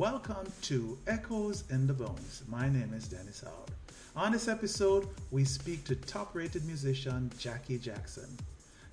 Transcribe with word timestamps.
Welcome 0.00 0.50
to 0.62 0.96
Echoes 1.06 1.64
in 1.68 1.86
the 1.86 1.92
Bones. 1.92 2.42
My 2.48 2.70
name 2.70 2.94
is 2.96 3.06
Dennis 3.06 3.42
Howard. 3.44 3.70
On 4.16 4.32
this 4.32 4.48
episode, 4.48 5.06
we 5.30 5.44
speak 5.44 5.84
to 5.84 5.94
top 5.94 6.34
rated 6.34 6.64
musician 6.64 7.30
Jackie 7.36 7.76
Jackson. 7.76 8.34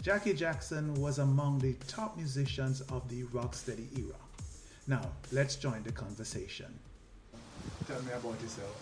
Jackie 0.01 0.33
Jackson 0.33 0.93
was 0.95 1.19
among 1.19 1.59
the 1.59 1.75
top 1.87 2.17
musicians 2.17 2.81
of 2.91 3.07
the 3.07 3.23
rocksteady 3.27 3.87
era. 3.97 4.19
Now, 4.85 5.01
let's 5.31 5.55
join 5.55 5.81
the 5.83 5.93
conversation. 5.93 6.77
Tell 7.87 8.01
me 8.01 8.11
about 8.11 8.41
yourself. 8.41 8.75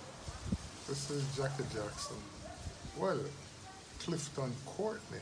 This 0.88 1.12
is 1.12 1.24
Jackie 1.38 1.70
Jackson. 1.72 2.18
Well, 2.98 3.20
Clifton 4.00 4.52
Courtney 4.66 5.20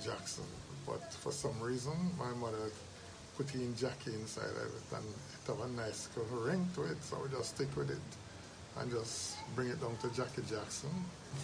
Jackson, 0.00 0.44
but 0.86 1.12
for 1.12 1.32
some 1.32 1.58
reason 1.60 2.12
my 2.16 2.30
mother 2.34 2.70
put 3.42 3.54
in 3.54 3.76
Jackie 3.76 4.14
inside 4.14 4.44
of 4.44 4.56
it 4.56 4.96
and 4.96 5.04
it 5.04 5.46
have 5.46 5.60
a 5.60 5.68
nice 5.72 6.08
ring 6.30 6.68
to 6.74 6.84
it, 6.84 7.02
so 7.02 7.18
we 7.22 7.36
just 7.36 7.54
stick 7.56 7.74
with 7.76 7.90
it 7.90 7.98
and 8.78 8.90
just 8.90 9.36
bring 9.54 9.68
it 9.68 9.80
down 9.80 9.96
to 10.02 10.08
Jackie 10.16 10.42
Jackson. 10.48 10.90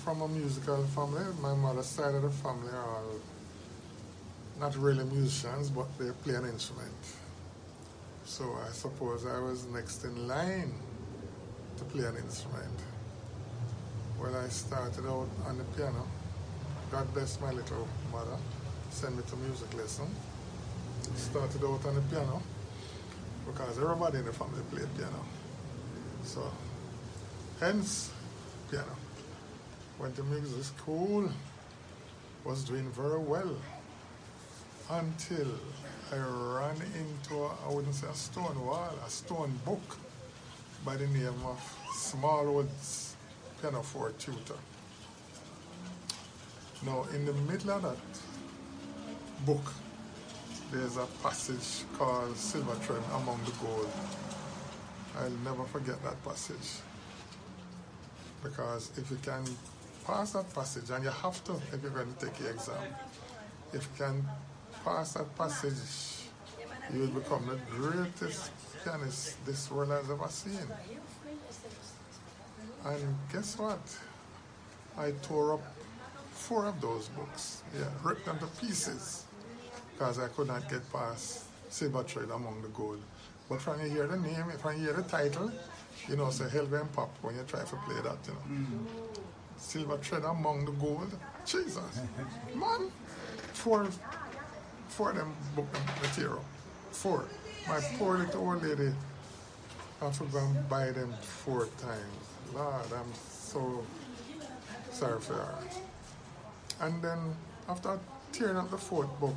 From 0.05 0.23
a 0.23 0.29
musical 0.29 0.83
family, 0.87 1.25
my 1.41 1.55
mother's 1.55 1.87
side 1.87 2.15
of 2.15 2.23
the 2.23 2.31
family 2.31 2.73
are 2.73 3.03
not 4.61 4.77
really 4.77 5.05
musicians, 5.05 5.71
but 5.71 5.87
they 5.99 6.11
play 6.23 6.35
an 6.35 6.47
instrument. 6.47 6.93
So 8.25 8.45
I 8.67 8.73
suppose 8.73 9.27
I 9.27 9.39
was 9.41 9.67
next 9.67 10.05
in 10.05 10.29
line 10.29 10.73
to 11.77 11.85
play 11.85 12.05
an 12.05 12.17
instrument. 12.17 12.79
Well, 14.21 14.35
I 14.37 14.49
started 14.49 15.07
out 15.07 15.29
on 15.47 15.59
the 15.59 15.65
piano. 15.77 16.07
God 16.91 17.13
bless 17.15 17.41
my 17.41 17.53
little 17.53 17.87
mother, 18.11 18.37
sent 18.91 19.17
me 19.17 19.23
to 19.29 19.37
music 19.37 19.73
lesson. 19.75 20.07
Started 21.17 21.65
out 21.65 21.85
on 21.87 21.95
the 21.95 22.01
piano 22.03 22.43
because 23.47 23.79
everybody 23.79 24.19
in 24.19 24.25
the 24.25 24.33
family 24.33 24.63
played 24.71 24.89
piano. 24.97 25.25
So 26.25 26.51
Hence, 27.61 28.13
piano. 28.71 28.95
Went 29.99 30.15
to 30.15 30.23
music 30.23 30.63
school, 30.63 31.29
was 32.45 32.63
doing 32.63 32.89
very 32.93 33.19
well 33.19 33.57
until 34.91 35.49
I 36.13 36.17
ran 36.19 36.77
into, 36.95 37.43
a, 37.43 37.49
I 37.67 37.73
wouldn't 37.73 37.97
say 37.97 38.07
a 38.07 38.15
stone 38.15 38.65
wall, 38.65 38.95
a 39.05 39.11
stone 39.11 39.59
book 39.65 39.99
by 40.85 40.97
the 40.97 41.09
name 41.09 41.35
of 41.45 41.61
Smallwood's 41.93 43.17
Pianoforte 43.61 44.15
Tutor. 44.19 44.55
Now, 46.87 47.07
in 47.13 47.27
the 47.27 47.33
middle 47.33 47.73
of 47.73 47.83
that 47.83 47.97
book, 49.45 49.73
there's 50.71 50.99
a 50.99 51.07
passage 51.23 51.85
called 51.97 52.37
Silver 52.37 52.75
Thread 52.75 53.03
Among 53.15 53.41
the 53.45 53.53
Gold. 53.53 53.89
I'll 55.19 55.31
never 55.43 55.65
forget 55.65 56.03
that 56.03 56.23
passage 56.23 56.81
because 58.43 58.91
if 58.99 59.11
you 59.11 59.17
can 59.23 59.45
pass 60.07 60.33
that 60.33 60.53
passage, 60.55 60.91
and 60.91 61.05
you 61.05 61.11
have 61.11 61.43
to 61.45 61.55
if 61.73 61.83
you're 61.83 61.91
going 61.91 62.13
to 62.13 62.27
take 62.27 62.35
the 62.35 62.51
exam, 62.51 62.77
if 63.73 63.83
you 63.83 64.05
can 64.05 64.29
pass 64.85 65.15
that 65.15 65.35
passage, 65.37 66.29
you 66.93 67.01
will 67.01 67.21
become 67.21 67.47
the 67.47 67.59
greatest 67.75 68.51
pianist 68.85 69.45
this 69.47 69.71
world 69.71 69.91
has 69.91 70.11
ever 70.11 70.29
seen. 70.29 70.69
And 72.85 73.17
guess 73.33 73.59
what? 73.59 73.81
I 74.97 75.13
tore 75.23 75.55
up 75.55 75.77
four 76.31 76.67
of 76.67 76.81
those 76.81 77.09
books. 77.09 77.63
Yeah, 77.77 77.89
ripped 78.03 78.27
them 78.27 78.39
to 78.39 78.47
pieces 78.61 79.25
because 79.99 80.21
I 80.21 80.29
could 80.29 80.47
not 80.47 80.69
get 80.71 80.93
past 80.93 81.45
Silver 81.71 82.05
Thread 82.05 82.31
Among 82.31 82.63
the 82.63 82.69
Gold. 82.69 83.01
But 83.49 83.67
when 83.67 83.81
you 83.81 83.91
hear 83.97 84.07
the 84.07 84.17
name, 84.17 84.45
if 84.55 84.65
I 84.65 84.75
hear 84.75 84.93
the 84.93 85.03
title, 85.03 85.51
you 86.09 86.15
know, 86.17 86.31
say 86.31 86.49
hell 86.49 86.73
and 86.73 86.93
pop 86.93 87.11
when 87.21 87.35
you 87.35 87.43
try 87.49 87.65
to 87.65 87.77
play 87.77 87.97
that, 88.05 88.19
you 88.27 88.33
know. 88.33 88.61
Mm. 88.61 88.67
Silver 89.57 89.99
thread 89.99 90.23
among 90.23 90.67
the 90.67 90.71
gold. 90.73 91.11
Jesus. 91.45 92.01
Man. 92.55 92.93
Four 93.55 93.89
four 94.89 95.11
of 95.11 95.17
them 95.17 95.35
book 95.57 95.67
material. 96.01 96.45
Four. 96.93 97.25
My 97.67 97.81
poor 97.99 98.19
little 98.19 98.49
old 98.49 98.63
lady 98.63 98.93
I 100.01 100.07
and 100.07 100.69
buy 100.69 100.93
them 100.93 101.13
four 101.21 101.69
times. 101.79 102.55
Lord, 102.55 102.85
I'm 102.95 103.13
so 103.15 103.85
sorry 104.93 105.21
for 105.21 105.35
her. 105.35 105.59
And 106.83 107.03
then 107.03 107.19
after 107.69 107.99
tearing 108.31 108.57
up 108.57 108.71
the 108.71 108.79
fourth 108.79 109.11
book, 109.19 109.35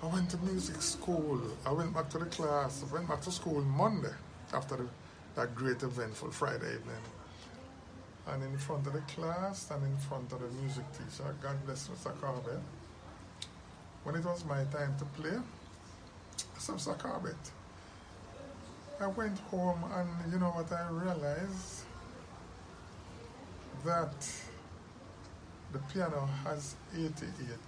I 0.00 0.06
went 0.06 0.30
to 0.30 0.36
music 0.38 0.80
school. 0.80 1.40
I 1.66 1.72
went 1.72 1.92
back 1.92 2.08
to 2.10 2.18
the 2.18 2.26
class. 2.26 2.84
I 2.88 2.94
went 2.94 3.08
back 3.08 3.20
to 3.22 3.32
school 3.32 3.60
Monday 3.62 4.14
after 4.54 4.76
the 4.76 4.88
that 5.34 5.54
great 5.54 5.82
eventful 5.82 6.30
Friday 6.30 6.66
evening. 6.66 7.04
And 8.26 8.42
in 8.42 8.56
front 8.58 8.86
of 8.86 8.92
the 8.92 9.00
class 9.00 9.70
and 9.70 9.82
in 9.84 9.96
front 9.96 10.32
of 10.32 10.40
the 10.40 10.48
music 10.60 10.84
teacher, 10.92 11.34
God 11.40 11.56
bless 11.64 11.88
Mr. 11.88 12.12
Corbett, 12.20 12.60
when 14.04 14.16
it 14.16 14.24
was 14.24 14.44
my 14.44 14.64
time 14.64 14.94
to 14.98 15.04
play, 15.20 15.36
I 15.36 16.58
said, 16.58 16.74
Mr. 16.74 17.34
I 19.00 19.06
went 19.06 19.38
home 19.50 19.84
and 19.94 20.32
you 20.32 20.38
know 20.40 20.50
what 20.50 20.72
I 20.72 20.88
realized? 20.90 21.84
That 23.84 24.26
the 25.72 25.78
piano 25.92 26.28
has 26.44 26.74
88 26.96 27.14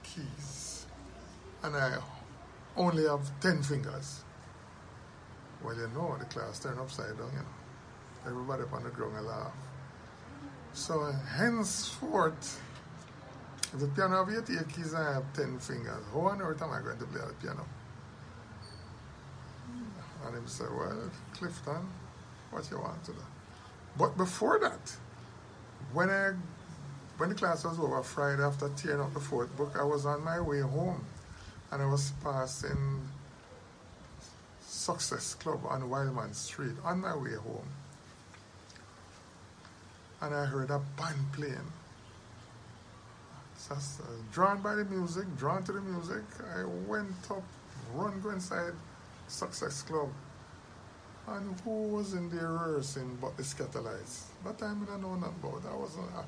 keys 0.03 0.87
and 1.63 1.77
I 1.77 1.99
only 2.77 3.05
have 3.05 3.29
10 3.41 3.63
fingers. 3.63 4.23
Well, 5.63 5.75
you 5.75 5.89
know, 5.95 6.17
the 6.19 6.25
class 6.27 6.59
turned 6.59 6.81
upside 6.81 7.19
down, 7.19 7.31
you 7.33 7.39
know. 7.39 8.27
Everybody 8.27 8.63
up 8.63 8.73
on 8.73 8.85
the 8.85 8.91
ground 8.91 9.27
laugh. 9.27 9.53
So 10.73 11.11
henceforth, 11.37 12.61
if 13.73 13.81
the 13.81 13.87
piano 13.89 14.25
have 14.25 14.35
88 14.35 14.69
keys 14.69 14.93
and 14.93 15.03
I 15.03 15.15
have 15.15 15.33
10 15.35 15.59
fingers, 15.59 16.05
how 16.13 16.21
on 16.21 16.41
earth 16.41 16.63
am 16.63 16.71
I 16.71 16.81
going 16.81 16.99
to 16.99 17.05
play 17.07 17.21
the 17.27 17.35
piano? 17.35 17.67
And 20.27 20.43
he 20.43 20.49
said, 20.49 20.69
well, 20.71 21.11
Clifton, 21.35 21.89
what 22.51 22.71
you 22.71 22.79
want 22.79 23.03
to 23.05 23.13
do? 23.13 23.19
But 23.99 24.17
before 24.17 24.59
that, 24.61 24.97
when 25.93 26.11
I 26.11 26.33
when 27.17 27.29
the 27.29 27.35
class 27.35 27.65
was 27.65 27.79
over 27.79 28.03
Friday 28.03 28.43
after 28.43 28.71
tearing 28.71 29.01
up 29.01 29.13
the 29.13 29.21
fourth 29.21 29.55
book, 29.57 29.77
I 29.79 29.85
was 29.85 30.07
on 30.07 30.25
my 30.25 30.41
way 30.41 30.61
home 30.61 31.05
and 31.71 31.83
I 31.83 31.87
was 31.87 32.13
passing 32.23 33.01
Success 34.61 35.35
Club 35.35 35.61
on 35.69 35.89
Wildman 35.89 36.35
Street 36.35 36.75
on 36.85 37.01
my 37.01 37.17
way 37.17 37.35
home 37.35 37.69
and 40.23 40.35
I 40.35 40.45
heard 40.45 40.71
a 40.71 40.81
band 40.97 41.33
playing. 41.33 41.73
So, 43.57 43.75
uh, 43.75 44.07
drawn 44.33 44.63
by 44.63 44.75
the 44.75 44.85
music, 44.85 45.25
drawn 45.37 45.63
to 45.65 45.73
the 45.73 45.81
music, 45.81 46.25
I 46.57 46.65
went 46.65 47.31
up, 47.31 47.43
run 47.95 48.21
go 48.21 48.31
inside 48.31 48.73
Success 49.29 49.83
Club. 49.83 50.09
And 51.29 51.61
who 51.61 51.89
was 51.89 52.15
in 52.15 52.31
there 52.31 52.53
rehearsing 52.53 53.19
but 53.21 53.37
the 53.37 53.43
Skatalites? 53.43 54.25
That 54.45 54.59
time 54.59 54.87
I 54.89 54.93
don't 54.93 55.03
know 55.03 55.15
nothing 55.15 55.35
about. 55.43 55.63
I 55.71 55.77
was 55.77 55.97
a 55.97 56.25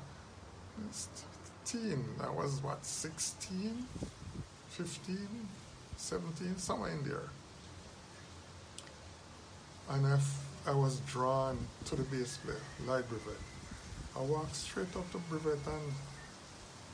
teen. 1.65 2.05
I 2.21 2.29
was 2.29 2.61
what, 2.61 2.85
16, 2.85 3.85
15, 4.73 5.15
17, 5.97 6.57
somewhere 6.57 6.89
in 6.89 7.03
there. 7.07 7.29
And 9.91 10.07
I, 10.07 10.19
I 10.65 10.73
was 10.73 10.99
drawn 11.01 11.59
to 11.85 11.95
the 11.95 12.01
bass 12.01 12.37
player, 12.37 12.57
Lloyd 12.87 13.05
Brevett. 13.07 13.37
I 14.17 14.21
walked 14.23 14.55
straight 14.55 14.95
up 14.95 15.11
to 15.11 15.19
Brevett 15.29 15.59
and 15.67 15.93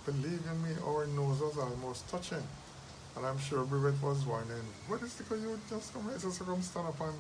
believe 0.06 0.42
in 0.52 0.62
me, 0.62 0.72
our 0.86 1.08
nose 1.08 1.40
was 1.40 1.58
almost 1.58 2.10
touching. 2.10 2.44
And 3.16 3.26
I'm 3.26 3.40
sure 3.40 3.64
Brevett 3.64 4.02
was 4.02 4.26
wondering, 4.26 4.60
what 4.90 5.02
is 5.02 5.14
the 5.14 5.36
you 5.38 5.58
just 5.70 5.94
come 5.94 6.04
here 6.04 6.18
to 6.18 6.44
come 6.44 6.62
stand 6.62 6.86
up 6.86 7.00
and, 7.00 7.16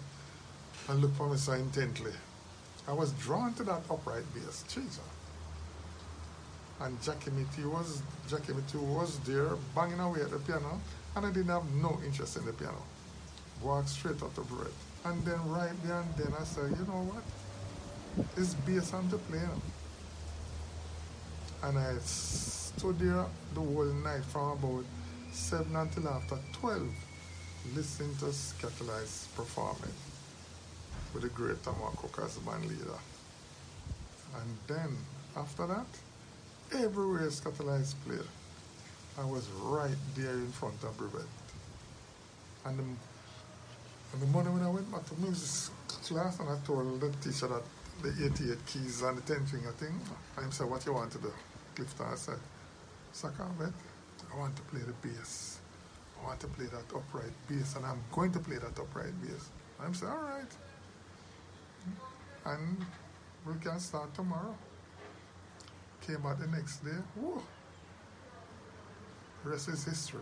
and 0.90 1.02
look 1.02 1.16
for 1.16 1.30
me 1.30 1.38
so 1.38 1.54
intently. 1.54 2.12
I 2.86 2.92
was 2.92 3.14
drawn 3.14 3.54
to 3.54 3.64
that 3.64 3.84
upright 3.90 4.26
bass, 4.34 4.66
Jesus. 4.68 5.00
And 6.82 7.02
Jackie 7.02 7.32
Mittoo 7.32 7.70
was 7.70 8.02
Jackie 8.30 8.54
Mittoo 8.54 8.80
was 8.80 9.20
there 9.20 9.50
banging 9.76 10.00
away 10.00 10.22
at 10.22 10.32
the 10.32 10.40
piano 10.40 10.80
and 11.16 11.26
I 11.26 11.32
didn't 11.32 11.50
have 11.50 11.70
no 11.74 12.00
interest 12.06 12.38
in 12.38 12.46
the 12.46 12.54
piano. 12.54 12.82
Walked 13.62 13.90
straight 13.90 14.22
up 14.24 14.34
to 14.36 14.42
Brevett. 14.42 14.72
And 15.06 15.24
then 15.26 15.40
right 15.50 15.72
there 15.84 16.00
and 16.00 16.16
then 16.16 16.34
I 16.40 16.44
said, 16.44 16.72
you 16.72 16.86
know 16.86 17.04
what? 17.12 17.24
It's 18.38 18.54
bass 18.54 18.94
I'm 18.94 19.10
to 19.10 19.18
play 19.18 19.42
and 21.64 21.78
I 21.78 21.98
stood 22.00 23.00
there 23.00 23.26
the 23.54 23.60
whole 23.60 23.84
night 23.86 24.24
from 24.26 24.52
about 24.52 24.86
7 25.32 25.76
until 25.76 26.08
after 26.08 26.38
12 26.54 26.88
listening 27.76 28.16
to 28.18 28.26
Skatalites 28.26 29.28
performing 29.36 29.94
with 31.14 31.24
the 31.24 31.30
great 31.30 31.62
Tom 31.64 31.76
McCook 31.76 32.24
as 32.24 32.38
band 32.38 32.66
leader. 32.66 33.00
And 34.36 34.58
then 34.68 34.98
after 35.36 35.68
that, 35.68 35.86
everywhere 36.74 37.28
Skatalites 37.28 37.96
played, 38.06 38.20
I 39.18 39.26
was 39.26 39.48
right 39.64 39.98
there 40.16 40.32
in 40.34 40.52
front 40.52 40.82
of 40.84 40.98
Brevett. 40.98 41.26
And 42.66 42.78
the, 42.78 42.84
And 44.14 44.22
the 44.22 44.28
morning 44.28 44.54
when 44.54 44.64
I 44.64 44.70
went 44.70 44.92
back 44.92 45.06
to 45.06 45.16
music 45.20 45.74
class 46.04 46.40
and 46.40 46.50
I 46.50 46.58
told 46.66 47.00
the 47.02 47.10
teacher 47.22 47.48
that 47.48 47.64
the 48.02 48.26
88 48.26 48.66
keys 48.66 49.02
and 49.02 49.18
the 49.18 49.22
10 49.22 49.46
finger 49.46 49.72
thing, 49.72 50.00
I 50.38 50.50
said, 50.50 50.70
what 50.70 50.86
you 50.86 50.94
want 50.94 51.12
to 51.12 51.18
do? 51.20 51.34
Clifton, 51.76 52.18
said, 52.18 52.40
Sakavet, 53.14 53.74
I 54.34 54.38
want 54.38 54.56
to 54.56 54.62
play 54.64 54.82
the 54.82 54.94
bass. 55.08 55.60
I 56.22 56.28
want 56.28 56.40
to 56.42 56.48
play 56.48 56.66
that 56.66 56.96
upright 56.96 57.34
bass 57.48 57.76
and 57.76 57.86
I'm 57.86 58.02
going 58.12 58.32
to 58.34 58.40
play 58.40 58.58
that 58.58 58.80
upright 58.80 59.14
bass. 59.22 59.50
I'm 59.82 59.94
saying, 59.94 60.12
all 60.12 60.18
right. 60.20 60.54
And 62.46 62.86
we 63.46 63.54
can 63.62 63.80
start 63.80 64.14
tomorrow. 64.14 64.56
Came 66.06 66.26
out 66.26 66.40
the 66.40 66.48
next 66.48 66.84
day. 66.84 66.92
Whoa. 67.16 67.42
Rest 69.44 69.70
is 69.70 69.86
history. 69.86 70.22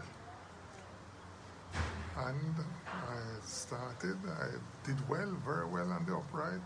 And 2.18 2.56
I 2.86 3.46
started, 3.46 4.18
I 4.28 4.50
did 4.86 4.98
well, 5.08 5.32
very 5.46 5.66
well 5.68 5.92
on 5.92 6.06
the 6.06 6.16
upright. 6.16 6.62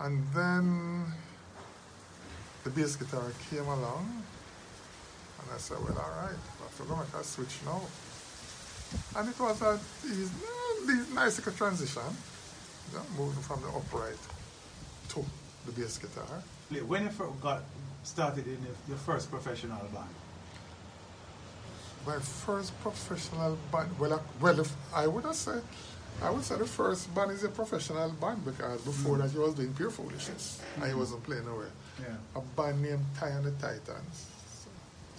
And 0.00 0.26
then 0.34 1.12
the 2.64 2.70
bass 2.70 2.96
guitar 2.96 3.30
came 3.50 3.66
along. 3.66 4.24
And 5.42 5.50
I 5.54 5.58
said, 5.58 5.78
well, 5.78 5.98
all 5.98 6.10
right, 6.22 6.34
I 6.34 6.62
have 6.62 6.76
to 6.78 6.82
go 6.84 6.96
make 6.96 7.14
a 7.14 7.24
switch 7.24 7.58
now. 7.64 7.82
And 9.16 9.28
it 9.28 9.38
was 9.38 9.62
a 9.62 9.78
nice 11.14 11.40
transition, 11.56 12.02
moving 13.16 13.42
from 13.42 13.60
the 13.62 13.68
upright 13.68 14.18
to 15.10 15.24
the 15.66 15.72
bass 15.72 15.98
guitar. 15.98 16.42
When 16.86 17.04
you 17.04 17.34
got 17.40 17.62
started 18.02 18.46
in 18.46 18.58
your 18.88 18.98
first 18.98 19.30
professional 19.30 19.78
band? 19.92 20.14
My 22.06 22.18
first 22.18 22.78
professional 22.80 23.58
band, 23.70 23.90
well, 23.98 24.14
I, 24.14 24.18
well, 24.40 24.60
if 24.60 24.72
I 24.94 25.06
would 25.06 25.24
have 25.24 25.34
said, 25.34 25.62
I 26.22 26.30
would 26.30 26.44
say 26.44 26.56
the 26.56 26.66
first 26.66 27.14
band 27.14 27.30
is 27.30 27.44
a 27.44 27.48
professional 27.48 28.10
band 28.10 28.44
because 28.44 28.80
before 28.82 29.16
mm-hmm. 29.16 29.26
that 29.26 29.34
you 29.34 29.40
was 29.40 29.54
doing 29.54 29.72
pure 29.74 29.90
foolishness. 29.90 30.60
Mm-hmm. 30.76 30.84
I 30.84 30.94
wasn't 30.94 31.22
playing 31.24 31.46
nowhere. 31.46 31.70
Yeah. 31.98 32.16
A 32.36 32.40
band 32.40 32.82
named 32.82 33.04
Ty 33.18 33.28
and 33.28 33.44
the 33.44 33.52
Titans. 33.52 34.26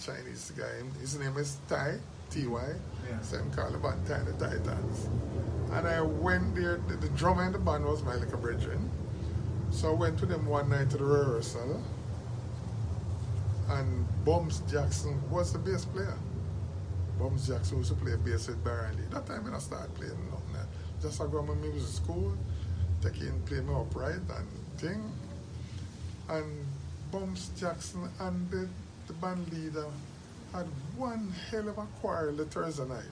Chinese 0.04 0.52
guy. 0.56 0.82
His 1.00 1.18
name 1.18 1.36
is 1.36 1.58
Ty, 1.68 1.98
T-Y. 2.30 2.60
Yeah. 3.08 3.20
So 3.20 3.38
I'm 3.38 3.50
called 3.52 3.74
the 3.74 3.78
band 3.78 4.06
Ty 4.06 4.14
and 4.14 4.26
the 4.26 4.48
Titans. 4.48 5.08
And 5.72 5.86
I 5.86 6.00
went 6.00 6.54
there, 6.54 6.80
the, 6.88 6.96
the 6.96 7.08
drummer 7.10 7.44
in 7.44 7.52
the 7.52 7.58
band 7.58 7.84
was 7.84 8.02
my 8.02 8.16
little 8.16 8.38
brethren. 8.38 8.90
So 9.70 9.90
I 9.90 9.94
went 9.94 10.18
to 10.18 10.26
them 10.26 10.46
one 10.46 10.68
night 10.68 10.90
to 10.90 10.98
the 10.98 11.04
rehearsal. 11.04 11.82
And 13.70 14.06
Bums 14.24 14.62
Jackson 14.70 15.20
was 15.30 15.52
the 15.52 15.58
bass 15.58 15.84
player. 15.84 16.16
Bums 17.18 17.46
Jackson 17.46 17.78
used 17.78 17.90
to 17.90 17.96
play 17.96 18.16
bass 18.16 18.48
with 18.48 18.62
Barry. 18.64 18.94
That 19.10 19.26
time 19.26 19.44
when 19.44 19.54
I 19.54 19.58
started 19.58 19.94
playing 19.94 20.18
nothing. 20.30 20.56
Eh? 20.56 20.64
Just 21.00 21.20
I 21.20 21.26
go 21.26 21.44
to 21.44 21.54
music 21.54 21.88
school, 21.88 22.36
take 23.00 23.20
in, 23.20 23.40
play 23.42 23.60
my 23.60 23.80
upright 23.80 24.14
and 24.14 24.48
thing. 24.78 25.12
And 26.28 26.66
Bums 27.10 27.50
Jackson 27.58 28.08
and 28.20 28.50
the, 28.50 28.68
the 29.06 29.12
band 29.14 29.52
leader 29.52 29.86
had 30.52 30.66
one 30.96 31.32
hell 31.50 31.68
of 31.68 31.78
a 31.78 31.86
quarrel 32.00 32.34
the 32.34 32.44
Thursday 32.44 32.86
night. 32.86 33.04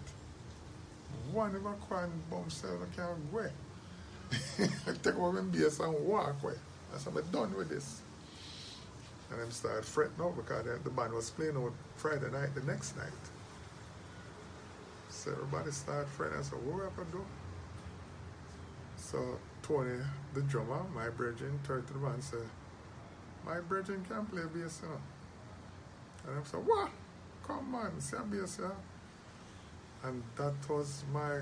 One 1.32 1.54
of 1.54 1.64
a 1.66 1.72
quarrel 1.74 2.10
Bums 2.30 2.54
said, 2.54 2.70
I 2.70 2.96
can't 2.96 3.32
go. 3.32 3.50
I 4.86 4.92
take 5.02 5.16
over 5.16 5.42
my 5.42 5.50
bass 5.50 5.80
and 5.80 5.92
walk 6.06 6.42
away. 6.42 6.54
I 6.94 6.98
said, 6.98 7.12
I'm 7.16 7.30
done 7.30 7.56
with 7.56 7.68
this. 7.68 8.00
And 9.30 9.40
then 9.40 9.50
started 9.50 9.84
fretting 9.84 10.20
out 10.20 10.36
because 10.36 10.64
the 10.82 10.90
band 10.90 11.12
was 11.12 11.30
playing 11.30 11.56
on 11.56 11.72
Friday 11.96 12.30
night 12.30 12.54
the 12.54 12.62
next 12.62 12.96
night. 12.96 13.12
So 15.08 15.32
everybody 15.32 15.70
started 15.70 16.08
fretting. 16.08 16.38
I 16.38 16.42
said, 16.42 16.58
what 16.64 16.90
I 16.98 17.12
do? 17.12 17.24
So 18.96 19.38
Tony, 19.62 19.98
the 20.34 20.42
drummer, 20.42 20.82
my 20.94 21.08
brethren, 21.10 21.58
turned 21.66 21.86
to 21.88 21.92
the 21.92 21.98
band 21.98 22.14
and 22.14 22.24
said, 22.24 22.48
my 23.46 23.60
brethren 23.60 24.04
can't 24.08 24.30
play 24.30 24.42
bass, 24.52 24.80
you 24.82 24.88
know. 24.88 25.00
And 26.26 26.40
I 26.40 26.44
said, 26.44 26.66
what? 26.66 26.90
Come 27.46 27.74
on, 27.74 28.00
see 28.00 28.16
a 28.16 28.20
bass, 28.20 28.58
yeah? 28.60 28.70
And 30.02 30.22
that 30.36 30.54
was 30.68 31.04
my 31.12 31.40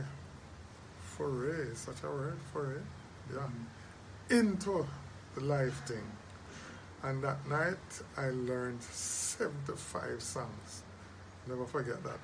foray, 1.01 1.75
such 1.75 2.03
a 2.05 2.07
word, 2.07 2.39
foray, 2.53 2.79
yeah, 3.33 3.41
mm-hmm. 3.41 4.39
into 4.39 4.87
the 5.35 5.41
life 5.41 5.87
thing. 5.87 6.18
And 7.03 7.23
that 7.23 7.49
night 7.49 8.03
I 8.17 8.31
learned 8.31 8.83
75 8.83 10.23
songs. 10.23 10.83
Never 11.47 11.65
forget 11.65 12.03
that. 12.05 12.21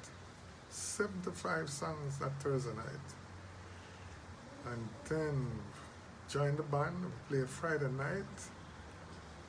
75 0.71 1.71
songs 1.71 2.19
that 2.19 2.33
Thursday 2.41 2.75
night. 2.75 3.09
And 4.73 4.89
then 5.09 5.47
joined 6.29 6.57
the 6.57 6.63
band, 6.65 6.97
we 7.31 7.37
played 7.37 7.49
Friday 7.49 7.91
night, 7.97 8.25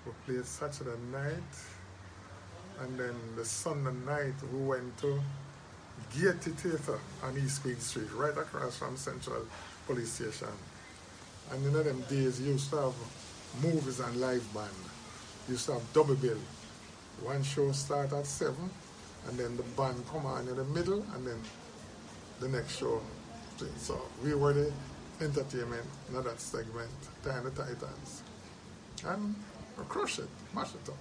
we 0.05 0.11
played 0.25 0.45
Saturday 0.45 0.99
night, 1.11 1.53
and 2.81 2.99
then 2.99 3.15
the 3.35 3.45
Sunday 3.45 3.93
night 4.05 4.35
we 4.53 4.59
went 4.59 4.97
to 4.99 5.19
Gaiety 6.13 6.51
Theatre 6.51 6.99
on 7.23 7.37
East 7.37 7.61
Queen 7.61 7.79
Street, 7.79 8.11
right 8.13 8.37
across 8.37 8.77
from 8.77 8.97
Central 8.97 9.45
Police 9.87 10.11
Station. 10.11 10.47
And 11.51 11.65
in 11.65 11.73
them 11.73 12.01
days, 12.09 12.41
you 12.41 12.53
used 12.53 12.69
to 12.71 12.77
have 12.77 12.93
movies 13.61 13.99
and 13.99 14.19
live 14.19 14.53
band. 14.53 14.94
Used 15.47 15.67
to 15.67 15.73
have 15.73 15.93
double 15.93 16.15
bill. 16.15 16.37
One 17.21 17.43
show 17.43 17.71
start 17.71 18.11
at 18.13 18.25
7, 18.25 18.55
and 19.27 19.37
then 19.37 19.55
the 19.57 19.63
band 19.63 20.03
come 20.11 20.25
on 20.25 20.47
in 20.47 20.55
the 20.55 20.63
middle, 20.65 21.05
and 21.13 21.25
then 21.25 21.39
the 22.39 22.49
next 22.49 22.77
show. 22.77 23.01
So 23.77 24.01
we 24.23 24.35
were 24.35 24.53
the 24.53 24.71
entertainment 25.21 25.85
in 26.09 26.21
that 26.21 26.39
segment, 26.39 26.89
and 27.25 27.55
Titans. 27.55 28.23
And 29.05 29.35
we 29.77 29.83
crushed 29.85 30.19
it, 30.19 30.29
mashed 30.53 30.75
it 30.75 30.89
up. 30.89 30.97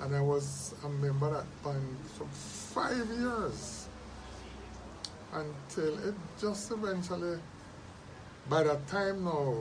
And 0.00 0.14
I 0.14 0.20
was 0.20 0.74
a 0.84 0.88
member 0.88 1.26
of 1.28 1.34
that 1.34 1.62
band 1.64 1.96
for 2.18 2.26
five 2.26 3.08
years 3.18 3.88
until 5.32 5.98
it 6.08 6.14
just 6.38 6.70
eventually, 6.70 7.38
by 8.50 8.62
that 8.64 8.86
time 8.88 9.24
now, 9.24 9.54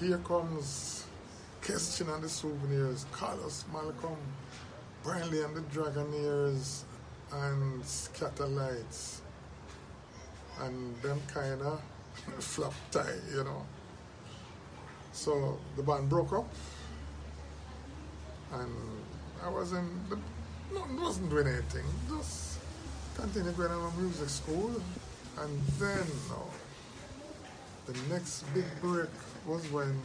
here 0.00 0.18
comes 0.18 1.04
Kes 1.60 1.98
Chin 1.98 2.08
and 2.08 2.22
the 2.22 2.28
Souvenirs, 2.28 3.04
Carlos 3.10 3.64
Malcolm, 3.72 4.16
Byron 5.04 5.30
Lee 5.30 5.42
and 5.42 5.56
the 5.56 5.60
Dragonaires, 5.62 6.84
and 7.32 7.82
Skatalites, 7.82 9.20
and 10.60 10.96
them 11.02 11.20
kind 11.26 11.60
of 11.62 11.82
flop 12.38 12.74
tie, 12.92 13.06
you 13.34 13.42
know. 13.44 13.66
So 15.12 15.58
the 15.76 15.82
band 15.82 16.08
broke 16.08 16.32
up, 16.32 16.48
and 18.52 18.70
I 19.44 19.48
was 19.48 19.72
in 19.72 19.88
the, 20.08 20.16
no, 20.72 20.84
wasn't 21.02 21.30
doing 21.30 21.48
anything, 21.48 21.84
just 22.08 22.58
continued 23.16 23.56
going 23.56 23.70
to 23.70 24.00
music 24.00 24.28
school, 24.28 24.70
and 25.40 25.60
then 25.80 26.06
no, 26.28 26.46
the 27.88 27.98
next 28.12 28.42
big 28.52 28.66
break 28.82 29.08
was 29.46 29.64
when 29.72 29.98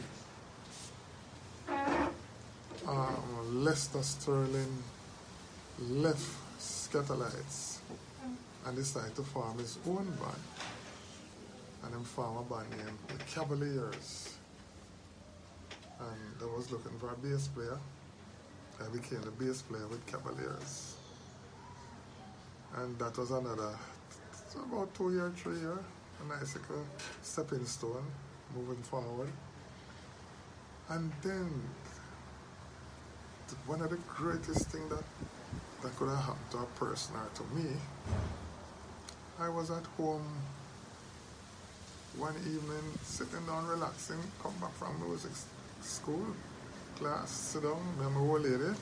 um, 2.88 3.62
Lester 3.62 4.02
Sterling 4.02 4.82
left 5.78 6.26
Skatalites 6.58 7.80
and 8.64 8.74
decided 8.74 9.14
to 9.16 9.22
form 9.22 9.58
his 9.58 9.78
own 9.86 10.06
band. 10.18 10.44
And 11.84 11.92
then 11.92 12.02
form 12.04 12.38
a 12.38 12.42
band 12.42 12.70
named 12.70 12.98
the 13.08 13.22
Cavaliers. 13.24 14.34
And 16.00 16.40
I 16.40 16.56
was 16.56 16.72
looking 16.72 16.98
for 16.98 17.10
a 17.10 17.16
bass 17.16 17.48
player. 17.48 17.78
I 18.82 18.88
became 18.88 19.20
the 19.20 19.30
bass 19.32 19.60
player 19.60 19.86
with 19.88 20.04
Cavaliers. 20.06 20.96
And 22.78 22.98
that 22.98 23.18
was 23.18 23.30
another, 23.30 23.78
about 24.72 24.94
two 24.94 25.12
year, 25.12 25.30
three 25.36 25.58
year, 25.58 25.78
a 26.20 26.28
nice 26.28 26.56
little 26.56 26.84
stepping 27.22 27.64
stone 27.64 28.04
moving 28.56 28.82
forward. 28.82 29.30
And 30.88 31.10
then 31.22 31.50
one 33.66 33.80
of 33.80 33.90
the 33.90 33.98
greatest 34.14 34.70
things 34.70 34.88
that, 34.90 35.04
that 35.82 35.96
could 35.96 36.08
have 36.08 36.18
happened 36.18 36.50
to 36.50 36.58
a 36.58 36.66
person 36.78 37.14
or 37.16 37.28
to 37.34 37.54
me, 37.54 37.70
I 39.38 39.48
was 39.48 39.70
at 39.70 39.84
home 39.96 40.24
one 42.16 42.34
evening 42.46 42.98
sitting 43.02 43.44
down 43.46 43.66
relaxing, 43.66 44.18
come 44.42 44.54
back 44.60 44.72
from 44.74 45.00
music 45.06 45.32
school, 45.80 46.26
class, 46.96 47.30
sit 47.30 47.62
down, 47.62 47.80
remember 47.98 48.20
old 48.20 48.42
lady, 48.42 48.76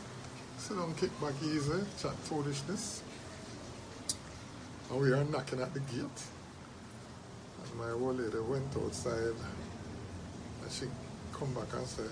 sit 0.58 0.76
down, 0.76 0.94
kick 0.94 1.10
back 1.20 1.34
easy, 1.42 1.80
chat 2.00 2.14
foolishness. 2.24 3.02
And 4.90 5.00
we 5.00 5.12
are 5.12 5.24
knocking 5.24 5.60
at 5.60 5.72
the 5.72 5.80
gate. 5.80 6.22
And 7.64 7.78
my 7.78 7.90
old 7.90 8.18
lady 8.18 8.38
went 8.38 8.76
outside 8.76 9.36
and 10.62 10.70
she 10.70 10.86
come 11.32 11.52
back 11.54 11.72
and 11.74 11.86
said, 11.86 12.10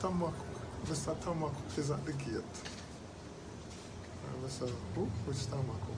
Tamak, 0.00 0.34
Mr. 0.86 1.16
Tamak 1.16 1.54
is 1.78 1.90
at 1.90 2.04
the 2.04 2.12
gate. 2.12 2.54
And 4.26 4.44
I 4.44 4.48
said, 4.48 4.70
who? 4.94 5.04
Which 5.26 5.36
Tamak? 5.36 5.94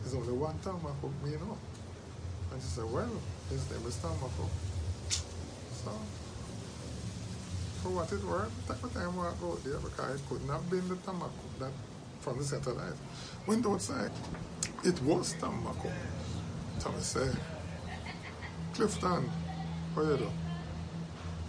there's 0.00 0.14
only 0.14 0.32
one 0.32 0.58
Tom 0.64 0.80
McCook 0.80 1.12
me 1.22 1.36
know. 1.36 1.56
And 2.52 2.60
she 2.60 2.68
said, 2.68 2.90
well, 2.90 3.10
his 3.48 3.70
name 3.70 3.86
is 3.86 3.96
Tom 3.96 4.16
McCook. 4.16 4.50
So, 5.10 5.92
for 7.82 7.90
what 7.90 8.12
it 8.12 8.24
worth, 8.24 8.52
take 8.66 8.82
my 8.82 8.88
time 8.90 9.16
walk 9.16 9.36
out 9.42 9.64
there 9.64 9.78
because 9.78 10.20
it 10.20 10.28
couldn't 10.28 10.48
have 10.48 10.68
been 10.70 10.86
the 10.88 10.96
Tama 10.96 11.30
that 11.58 11.72
from 12.20 12.38
the 12.38 12.44
satellite. 12.44 12.98
Went 13.46 13.66
outside, 13.66 14.10
it 14.84 15.00
was 15.02 15.34
Tama 15.40 15.74
Tommy 16.80 17.00
said, 17.00 17.28
eh? 17.28 17.38
Clifton, 18.72 19.30
what 19.92 20.06
you 20.06 20.16
do? 20.16 20.30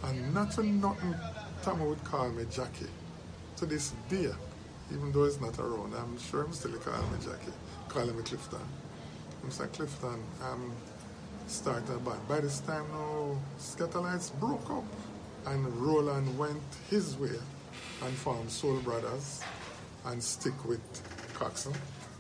And 0.04 0.34
not 0.34 0.54
for 0.54 0.62
nothing, 0.62 1.16
Tommy 1.64 1.86
would 1.86 2.04
call 2.04 2.30
me 2.30 2.44
Jackie. 2.52 2.88
To 3.56 3.66
this 3.66 3.94
day, 4.10 4.30
even 4.92 5.14
though 5.14 5.24
he's 5.24 5.40
not 5.40 5.58
around, 5.58 5.94
I'm 5.96 6.20
sure 6.20 6.44
I'm 6.44 6.52
still 6.52 6.74
calling 6.74 7.12
me 7.14 7.18
Jackie, 7.24 7.54
calling 7.88 8.18
me 8.18 8.24
Clifton. 8.24 8.60
I'm 9.42 9.52
saying, 9.52 9.70
Clifton, 9.70 10.22
I'm 10.44 10.74
starting 11.48 11.96
a 11.96 12.00
band. 12.00 12.28
By 12.28 12.42
this 12.42 12.60
time 12.60 12.86
now, 12.92 13.38
Skatalites 13.58 14.38
broke 14.38 14.70
up 14.70 14.84
and 15.46 15.66
Roland 15.78 16.38
went 16.38 16.62
his 16.90 17.16
way 17.16 17.40
and 18.04 18.14
formed 18.18 18.52
Soul 18.52 18.80
Brothers 18.80 19.42
and 20.08 20.22
stick 20.22 20.66
with 20.66 20.82
Coxsone. 21.36 21.78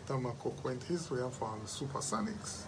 Tom 0.07 0.23
McCook 0.23 0.63
went 0.63 0.81
his 0.83 1.11
way 1.11 1.19
and 1.19 1.33
formed 1.33 1.65
Supersonics 1.65 2.63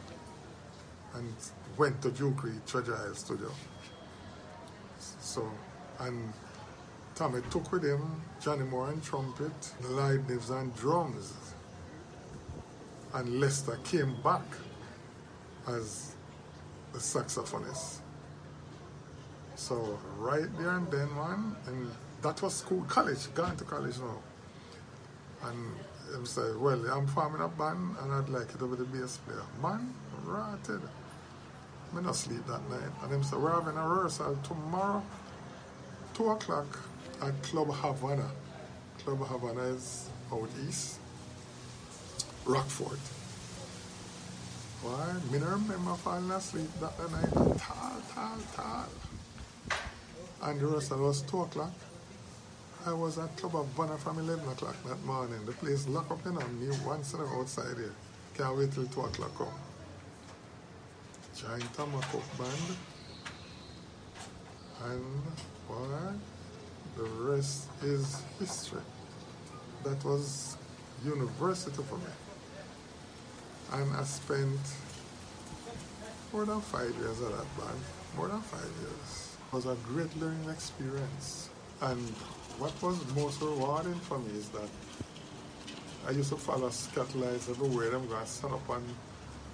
and 1.16 1.34
went 1.78 2.02
to 2.02 2.12
Duke 2.12 2.44
Reid 2.44 2.66
Treasure 2.66 2.96
Isle 2.96 3.16
Studio. 3.16 3.52
So, 5.20 5.50
and 6.00 6.34
Tommy 7.16 7.42
took 7.50 7.72
with 7.72 7.84
him 7.84 8.22
Johnny 8.42 8.64
Moore 8.64 8.88
on 8.88 9.02
trumpet, 9.02 9.52
Knibbs 9.82 10.50
on 10.52 10.72
drums, 10.78 11.34
and 13.14 13.40
Lester 13.40 13.78
came 13.84 14.16
back 14.24 14.42
as 15.68 16.16
the 16.92 17.00
saxophonist. 17.00 18.00
So 19.56 20.00
right 20.18 20.48
there 20.58 20.72
and 20.72 20.90
then, 20.92 21.14
man, 21.16 21.56
and 21.68 21.92
that 22.22 22.42
was 22.42 22.56
school, 22.56 22.84
college, 22.88 23.34
going 23.34 23.56
to 23.58 23.64
college 23.64 24.00
now. 24.00 24.20
And 25.48 25.76
him 26.14 26.26
said, 26.26 26.58
well, 26.60 26.86
I'm 26.88 27.08
forming 27.08 27.42
a 27.42 27.48
band 27.48 27.96
and 28.02 28.12
I'd 28.12 28.30
like 28.30 28.52
you 28.54 28.60
to 28.60 28.68
be 28.68 28.78
the 28.78 28.86
bass 28.86 29.18
player. 29.18 29.44
Man, 29.62 29.94
rotted. 30.26 30.82
I 31.96 32.02
not 32.02 32.16
sleep 32.16 32.46
that 32.48 32.68
night. 32.70 32.90
And 33.04 33.12
him 33.12 33.24
said, 33.24 33.40
we're 33.40 33.52
having 33.52 33.78
a 33.78 33.88
rehearsal 33.88 34.38
tomorrow, 34.44 35.04
2 36.16 36.28
o'clock 36.30 36.80
at 37.22 37.42
Club 37.44 37.72
Havana. 37.72 38.30
Club 39.04 39.20
Havana 39.28 39.62
is 39.62 40.10
out 40.32 40.50
east, 40.68 41.00
Rockfort. 42.46 43.00
Why? 44.82 45.14
Me 45.32 45.40
not 45.40 45.52
remember 45.52 45.94
falling 45.96 46.32
asleep 46.32 46.70
that 46.82 46.98
night 47.12 47.32
tall, 47.60 48.02
tall, 48.14 48.38
tall. 48.56 48.90
And 50.42 50.60
the 50.60 50.66
rehearsal 50.66 51.00
was 51.00 51.22
2 51.22 51.42
o'clock. 51.42 51.74
I 52.86 52.92
was 52.92 53.18
at 53.18 53.38
Club 53.38 53.54
Havana 53.54 53.98
from 53.98 54.20
11 54.20 54.50
o'clock 54.50 54.76
that 54.88 55.02
morning. 55.06 55.46
The 55.46 55.54
place 55.54 55.88
locked 55.88 56.12
up 56.12 56.26
in 56.26 56.38
on 56.38 56.60
me 56.60 56.76
once 56.86 57.16
outside 57.16 57.78
here. 57.78 57.94
Can't 58.36 58.58
wait 58.58 58.72
till 58.74 58.88
2 58.88 59.02
o'clock 59.02 59.38
come. 59.38 59.73
Giant 61.44 61.74
Tom 61.74 61.92
McCook 61.92 62.24
Band. 62.38 62.78
And 64.86 65.04
what? 65.68 66.16
The 66.96 67.04
rest 67.04 67.68
is 67.82 68.22
history. 68.40 68.82
That 69.84 70.04
was 70.06 70.56
university 71.04 71.84
for 71.84 71.98
me. 71.98 72.14
And 73.74 73.94
I 73.96 74.04
spent 74.04 74.60
more 76.32 76.46
than 76.46 76.62
five 76.62 76.96
years 76.96 77.22
at 77.22 77.32
that 77.32 77.58
band. 77.58 77.80
More 78.16 78.30
than 78.30 78.42
five 78.42 78.72
years. 78.82 79.38
It 79.48 79.54
was 79.54 79.66
a 79.66 79.76
great 79.86 80.16
learning 80.22 80.50
experience. 80.50 81.50
And 81.82 82.00
what 82.58 82.72
was 82.82 82.98
most 83.16 83.42
rewarding 83.42 83.96
for 83.96 84.20
me 84.20 84.32
is 84.38 84.48
that 84.50 84.70
I 86.08 86.12
used 86.12 86.30
to 86.30 86.38
follow 86.38 86.70
Skatalites 86.70 87.50
everywhere. 87.50 87.96
I'm 87.96 88.08
going 88.08 88.22
to 88.22 88.28
stand 88.28 88.54
up 88.54 88.70
and 88.70 88.86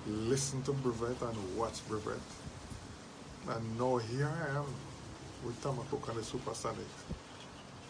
listen 0.08 0.62
to 0.63 0.72
Brevett 0.74 1.22
and 1.22 1.58
watch 1.58 1.88
Brevett. 1.88 2.20
And 3.48 3.79
now 3.79 3.98
here 3.98 4.29
I 4.29 4.58
am 4.58 4.65
with 5.46 5.62
Tom 5.62 5.77
McCook 5.77 6.10
and 6.10 6.18
the 6.18 6.24
Supersonic 6.24 6.86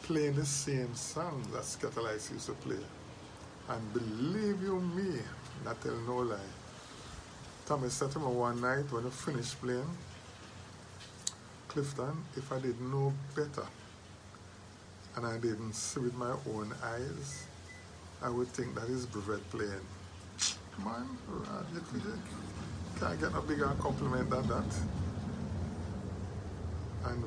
playing 0.03 0.35
the 0.35 0.45
same 0.45 0.93
song 0.95 1.45
that 1.51 1.61
Skatalites 1.61 2.31
used 2.31 2.47
to 2.47 2.53
play. 2.53 2.79
And 3.69 3.93
believe 3.93 4.61
you 4.63 4.79
me, 4.79 5.19
not 5.63 5.79
tell 5.81 5.95
no 6.07 6.17
lie. 6.17 6.37
Tommy 7.67 7.89
said 7.89 8.09
to 8.11 8.19
me 8.19 8.25
one 8.25 8.59
night 8.59 8.91
when 8.91 9.05
I 9.05 9.09
finished 9.11 9.61
playing, 9.61 9.85
Clifton, 11.67 12.23
if 12.35 12.51
I 12.51 12.57
didn't 12.59 12.91
know 12.91 13.13
better 13.35 13.67
and 15.15 15.27
I 15.27 15.37
didn't 15.37 15.73
see 15.73 15.99
with 15.99 16.15
my 16.15 16.31
own 16.55 16.73
eyes, 16.83 17.45
I 18.23 18.29
would 18.29 18.47
think 18.47 18.73
that 18.73 18.89
is 18.89 19.05
Brevett 19.05 19.41
playing. 19.51 19.85
Man, 20.85 21.17
can't 22.99 23.19
get 23.19 23.33
a 23.35 23.41
bigger 23.41 23.71
compliment 23.79 24.29
than 24.29 24.47
that. 24.47 24.75
And 27.05 27.23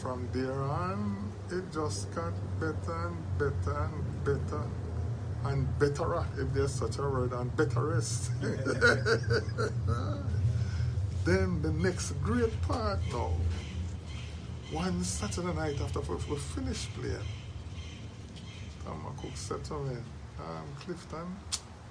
from 0.00 0.28
there 0.32 0.62
on, 0.62 1.32
it 1.50 1.64
just 1.72 2.12
got 2.14 2.32
better 2.58 3.06
and 3.06 3.38
better 3.38 3.78
and 3.78 4.24
better 4.24 4.62
and 5.44 5.78
betterer, 5.78 6.26
if 6.38 6.52
there's 6.52 6.72
such 6.72 6.98
a 6.98 7.02
word, 7.02 7.32
and 7.32 7.54
betterest. 7.56 8.30
then 11.24 11.62
the 11.62 11.72
next 11.72 12.12
great 12.22 12.62
part 12.62 13.00
now, 13.10 13.32
one 14.70 15.02
Saturday 15.04 15.52
night 15.54 15.80
after 15.80 16.00
we 16.00 16.36
finished 16.36 16.92
playing, 16.94 17.16
Tom 18.84 19.04
McCook 19.04 19.36
said 19.36 19.64
to 19.64 19.74
me, 19.74 19.96
um, 20.38 20.66
Clifton, 20.80 21.36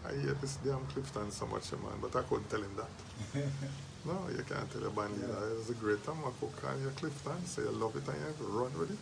I 0.05 0.13
hate 0.13 0.41
this 0.41 0.57
damn 0.63 0.85
Clifton 0.87 1.31
so 1.31 1.45
much, 1.45 1.71
man, 1.73 1.99
but 2.01 2.15
I 2.15 2.23
couldn't 2.23 2.49
tell 2.49 2.61
him 2.61 2.75
that. 2.75 3.43
no, 4.05 4.17
you 4.35 4.43
can't 4.43 4.69
tell 4.71 4.85
a 4.85 4.89
band 4.89 5.13
leader. 5.13 5.27
Yeah. 5.31 5.59
It's 5.59 5.69
a 5.69 5.73
great 5.73 6.03
Tom 6.03 6.23
McCook 6.23 6.71
and 6.71 6.81
you're 6.81 6.91
Clifton, 6.91 7.45
say 7.45 7.61
you 7.61 7.69
love 7.69 7.95
it 7.95 8.07
and 8.07 8.17
you 8.39 8.47
run 8.47 8.71
with 8.79 8.91
it. 8.91 8.97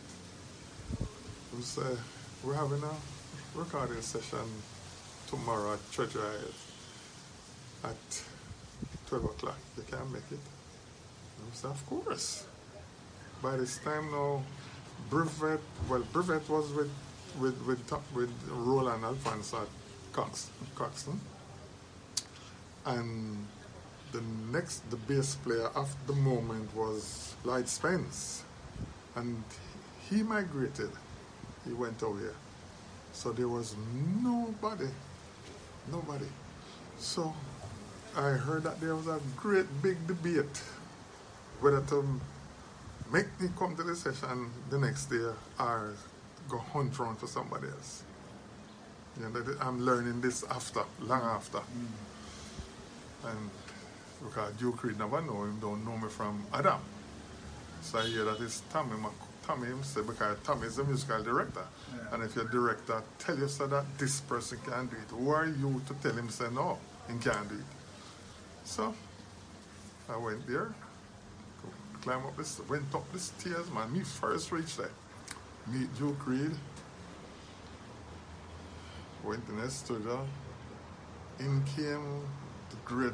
We 1.56 1.62
say, 1.62 1.82
uh, 1.82 1.96
we're 2.44 2.54
having 2.54 2.84
a 2.84 3.58
recording 3.58 4.02
session 4.02 4.46
tomorrow 5.28 5.74
at 5.74 5.92
Treasure 5.92 6.22
Isle 6.22 7.92
at 7.92 8.24
12 9.08 9.26
o'clock. 9.26 9.58
You 9.78 9.84
can't 9.90 10.12
make 10.12 10.30
it. 10.32 10.40
And 11.44 11.54
say, 11.54 11.70
of 11.70 11.86
course. 11.86 12.46
By 13.42 13.56
this 13.56 13.78
time 13.80 14.12
now, 14.12 14.44
Brevett, 15.10 15.60
well, 15.90 16.04
Brevett 16.14 16.48
was 16.50 16.72
with 16.74 16.92
with 17.40 17.56
with, 17.66 17.92
with 18.14 18.32
Roland 18.50 19.06
Alphonso 19.06 19.62
at 19.62 19.68
Cox, 20.14 20.50
Coxsone. 20.76 21.20
And 22.86 23.48
the 24.12 24.22
next, 24.52 24.90
the 24.90 24.96
bass 24.96 25.36
player 25.36 25.68
of 25.76 25.94
the 26.08 26.14
moment 26.14 26.76
was 26.76 27.36
Lloyd 27.44 27.68
Spence. 27.68 28.44
And 29.16 29.44
he 30.10 30.24
migrated. 30.24 30.90
He 31.66 31.74
went 31.74 32.02
away. 32.02 32.30
So 33.12 33.32
there 33.32 33.48
was 33.48 33.76
nobody, 34.22 34.90
nobody. 35.92 36.28
So 36.98 37.34
I 38.16 38.32
heard 38.32 38.64
that 38.64 38.80
there 38.82 38.96
was 38.96 39.08
a 39.08 39.20
great 39.36 39.68
big 39.82 40.08
debate 40.08 40.62
whether 41.60 41.82
to 41.82 42.20
make 43.12 43.28
me 43.40 43.50
come 43.58 43.76
to 43.76 43.84
the 43.84 43.96
session 43.96 44.50
the 44.70 44.80
next 44.80 45.06
day 45.06 45.26
or 45.60 45.94
go 46.48 46.58
hunt 46.58 47.00
around 47.00 47.18
for 47.18 47.28
somebody 47.28 47.68
else. 47.68 48.04
You 49.20 49.30
know, 49.30 49.56
I'm 49.62 49.86
learning 49.86 50.22
this 50.22 50.44
after, 50.50 50.82
long 51.02 51.22
after. 51.22 51.58
Mm. 51.58 53.30
And 53.30 53.50
because 54.24 54.54
Duke 54.54 54.84
Reid 54.84 54.98
never 54.98 55.22
know 55.22 55.44
him, 55.44 55.60
don't 55.60 55.86
know 55.86 55.98
me 55.98 56.08
from 56.08 56.42
Adam. 56.54 56.80
So 57.82 58.00
I 58.00 58.06
hear 58.06 58.26
that 58.26 58.40
it's 58.40 58.62
Tommy 58.72 58.96
Tommy 59.46 59.68
himself 59.68 60.08
because 60.08 60.38
Tommy 60.44 60.68
is 60.68 60.78
a 60.78 60.84
musical 60.84 61.24
director. 61.24 61.66
Yeah. 61.92 62.14
And 62.14 62.24
if 62.24 62.36
your 62.36 62.46
director 62.46 63.02
tell 63.18 63.38
you 63.38 63.48
so 63.48 63.68
that 63.68 63.86
this 63.98 64.22
person 64.22 64.60
can 64.66 64.88
do 64.88 64.96
it, 64.96 65.10
who 65.10 65.32
are 65.32 65.48
you 65.48 65.82
to 65.88 65.94
tell 65.96 66.14
him 66.14 66.30
say 66.30 66.48
no, 66.54 66.78
he 67.08 67.18
can't 67.18 67.50
do 67.50 67.56
it? 67.56 67.62
So 68.64 68.94
I 70.08 70.18
went 70.18 70.46
there, 70.48 70.72
climb 72.02 72.26
up 72.26 72.38
this, 72.38 72.62
went 72.70 72.94
up 72.94 73.12
the 73.12 73.20
stairs, 73.20 73.72
man. 73.72 73.92
Me 73.92 74.02
first 74.02 74.52
reached 74.52 74.78
there. 74.78 74.92
Meet 75.68 75.98
Duke 75.98 76.28
Reid 76.28 76.52
went 79.24 79.48
in 79.50 79.58
studio. 79.74 80.26
In 81.40 81.64
came 81.76 82.22
the 82.70 82.76
great 82.86 83.14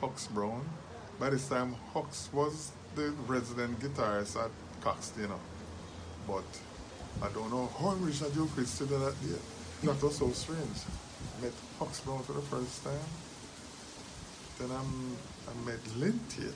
Hux 0.00 0.28
Brown. 0.30 0.64
By 1.18 1.30
this 1.30 1.48
time, 1.48 1.76
Hux 1.94 2.32
was 2.32 2.72
the 2.94 3.12
resident 3.26 3.78
guitarist 3.80 4.36
at 4.36 4.50
know. 4.82 5.38
But 6.26 6.44
I 7.22 7.28
don't 7.32 7.50
know 7.50 7.68
how 7.78 7.94
Richard 7.94 8.34
Duke 8.34 8.50
studio 8.66 8.98
that 8.98 9.20
day. 9.22 9.38
that 9.82 10.02
was 10.02 10.16
so 10.18 10.30
strange. 10.30 10.78
Met 11.40 11.52
Hux 11.80 12.04
Brown 12.04 12.22
for 12.22 12.32
the 12.34 12.42
first 12.42 12.84
time. 12.84 13.08
Then 14.58 14.70
I'm, 14.70 15.16
I 15.48 15.66
met 15.66 15.80
Lynn 15.96 16.20
Taitt, 16.28 16.54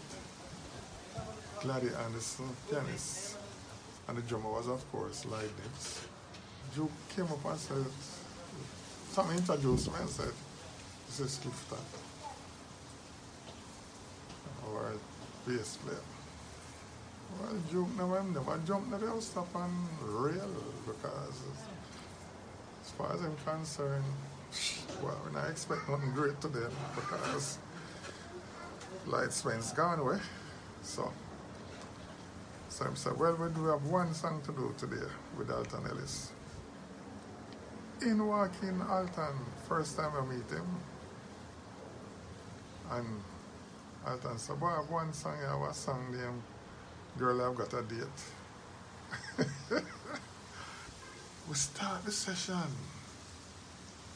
Gladys 1.61 1.95
Anderson, 1.95 2.49
pianist. 2.71 3.37
And 4.09 4.19
the 4.19 4.23
drummer 4.23 4.50
was, 4.50 4.69
of 4.69 4.91
course, 4.93 5.25
Leibniz. 5.25 6.07
Duke 6.75 6.91
came 7.15 7.25
up 7.25 7.45
and 7.45 7.59
said, 7.59 7.85
Tommy 9.17 9.37
introduced 9.39 9.89
me 9.89 9.95
and 9.99 10.11
said, 10.11 10.31
this 11.07 11.21
is 11.21 11.39
Clifton, 11.39 11.79
our 14.69 14.93
bass 15.47 15.79
player. 15.79 15.97
Well, 17.41 17.55
Duke 17.73 17.97
never, 17.97 18.23
never 18.25 18.61
jumped 18.67 18.91
the 18.91 18.99
house 19.07 19.35
up 19.39 19.57
on 19.57 19.73
rail 20.03 20.51
because 20.85 21.41
as 22.85 22.91
far 22.91 23.15
as 23.15 23.23
I'm 23.23 23.35
concerned, 23.37 24.05
well, 25.03 25.19
when 25.25 25.43
I 25.43 25.49
expect 25.49 25.89
nothing 25.89 26.13
great 26.13 26.39
today 26.43 26.69
because 26.95 27.57
Lightsman's 29.07 29.73
gone 29.73 29.99
away. 29.99 30.19
So, 30.83 31.11
so 32.69 32.85
I 32.85 32.93
said, 32.93 33.19
well, 33.19 33.35
we 33.35 33.49
do 33.49 33.65
have 33.69 33.83
one 33.87 34.13
song 34.13 34.43
to 34.45 34.53
do 34.53 34.75
today 34.77 35.07
with 35.39 35.51
Alton 35.51 35.87
Ellis. 35.89 36.33
In 38.03 38.26
walking 38.26 38.83
Alton, 38.83 39.35
first 39.67 39.97
time 39.97 40.12
I 40.15 40.21
meet 40.26 40.50
him, 40.50 40.67
and 42.91 43.07
Alton 44.07 44.38
said, 44.38 44.61
boy, 44.61 44.67
I 44.67 44.76
have 44.76 44.91
one 44.91 45.15
song, 45.15 45.35
I 45.43 45.59
have 45.59 45.71
a 45.71 45.73
song 45.73 46.12
named 46.12 46.43
Girl, 47.17 47.41
I've 47.41 47.57
Got 47.57 47.73
a 47.73 47.83
Date. 47.83 48.07
we 51.49 51.55
start 51.55 52.05
the 52.05 52.12
session, 52.12 52.69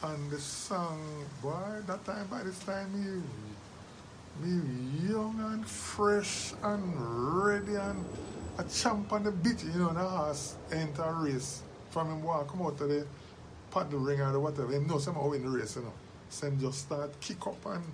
and 0.02 0.30
the 0.30 0.38
song, 0.38 1.25
boy, 1.40 1.80
that 1.87 2.04
time, 2.04 2.26
by 2.26 2.42
this 2.42 2.58
time, 2.58 2.92
me, 2.92 3.22
me 4.42 5.08
young 5.08 5.40
and 5.54 5.66
fresh 5.66 6.52
and 6.62 7.44
ready 7.44 7.76
and 7.76 8.04
a 8.58 8.64
champ 8.64 9.10
on 9.10 9.25
the 9.25 9.30
beat, 9.30 9.64
you 9.64 9.78
know, 9.78 9.94
the 9.94 10.00
horse 10.00 10.56
enter 10.70 11.02
a 11.02 11.14
race. 11.14 11.62
From 11.90 12.08
him 12.08 12.22
walk 12.22 12.49
come 12.49 12.62
out 12.62 12.76
to 12.78 12.87
the 12.87 13.06
paddle 13.70 13.98
ring 13.98 14.20
or 14.20 14.38
whatever, 14.40 14.72
him 14.72 14.86
know 14.86 14.98
somehow 14.98 15.32
in 15.32 15.42
the 15.42 15.48
race, 15.48 15.76
you 15.76 15.82
know. 15.82 15.92
Him 16.40 16.60
just 16.60 16.80
start 16.80 17.20
kick 17.20 17.46
up 17.46 17.66
and 17.66 17.84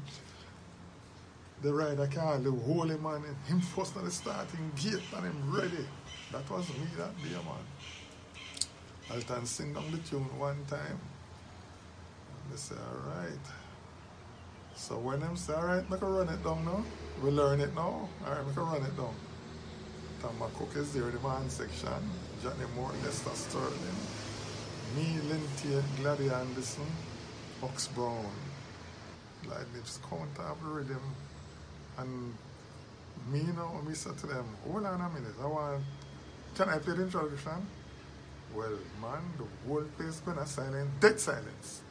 the 1.62 1.72
rider 1.72 2.06
can't 2.06 2.44
the 2.44 2.50
holy 2.50 2.98
man, 2.98 3.22
him 3.46 3.60
first 3.60 3.96
at 3.96 4.04
the 4.04 4.10
starting 4.10 4.70
gate 4.76 5.02
and 5.16 5.24
him 5.24 5.54
ready. 5.54 5.86
That 6.32 6.48
was 6.50 6.68
me 6.68 6.86
that 6.98 7.16
day, 7.22 7.30
man. 7.30 7.64
Alton 9.10 9.46
sing 9.46 9.72
down 9.72 9.90
the 9.90 9.98
tune 9.98 10.24
one 10.38 10.64
time. 10.68 10.80
And 10.90 12.52
they 12.52 12.56
say, 12.56 12.74
all 12.74 13.10
right. 13.16 13.46
So 14.74 14.98
when 14.98 15.20
them 15.20 15.36
say, 15.36 15.54
all 15.54 15.64
right, 15.64 15.88
make 15.88 16.02
a 16.02 16.06
run 16.06 16.28
it 16.28 16.42
down 16.44 16.64
now. 16.64 16.84
We 17.22 17.30
learn 17.30 17.60
it 17.60 17.74
now. 17.74 18.08
All 18.26 18.32
right, 18.32 18.46
make 18.46 18.56
a 18.56 18.60
run 18.60 18.82
it 18.82 18.96
down. 18.96 19.14
Tom 20.20 20.34
McCook 20.38 20.76
is 20.76 20.92
there, 20.92 21.04
the 21.04 21.20
man 21.20 21.48
section. 21.48 21.88
Johnny 22.42 22.66
Moore, 22.74 22.92
Lester 23.04 23.30
Sterling. 23.34 24.15
Me, 24.96 25.20
Linty, 25.28 25.84
Gladys 26.00 26.32
Anderson, 26.32 26.86
Ox 27.62 27.88
Brown. 27.88 28.24
Like 29.46 29.70
this 29.74 29.98
count 30.08 30.30
of 30.38 30.62
the 30.62 30.68
rhythm. 30.70 31.02
And 31.98 32.34
me, 33.30 33.42
know, 33.54 33.80
me 33.86 33.94
said 33.94 34.16
to 34.18 34.26
them, 34.26 34.46
hold 34.64 34.86
on 34.86 35.00
a 35.00 35.08
minute, 35.10 35.34
I 35.40 35.46
want, 35.46 35.82
can 36.54 36.70
I 36.70 36.78
play 36.78 36.94
the? 36.94 37.66
Well, 38.54 38.78
man, 39.02 39.22
the 39.36 39.68
whole 39.68 39.84
place 39.98 40.20
been 40.20 40.38
a 40.38 40.46
silent, 40.46 40.88
dead 41.00 41.20
silence. 41.20 41.82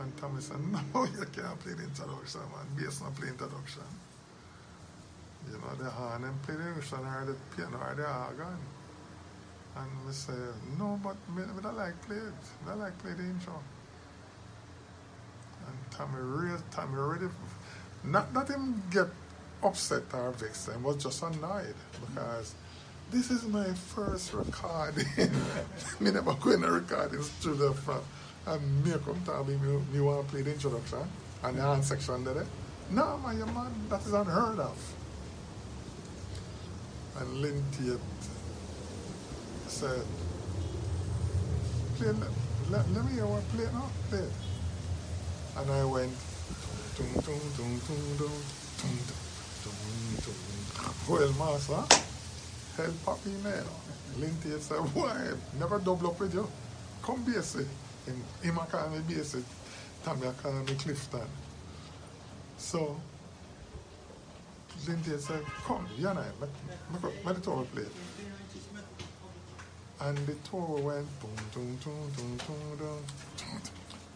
And 0.00 0.16
Tommy 0.18 0.40
said, 0.40 0.60
no, 0.70 1.04
you 1.04 1.24
can't 1.32 1.58
play 1.58 1.72
the 1.72 1.84
introduction, 1.84 2.40
man. 2.40 2.66
Bass 2.76 3.00
not 3.00 3.16
play 3.16 3.28
introduction. 3.28 3.82
You 5.50 5.58
know, 5.58 5.74
the 5.82 5.90
horn 5.90 6.24
and 6.24 6.42
play 6.42 6.54
the 6.54 6.68
introduction 6.68 6.98
or 6.98 7.24
the 7.26 7.34
piano 7.56 7.78
or 7.78 7.94
the 7.94 8.06
organ. 8.06 8.58
And 9.76 10.06
we 10.06 10.12
say, 10.12 10.32
no, 10.78 10.98
but 11.02 11.16
me, 11.34 11.42
me 11.42 11.62
don't 11.62 11.76
like 11.76 12.00
play 12.02 12.16
it. 12.16 12.32
Don't 12.66 12.78
like 12.78 12.96
play 12.98 13.12
the 13.12 13.22
intro. 13.22 13.60
And 15.66 15.76
Tommy 15.90 16.20
really, 16.20 16.60
Tommy 16.70 16.96
really, 16.96 17.28
not 18.04 18.32
that 18.34 18.48
him 18.48 18.82
get 18.90 19.08
upset 19.62 20.02
or 20.14 20.30
vexed, 20.32 20.70
I 20.70 20.76
was 20.76 21.02
just 21.02 21.22
annoyed 21.22 21.74
because 22.00 22.54
this 23.10 23.30
is 23.30 23.44
my 23.44 23.66
first 23.72 24.32
recording. 24.32 25.06
me 26.00 26.10
never 26.10 26.34
go 26.34 26.50
in 26.50 26.64
a 26.64 26.70
recording 26.70 27.22
studio 27.22 27.72
from 27.72 28.00
and 28.46 28.84
me 28.84 28.92
come 29.04 29.20
tell 29.24 29.44
me 29.44 29.56
me, 29.56 29.78
me 29.92 30.00
want 30.00 30.26
to 30.26 30.32
play 30.32 30.42
the 30.42 30.52
introduction 30.52 31.00
and 31.42 31.56
the 31.56 31.62
hand 31.62 31.84
section 31.84 32.24
there. 32.24 32.46
No 32.90 33.18
your 33.36 33.46
man, 33.46 33.72
that 33.88 34.00
is 34.02 34.12
unheard 34.12 34.60
of. 34.60 34.94
And 37.18 37.40
Lynn 37.40 37.64
said, 39.76 40.06
play, 41.96 42.12
let, 42.12 42.32
let, 42.70 42.88
let 42.90 43.04
me 43.04 43.12
hear 43.12 43.26
what 43.26 43.44
play 43.50 43.64
it 43.64 43.72
now, 43.72 43.90
play 44.08 44.20
it. 44.20 44.32
And 45.56 45.70
I 45.70 45.84
went, 45.84 46.16
tung, 46.96 47.20
tung, 47.24 47.40
tung, 47.56 47.80
tung, 47.80 48.16
tung, 48.16 48.44
tung, 48.78 48.98
tung, 49.60 50.18
tung, 50.22 50.34
Well, 51.08 51.32
master, 51.34 51.84
hell 52.76 52.94
poppy 53.04 53.36
man. 53.44 53.66
Lynn 54.16 54.34
Taitt 54.40 54.60
said, 54.60 54.80
why, 54.94 55.36
never 55.58 55.78
double 55.80 56.08
up 56.08 56.20
with 56.20 56.34
you. 56.34 56.48
Come 57.02 57.24
basic. 57.24 57.68
Him, 58.06 58.24
him 58.42 58.58
a 58.58 58.66
call 58.66 58.90
me 58.90 59.00
basic. 59.02 59.44
Tommy 60.02 60.26
a 60.26 60.32
call 60.34 60.62
me 60.64 60.74
Clifton. 60.76 61.28
So, 62.56 63.00
Lynn 64.88 65.02
Taitt 65.02 65.20
said, 65.20 65.44
come, 65.66 65.86
you 65.96 66.08
and 66.08 66.18
I, 66.18 66.32
make, 66.40 66.50
make, 67.02 67.24
make 67.24 67.36
the 67.36 67.42
tour 67.42 67.66
play 67.66 67.86
and 70.00 70.18
the 70.18 70.34
tour 70.48 70.78
went 70.80 71.06
boom, 71.20 71.30
boom, 71.54 71.78
boom, 71.82 72.10
boom, 72.16 72.38
boom, 72.46 72.78
boom, 72.78 73.60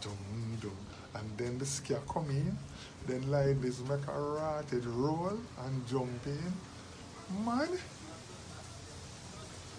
boom, 0.02 0.58
boom. 0.60 0.76
And 1.14 1.38
then 1.38 1.58
the 1.58 1.64
skier 1.64 2.00
come 2.12 2.30
in, 2.30 2.56
then 3.06 3.30
like 3.30 3.60
this 3.60 3.80
make 3.80 4.06
a 4.06 4.20
ratted 4.20 4.84
roll 4.86 5.38
and 5.64 5.88
jump 5.88 6.26
in. 6.26 6.52
Man, 7.44 7.68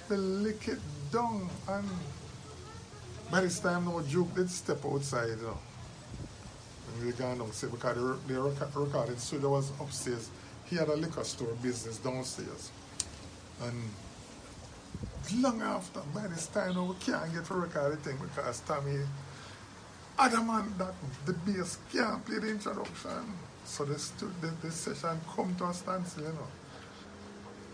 they 0.09 0.17
lick 0.17 0.67
it 0.67 0.79
down 1.11 1.49
and 1.69 1.89
by 3.31 3.41
this 3.41 3.59
time 3.59 3.85
no 3.85 4.01
Duke 4.01 4.35
did 4.35 4.49
step 4.49 4.83
outside, 4.85 5.29
you 5.29 5.35
know. 5.37 5.57
And 6.87 7.05
we 7.05 7.11
gone 7.13 7.37
downstairs 7.37 7.71
because 7.71 7.95
they 8.27 8.33
the 8.33 8.41
record, 8.41 8.75
recording 8.75 9.17
studio 9.17 9.51
was 9.51 9.71
upstairs. 9.79 10.29
He 10.65 10.75
had 10.75 10.89
a 10.89 10.95
liquor 10.95 11.23
store 11.23 11.53
business 11.61 11.97
downstairs. 11.97 12.71
And 13.63 13.81
long 15.37 15.61
after, 15.61 16.01
by 16.13 16.27
this 16.27 16.47
time 16.47 16.75
now 16.75 16.83
we 16.83 16.95
can't 16.95 17.33
get 17.33 17.45
to 17.45 17.53
record 17.53 17.93
the 17.93 17.97
thing 17.97 18.17
because 18.21 18.59
Tommy 18.61 18.99
adamant 20.19 20.77
that 20.77 20.93
the 21.25 21.33
bass 21.33 21.77
can't 21.91 22.23
play 22.25 22.39
the 22.39 22.49
introduction. 22.49 23.33
So 23.65 23.85
this, 23.85 24.09
the, 24.09 24.51
the 24.61 24.71
session 24.71 25.19
come 25.35 25.55
to 25.55 25.65
a 25.65 25.73
standstill, 25.73 26.23
you 26.23 26.29
know. 26.29 26.47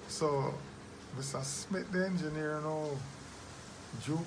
So 0.08 0.54
Mr. 1.18 1.44
Smith, 1.44 1.92
the 1.92 2.06
engineer, 2.06 2.58
you 2.58 2.64
know, 2.64 2.98
Duke 4.06 4.20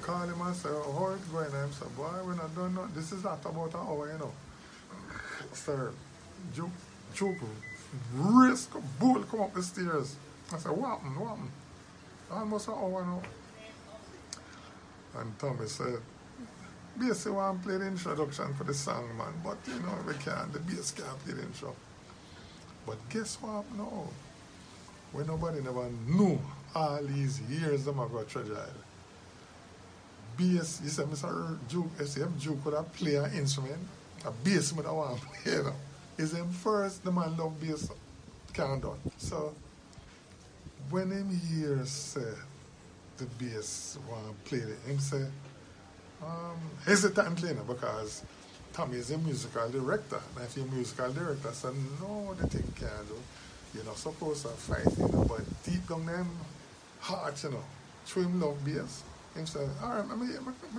call 0.00 0.22
him 0.22 0.40
and 0.40 0.56
say, 0.56 0.68
oh, 0.70 0.92
how 0.98 1.14
it 1.14 1.32
going? 1.32 1.46
I 1.46 1.70
said, 1.70 1.96
boy, 1.96 2.10
we're 2.24 2.34
not 2.34 2.54
done 2.54 2.74
nothing. 2.74 2.92
This 2.94 3.12
is 3.12 3.22
not 3.22 3.44
about 3.44 3.74
an 3.74 3.80
hour, 3.80 4.10
you 4.12 4.18
know. 4.18 4.32
Sir, 5.52 5.92
Duke, 6.54 6.70
Duke, 7.14 7.36
race, 8.14 8.68
bull 8.98 9.22
come 9.24 9.40
up 9.42 9.54
the 9.54 9.62
stairs. 9.62 10.16
I 10.52 10.58
said, 10.58 10.72
what 10.72 10.90
happened, 10.90 11.16
what 11.16 11.28
happened? 11.30 11.50
Almost 12.32 12.68
an 12.68 12.74
hour 12.74 13.04
now. 13.04 13.22
And 15.20 15.38
Tommy 15.38 15.66
said, 15.66 15.98
basically 16.98 17.32
want 17.32 17.62
to 17.62 17.68
play 17.68 17.78
the 17.78 17.86
introduction 17.86 18.54
for 18.54 18.64
the 18.64 18.74
song, 18.74 19.16
man, 19.16 19.34
but 19.44 19.58
you 19.66 19.78
know, 19.80 19.94
we 20.06 20.14
can't, 20.14 20.52
the 20.52 20.58
bass 20.60 20.90
can't 20.92 21.18
play 21.24 21.34
the 21.34 21.42
intro. 21.42 21.74
But 22.86 22.96
guess 23.10 23.36
what 23.36 23.64
now? 23.76 24.08
When 25.12 25.26
nobody 25.26 25.60
never 25.60 25.88
knew 26.06 26.40
all 26.74 27.02
these 27.02 27.40
years 27.42 27.84
them 27.84 27.98
ago 27.98 28.24
Treasure. 28.24 28.66
Bass, 30.36 30.80
you 30.82 30.88
said 30.88 31.06
Mr. 31.06 31.58
Duke, 31.68 31.90
if 31.98 32.14
Duke 32.42 32.64
could 32.64 32.72
have 32.72 32.90
played 32.94 33.16
an 33.16 33.32
instrument, 33.34 33.80
a 34.24 34.30
bass 34.30 34.72
would 34.72 34.86
have 34.86 34.94
want 34.94 35.20
to 35.20 35.26
play, 35.26 35.52
you 35.52 35.62
know. 35.64 35.74
Is 36.16 36.32
him 36.32 36.50
first, 36.50 37.04
the 37.04 37.12
man 37.12 37.36
love 37.36 37.60
bass, 37.60 37.90
can't 38.54 38.80
done. 38.80 38.98
So, 39.18 39.54
when 40.90 41.10
him 41.10 41.28
hear 41.48 41.84
say 41.86 42.20
the 43.18 43.24
bass 43.38 43.98
to 44.08 44.48
play 44.48 44.58
it, 44.58 44.78
him 44.86 44.98
say, 44.98 45.24
um, 46.22 46.58
hesitant 46.84 47.36
playing 47.36 47.56
it 47.56 47.66
because 47.66 48.22
Tommy 48.72 48.96
is 48.96 49.10
a 49.10 49.18
musical 49.18 49.68
director. 49.68 50.20
And 50.36 50.44
if 50.44 50.56
you're 50.56 50.66
a 50.66 50.70
musical 50.70 51.12
director, 51.12 51.52
say, 51.52 51.68
no, 52.00 52.34
the 52.34 52.46
thing 52.46 52.62
can't 52.78 53.08
do. 53.08 53.14
You're 53.74 53.84
not 53.84 53.96
supposed 53.96 54.42
to 54.42 54.48
fight, 54.48 54.86
you 54.98 55.08
know, 55.08 55.24
but 55.24 55.42
deep 55.64 55.86
down 55.88 56.06
them 56.06 56.28
heart, 57.00 57.42
you 57.42 57.50
know, 57.50 57.64
through 58.04 58.24
him 58.24 58.40
love 58.40 58.64
bass. 58.64 59.02
Him 59.34 59.46
said, 59.46 59.68
all 59.82 59.90
right, 59.90 60.18
me 60.18 60.28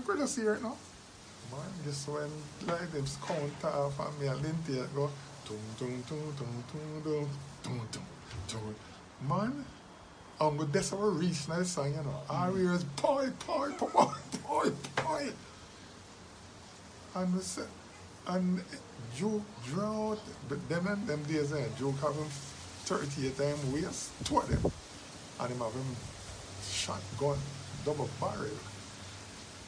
could 0.06 0.20
just 0.20 0.38
hear 0.38 0.54
it 0.54 0.62
now. 0.62 0.78
Man, 1.52 1.62
just 1.84 2.08
when 2.08 2.30
like 2.68 2.92
them 2.92 3.06
count 3.28 3.74
off 3.76 4.00
and 4.00 4.20
me 4.20 4.28
and 4.28 4.42
Linty 4.42 4.82
go, 4.96 5.10
tum 5.46 5.58
tum 5.78 6.04
tum 6.08 6.20
tum 6.38 6.64
tum 6.72 7.04
tum 7.04 7.30
tum 7.64 7.82
tum 7.92 8.04
tum. 8.48 8.76
Man, 9.28 9.66
I'm 10.40 10.58
good. 10.58 10.74
That's 10.74 10.90
how 10.90 10.98
we 10.98 11.28
reach 11.28 11.48
now 11.48 11.60
the 11.60 11.66
song, 11.66 11.92
you 11.92 11.98
know. 11.98 12.22
All 12.30 12.52
we 12.52 12.62
hear 12.62 12.78
boy, 13.02 13.30
boy, 13.46 13.72
boy, 13.80 14.12
boy, 14.48 14.72
boy. 14.96 15.30
And 17.16 17.42
and 18.28 18.64
Joke 19.16 19.42
drought, 19.66 20.20
but 20.50 20.68
them 20.70 20.88
and 20.88 21.08
them 21.08 21.24
days, 21.24 21.54
eh, 21.54 21.66
Joke 21.78 22.00
have 22.00 22.16
him 22.16 22.28
38 22.86 23.38
time 23.38 23.74
waist, 23.74 24.12
two 24.26 24.38
of 24.38 24.48
them. 24.50 24.72
And 25.40 25.52
him 25.52 25.60
have 25.60 25.74
him 25.74 25.96
shotgun, 26.64 27.38
double 27.86 28.10
barrel. 28.20 28.50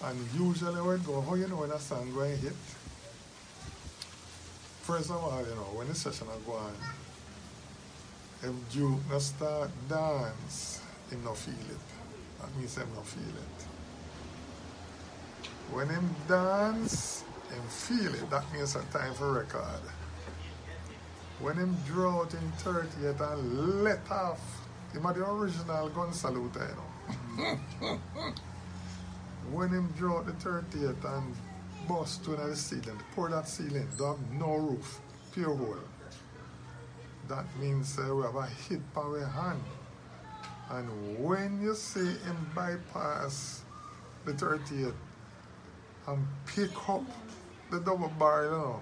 And 0.03 0.19
usually 0.33 0.81
when 0.81 1.01
go, 1.03 1.21
how 1.21 1.35
you 1.35 1.47
know 1.47 1.57
when 1.57 1.71
a 1.71 1.79
song 1.79 2.11
going 2.13 2.37
hit? 2.37 2.53
First 4.81 5.09
of 5.09 5.17
all, 5.17 5.39
you 5.41 5.55
know, 5.55 5.73
when 5.73 5.87
the 5.87 5.95
session 5.95 6.27
are 6.27 6.51
going, 6.51 6.75
if 8.45 8.73
Duke 8.73 8.99
not 9.09 9.21
start 9.21 9.71
dance, 9.89 10.81
him 11.09 11.23
not 11.23 11.37
feel 11.37 11.53
it. 11.53 11.85
It. 12.67 13.65
When 15.71 15.89
him 15.89 16.15
dance, 16.27 17.23
him 17.49 17.63
feel 17.67 18.13
it. 18.13 18.29
That 18.29 18.43
means 18.53 18.75
a 18.75 18.83
time 18.93 19.13
for 19.15 19.33
record. 19.33 19.81
When 21.39 21.55
him 21.55 21.75
draw 21.87 22.21
out 22.21 22.33
in 22.33 22.51
30th 22.63 23.33
and 23.33 23.83
let 23.83 23.99
off, 24.11 24.39
him 24.93 25.05
are 25.05 25.13
the 25.13 25.29
original 25.29 25.89
gun 25.89 26.13
salute, 26.13 26.55
you 26.55 26.75
know. 27.37 27.99
when 29.51 29.69
him 29.69 29.91
draw 29.97 30.19
out 30.19 30.27
the 30.27 30.33
30th 30.33 31.17
and 31.17 31.35
bust 31.87 32.23
to 32.25 32.35
the 32.35 32.55
ceiling, 32.55 32.99
pour 33.15 33.29
that 33.29 33.47
ceiling, 33.47 33.87
don't 33.97 34.19
no 34.33 34.55
roof, 34.55 34.99
pure 35.33 35.55
hole. 35.55 35.77
That 37.27 37.45
means 37.59 37.97
uh, 37.97 38.13
we 38.15 38.23
have 38.23 38.35
a 38.35 38.45
hit 38.45 38.81
our 38.95 39.25
hand. 39.25 39.61
And 40.69 41.19
when 41.19 41.61
you 41.61 41.75
see 41.75 42.05
him 42.25 42.51
bypass 42.55 43.61
the 44.25 44.33
30th 44.33 44.93
and 46.07 46.25
pick 46.45 46.71
up 46.89 47.03
the 47.71 47.79
double 47.79 48.11
bar, 48.19 48.45
you 48.45 48.51
know, 48.51 48.81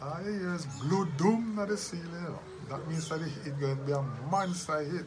all 0.00 0.22
you 0.24 0.32
hear 0.32 0.58
blue 0.82 1.06
doom 1.16 1.58
at 1.60 1.68
the 1.68 1.76
ceiling, 1.76 2.06
you 2.12 2.28
know. 2.28 2.38
That 2.68 2.86
means 2.86 3.08
that 3.08 3.20
it's 3.20 3.48
going 3.60 3.76
to 3.76 3.82
be 3.82 3.92
a 3.92 4.02
monster 4.30 4.80
hit. 4.80 5.06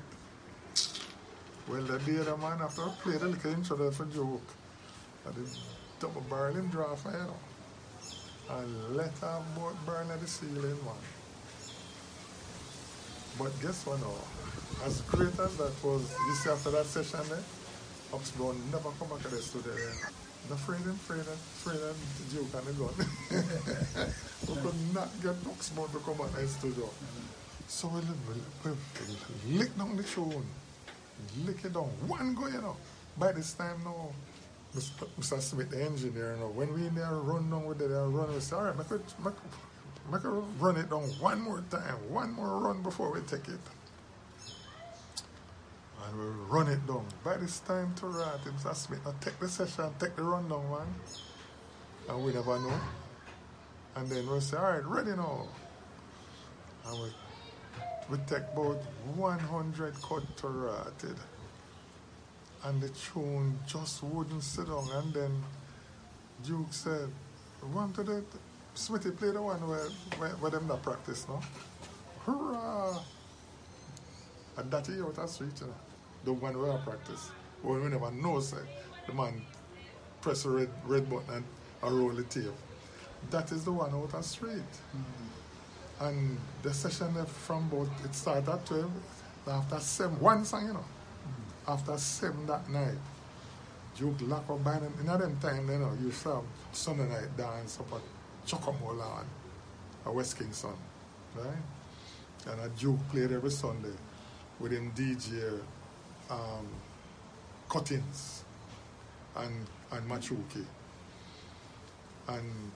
Well, 1.69 1.83
the 1.83 1.97
the 1.99 2.37
man 2.37 2.59
after 2.61 2.83
play 3.03 3.17
the 3.17 3.27
little 3.29 3.51
intro 3.51 3.77
there 3.77 3.91
for 3.91 4.05
joke, 4.05 4.41
and 5.25 5.35
the 5.35 5.57
double 5.99 6.21
barrel 6.21 6.65
draw 6.71 6.95
for 6.95 7.11
you 7.11 7.17
know. 7.17 7.37
And 8.49 8.97
let 8.97 9.23
our 9.23 9.41
boat 9.55 9.75
burn 9.85 10.09
at 10.11 10.19
the 10.19 10.27
ceiling, 10.27 10.79
man. 10.83 11.20
But 13.37 13.51
guess 13.61 13.85
what 13.85 13.99
now? 14.01 14.13
As 14.85 15.01
great 15.01 15.37
as 15.39 15.55
that 15.57 15.73
was, 15.83 16.11
you 16.27 16.35
see 16.35 16.49
after 16.49 16.71
that 16.71 16.85
session 16.85 17.19
there, 17.29 17.43
Oxbow 18.13 18.53
never 18.71 18.89
come 18.99 19.09
back 19.09 19.21
to 19.21 19.29
the 19.29 19.41
studio 19.41 19.73
there. 19.73 20.11
Him, 20.49 20.51
afraid 20.51 20.81
him, 20.83 21.95
the 22.17 22.35
joke 22.35 22.53
and 22.57 22.67
the 22.67 22.73
gun. 22.73 24.13
we 24.47 24.55
could 24.61 24.93
not 24.93 25.09
get 25.21 25.35
Oxbow 25.47 25.87
to 25.87 25.99
come 25.99 26.17
back 26.17 26.31
to 26.35 26.41
the 26.41 26.47
studio. 26.47 26.89
So 27.67 27.87
we, 27.87 28.01
we, 28.65 28.71
we 29.47 29.57
lick 29.57 29.77
down 29.77 29.95
the 29.95 30.03
tune. 30.03 30.45
Lick 31.45 31.63
it 31.63 31.73
down. 31.73 31.89
One 32.07 32.33
go, 32.35 32.47
you 32.47 32.61
know. 32.61 32.75
By 33.17 33.31
this 33.31 33.53
time 33.53 33.79
now, 33.85 34.09
Mr. 34.75 35.41
Smith, 35.41 35.69
the 35.69 35.83
engineer, 35.83 36.33
you 36.33 36.39
know, 36.41 36.47
when 36.47 36.73
we 36.73 36.87
in 36.87 36.95
there 36.95 37.13
run 37.13 37.49
down 37.49 37.65
with 37.65 37.81
it, 37.81 37.89
run, 37.89 38.33
we 38.33 38.39
say, 38.39 38.55
all 38.55 38.63
right, 38.63 38.77
make 38.77 38.91
it, 38.91 39.01
make, 39.23 39.33
make 40.09 40.23
it 40.23 40.29
run 40.59 40.77
it 40.77 40.89
down 40.89 41.03
one 41.19 41.41
more 41.41 41.63
time, 41.69 41.95
one 42.09 42.31
more 42.33 42.59
run 42.59 42.81
before 42.81 43.11
we 43.11 43.19
take 43.21 43.47
it. 43.47 43.59
And 46.07 46.17
we 46.17 46.25
run 46.49 46.67
it 46.67 46.85
down. 46.87 47.05
By 47.23 47.37
this 47.37 47.59
time 47.59 47.93
to 47.95 48.07
rat, 48.07 48.39
Mr. 48.45 48.75
Smith, 48.75 49.05
now 49.05 49.13
take 49.21 49.39
the 49.39 49.47
session, 49.47 49.91
take 49.99 50.15
the 50.15 50.23
run 50.23 50.49
down, 50.49 50.69
man. 50.69 50.87
And 52.09 52.23
we 52.23 52.33
never 52.33 52.59
know. 52.59 52.79
And 53.95 54.09
then 54.09 54.29
we 54.29 54.39
say, 54.39 54.57
all 54.57 54.63
right, 54.63 54.85
ready 54.85 55.11
now. 55.11 55.47
And 56.87 57.01
we, 57.01 57.09
we 58.09 58.17
take 58.25 58.43
about 58.53 58.81
100 59.15 59.93
cut 60.01 60.37
to. 60.37 61.15
And 62.63 62.81
the 62.81 62.89
tune 62.89 63.59
just 63.67 64.01
wouldn't 64.03 64.43
sit 64.43 64.67
down. 64.67 64.89
And 64.93 65.13
then 65.13 65.43
Duke 66.43 66.71
said, 66.71 67.09
want 67.73 67.95
to 67.95 68.03
do 68.03 68.25
Smithy 68.73 69.11
play 69.11 69.31
the 69.31 69.41
one 69.41 69.67
where, 69.67 69.89
where, 70.17 70.29
where 70.31 70.51
them 70.51 70.67
not 70.67 70.81
practice 70.81 71.27
now. 71.27 71.41
Hurrah! 72.25 72.99
And 74.57 74.71
that 74.71 74.87
is 74.89 75.01
out 75.01 75.17
of 75.17 75.29
street, 75.29 75.59
you 75.59 75.67
know. 75.67 75.73
The 76.23 76.33
one 76.33 76.57
where 76.59 76.71
I 76.71 76.77
practice. 76.77 77.31
When 77.61 77.83
we 77.83 77.89
never 77.89 78.11
know, 78.11 78.39
say, 78.39 78.57
the 79.07 79.13
man 79.13 79.41
press 80.21 80.45
a 80.45 80.49
red, 80.49 80.69
red 80.85 81.09
button 81.09 81.35
and 81.35 81.43
I 81.83 81.89
roll 81.89 82.09
the 82.09 82.23
tape. 82.23 82.45
That 83.29 83.51
is 83.51 83.65
the 83.65 83.71
one 83.71 83.93
out 83.93 84.13
of 84.13 84.25
street. 84.25 84.51
Mm-hmm. 84.95 86.05
And 86.05 86.37
the 86.63 86.73
session 86.73 87.13
from 87.25 87.69
about, 87.71 87.89
it 88.03 88.15
started 88.15 88.49
at 88.49 88.65
12, 88.65 88.91
after 89.47 89.79
7, 89.79 90.19
one 90.19 90.45
song, 90.45 90.67
you 90.67 90.73
know. 90.73 90.79
Mm-hmm. 90.79 91.71
After 91.71 91.97
7 91.97 92.47
that 92.47 92.69
night, 92.69 92.97
Duke 93.97 94.15
lock 94.21 94.49
up 94.49 94.63
by 94.63 94.79
them. 94.79 94.93
In 94.99 95.05
them 95.05 95.37
time, 95.41 95.69
you 95.69 95.77
know, 95.77 95.91
you 96.01 96.11
saw 96.11 96.41
Sunday 96.71 97.07
night 97.07 97.35
dance 97.37 97.79
up 97.79 97.93
at 97.93 98.01
Chocomo 98.47 98.97
Lawn, 98.97 99.25
a 100.05 100.11
West 100.11 100.37
Kingston, 100.37 100.71
right? 101.35 101.45
And 102.47 102.61
a 102.61 102.69
Duke 102.69 102.99
played 103.11 103.31
every 103.31 103.51
Sunday 103.51 103.93
with 104.59 104.71
him 104.71 104.91
DJ 104.95 105.59
um, 106.29 106.67
Cuttings 107.69 108.43
and, 109.35 109.65
and 109.91 110.09
Machuki. 110.09 110.65
And 112.27 112.71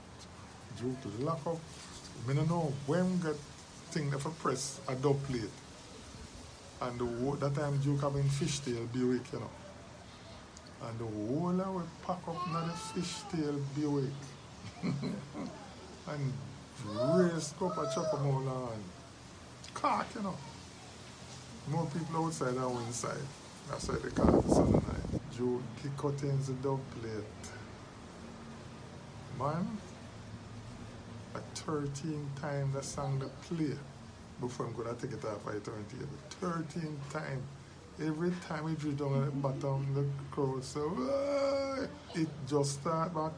Duke 0.79 0.97
lock 1.19 1.45
up. 1.47 1.57
I 2.29 2.33
don't 2.33 2.49
know 2.49 2.73
when 2.85 3.19
get 3.19 3.35
thing 3.91 4.11
for 4.11 4.29
press 4.29 4.79
a 4.87 4.95
dub 4.95 5.21
plate. 5.23 5.43
And 6.81 6.99
the, 6.99 7.37
that 7.37 7.55
time 7.55 7.77
Duke 7.79 8.01
having 8.01 8.23
fishtail 8.23 8.91
Buick, 8.91 9.21
you 9.31 9.39
know. 9.39 9.49
And 10.87 10.99
the 10.99 11.05
whole 11.05 11.61
of 11.61 11.75
we 11.75 11.81
pack 12.05 12.27
up 12.27 12.47
now 12.51 12.65
the 12.65 13.01
fishtail 13.01 13.61
Buick. 13.75 14.11
And 16.07 16.33
go 17.59 17.67
up 17.67 17.77
a 17.77 17.85
Chocomola 17.85 18.73
and 18.73 18.83
cock, 19.73 20.07
you 20.15 20.21
know. 20.21 20.35
More 21.69 21.87
people 21.87 22.25
outside 22.25 22.55
than 22.55 22.63
inside. 22.85 23.17
That's 23.69 23.87
why 23.87 23.95
they 23.95 24.09
call 24.09 24.39
it 24.39 24.49
Sunday 24.49 24.73
night. 24.73 25.21
Joe 25.35 25.61
kick 25.81 25.97
cuttings 25.97 26.47
the 26.47 26.53
dog 26.53 26.79
plate. 26.91 27.23
Man, 29.39 29.77
a 31.33 31.39
13 31.55 32.29
time 32.39 32.71
the 32.73 32.83
song 32.83 33.19
they 33.19 33.55
play 33.55 33.75
before 34.39 34.67
I'm 34.67 34.73
gonna 34.73 34.93
take 34.93 35.13
it 35.13 35.25
off 35.25 35.43
I 35.47 35.53
by 35.53 35.53
turntable. 35.53 36.07
13 36.41 36.99
time. 37.11 37.41
Every 37.97 38.31
time 38.45 38.65
we 38.65 38.73
drew 38.73 38.91
down 38.91 39.25
the 39.25 39.31
bottom, 39.31 39.87
the 39.93 40.05
crowd 40.29 40.63
so 40.63 40.91
uh, 40.99 41.87
it 42.13 42.27
just 42.45 42.81
start 42.81 43.13
back. 43.13 43.31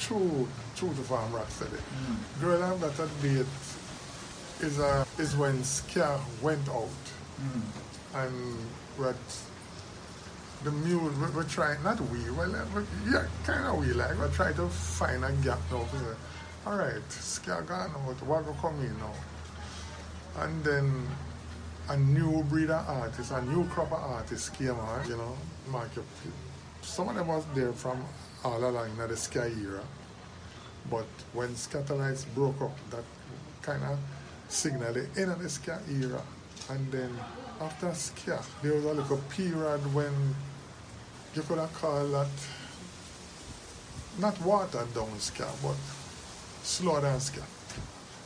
True, 0.00 0.48
true 0.76 0.88
to 0.88 1.02
farm 1.02 1.32
rock 1.32 1.50
steady. 1.50 1.76
Girl 2.40 2.62
I've 2.62 2.80
Got 2.80 2.98
a 2.98 3.08
Date 3.22 3.46
is, 4.60 4.78
a, 4.78 5.06
is 5.18 5.36
when 5.36 5.62
Ska 5.64 6.20
went 6.42 6.68
out. 6.68 6.88
Mm. 7.40 7.62
and 8.14 8.56
what 8.96 9.16
the 10.64 10.70
mule 10.70 11.08
we, 11.08 11.30
we 11.30 11.44
try 11.44 11.74
not 11.82 11.98
we 12.10 12.30
well 12.32 12.54
uh, 12.54 12.64
we, 12.74 12.82
yeah 13.10 13.24
kind 13.44 13.64
of 13.64 13.78
we 13.78 13.92
like 13.94 14.18
we 14.20 14.28
try 14.34 14.52
to 14.52 14.68
find 14.68 15.24
a 15.24 15.32
gap 15.42 15.58
now 15.70 15.84
to 15.84 15.98
say, 15.98 16.16
all 16.66 16.76
right 16.76 17.10
ska 17.10 17.62
gone 17.66 17.90
out 17.90 18.22
what 18.26 18.44
will 18.44 18.52
come 18.54 18.78
in 18.80 18.98
now? 18.98 19.14
And 20.42 20.64
then 20.64 21.06
a 21.88 21.96
new 21.96 22.42
breed 22.44 22.70
of 22.70 22.86
artists 22.88 23.32
a 23.32 23.40
new 23.42 23.64
crop 23.68 23.92
of 23.92 24.00
artists 24.00 24.50
came 24.50 24.78
on 24.78 25.08
you 25.08 25.16
know 25.16 25.36
market. 25.70 26.04
Some 26.82 27.08
of 27.08 27.14
them 27.14 27.28
was 27.28 27.44
there 27.54 27.72
from 27.72 28.04
all 28.44 28.64
along 28.64 28.90
in 28.90 29.08
the 29.08 29.16
ska 29.16 29.50
era 29.62 29.82
but 30.90 31.06
when 31.32 31.50
Skatalites 31.50 32.24
broke 32.34 32.60
up 32.62 32.76
that 32.90 33.04
kind 33.62 33.82
of 33.84 33.98
signaled 34.48 34.94
the 34.94 35.20
end 35.20 35.30
of 35.30 35.42
the 35.42 35.48
ska 35.48 35.78
era 35.88 36.22
and 36.70 36.92
then 36.92 37.10
after 37.60 37.92
ska 37.94 38.42
there 38.62 38.74
was 38.74 38.84
a 38.84 38.92
little 38.94 39.20
period 39.30 39.80
when 39.94 40.34
you 41.34 41.42
could 41.42 41.58
have 41.58 41.72
called 41.74 42.12
that 42.12 42.28
not 44.18 44.40
watered 44.42 44.92
down 44.94 45.18
ska, 45.18 45.46
but 45.62 45.76
slow 46.62 47.00
down 47.00 47.20
ska. 47.20 47.42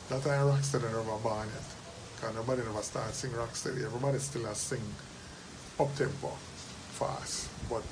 That 0.09 0.23
time 0.23 0.47
Rocksteady 0.47 0.83
never 0.83 1.03
born 1.23 1.47
yet. 1.47 1.63
Because 2.15 2.35
nobody 2.35 2.63
never 2.63 2.81
started 2.81 3.13
sing 3.13 3.31
Rocksteady. 3.31 3.85
Everybody 3.85 4.19
still 4.19 4.45
has 4.45 4.57
sing 4.57 4.81
up 5.79 5.95
tempo, 5.95 6.31
fast, 6.93 7.49
but 7.69 7.83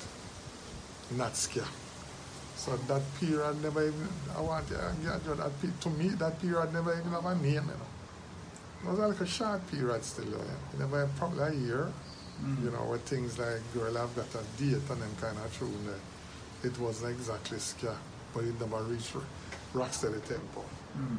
not 1.16 1.36
ska. 1.36 1.64
So 2.64 2.74
that 2.88 3.02
period 3.20 3.62
never 3.62 3.86
even, 3.88 4.08
I 4.34 4.40
want 4.40 4.66
to 4.68 4.74
get 5.02 5.20
you 5.26 5.34
that, 5.34 5.60
pe- 5.60 5.68
to 5.80 5.90
me, 5.90 6.08
that 6.16 6.40
period 6.40 6.72
never 6.72 6.98
even 6.98 7.10
have 7.12 7.26
a 7.26 7.34
name, 7.34 7.52
you 7.52 7.60
know. 7.60 7.90
It 8.82 8.88
was 8.88 8.98
like 8.98 9.20
a 9.20 9.26
short 9.26 9.70
period 9.70 10.02
still, 10.02 10.24
you 10.24 10.30
know. 10.30 10.58
It 10.72 10.78
never 10.80 11.10
probably 11.18 11.44
a 11.44 11.52
year, 11.52 11.92
mm. 12.42 12.64
you 12.64 12.70
know, 12.70 12.84
with 12.90 13.02
things 13.02 13.38
like 13.38 13.60
Girl 13.74 13.98
I've 13.98 14.16
Got 14.16 14.34
a 14.34 14.62
Date 14.62 14.80
and 14.80 15.02
them 15.02 15.10
kind 15.20 15.36
of 15.36 15.58
tune 15.58 15.76
there. 15.84 16.70
It 16.70 16.78
wasn't 16.80 17.12
exactly 17.12 17.58
ska, 17.58 17.94
but 18.32 18.44
it 18.44 18.58
never 18.58 18.82
reached 18.84 19.12
rocksteady 19.74 20.24
tempo, 20.26 20.64
mm. 20.96 21.18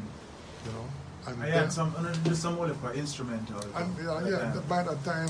you 0.65 0.71
know. 0.71 0.85
And 1.27 1.43
I 1.43 1.45
then- 1.45 1.59
had 1.59 1.71
some, 1.71 1.93
and 1.95 2.25
just 2.25 2.41
some 2.41 2.57
only 2.57 2.73
for 2.73 2.91
instrumental. 2.93 3.59
and 3.75 3.95
yeah, 3.99 4.19
yeah, 4.23 4.51
that. 4.51 4.67
by 4.67 4.81
that 4.81 5.03
time, 5.05 5.29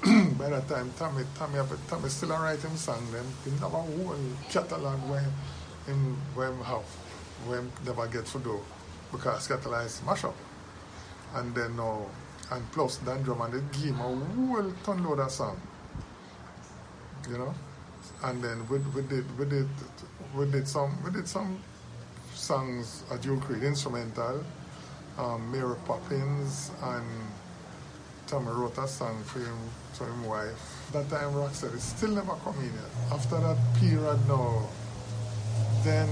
by 0.38 0.48
that 0.48 0.66
time, 0.66 0.90
Tommy, 0.96 1.24
Tommy, 1.34 1.58
Tommy 1.86 2.08
still 2.08 2.30
write 2.30 2.58
him 2.60 2.74
song. 2.74 3.04
Them 3.12 3.26
he 3.44 3.50
never 3.50 3.68
whole 3.68 4.16
catalog 4.48 4.98
when 5.10 5.24
him 5.86 6.16
when 6.34 6.52
him 6.52 6.60
have 6.64 6.84
when 7.46 7.70
never 7.84 8.06
get 8.06 8.24
to 8.24 8.38
do 8.38 8.58
because 9.12 9.46
catalog 9.46 9.84
is 9.84 10.00
mash 10.06 10.24
up. 10.24 10.34
And 11.34 11.54
then 11.54 11.76
now, 11.76 12.06
and 12.50 12.72
plus 12.72 12.96
Don 12.98 13.22
Drummond 13.22 13.52
they 13.52 13.78
give 13.78 13.94
him 13.94 14.00
a 14.00 14.02
whole 14.02 14.72
ton 14.84 15.04
load 15.04 15.18
of 15.18 15.30
song. 15.30 15.60
You 17.28 17.36
know, 17.36 17.54
and 18.24 18.42
then 18.42 18.66
we, 18.70 18.78
we 18.78 19.02
did 19.02 19.38
we 19.38 19.44
did 19.44 19.68
we 20.34 20.50
did 20.50 20.66
some 20.66 20.96
we 21.04 21.10
did 21.10 21.28
some 21.28 21.60
songs 22.32 23.04
at 23.12 23.20
Duke 23.20 23.50
Reid 23.50 23.64
instrumental. 23.64 24.42
Um, 25.18 25.52
Mary 25.52 25.76
Poppins 25.84 26.70
and 26.82 27.04
Tommy 28.26 28.50
wrote 28.50 28.78
a 28.78 28.88
song 28.88 29.22
for 29.24 29.40
him 29.40 29.58
his 30.06 30.26
wife. 30.26 30.90
That 30.92 31.08
time 31.10 31.32
Rocksteady 31.32 31.78
still 31.78 32.10
never 32.10 32.34
come 32.44 32.58
in. 32.60 32.72
After 33.12 33.38
that 33.40 33.56
period 33.78 34.18
now, 34.28 34.68
then 35.84 36.08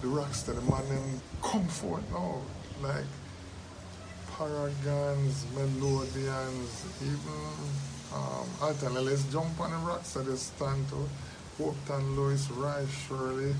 the 0.00 0.08
Rocksteady 0.08 0.62
man 0.68 0.88
them 0.88 1.20
come 1.42 1.66
forth 1.66 2.08
now. 2.10 2.40
Like 2.82 3.04
Paragons, 4.32 5.44
Melodians, 5.54 6.84
even 7.02 7.42
um 8.14 8.48
alternately 8.62 9.10
let's 9.10 9.24
jump 9.24 9.60
on 9.60 9.70
the 9.70 9.76
Rocksteady 9.90 10.36
stand 10.36 10.88
to 10.88 11.08
Hopeton 11.62 12.16
Lewis, 12.16 12.50
Roy 12.50 12.86
Shirley, 12.86 13.54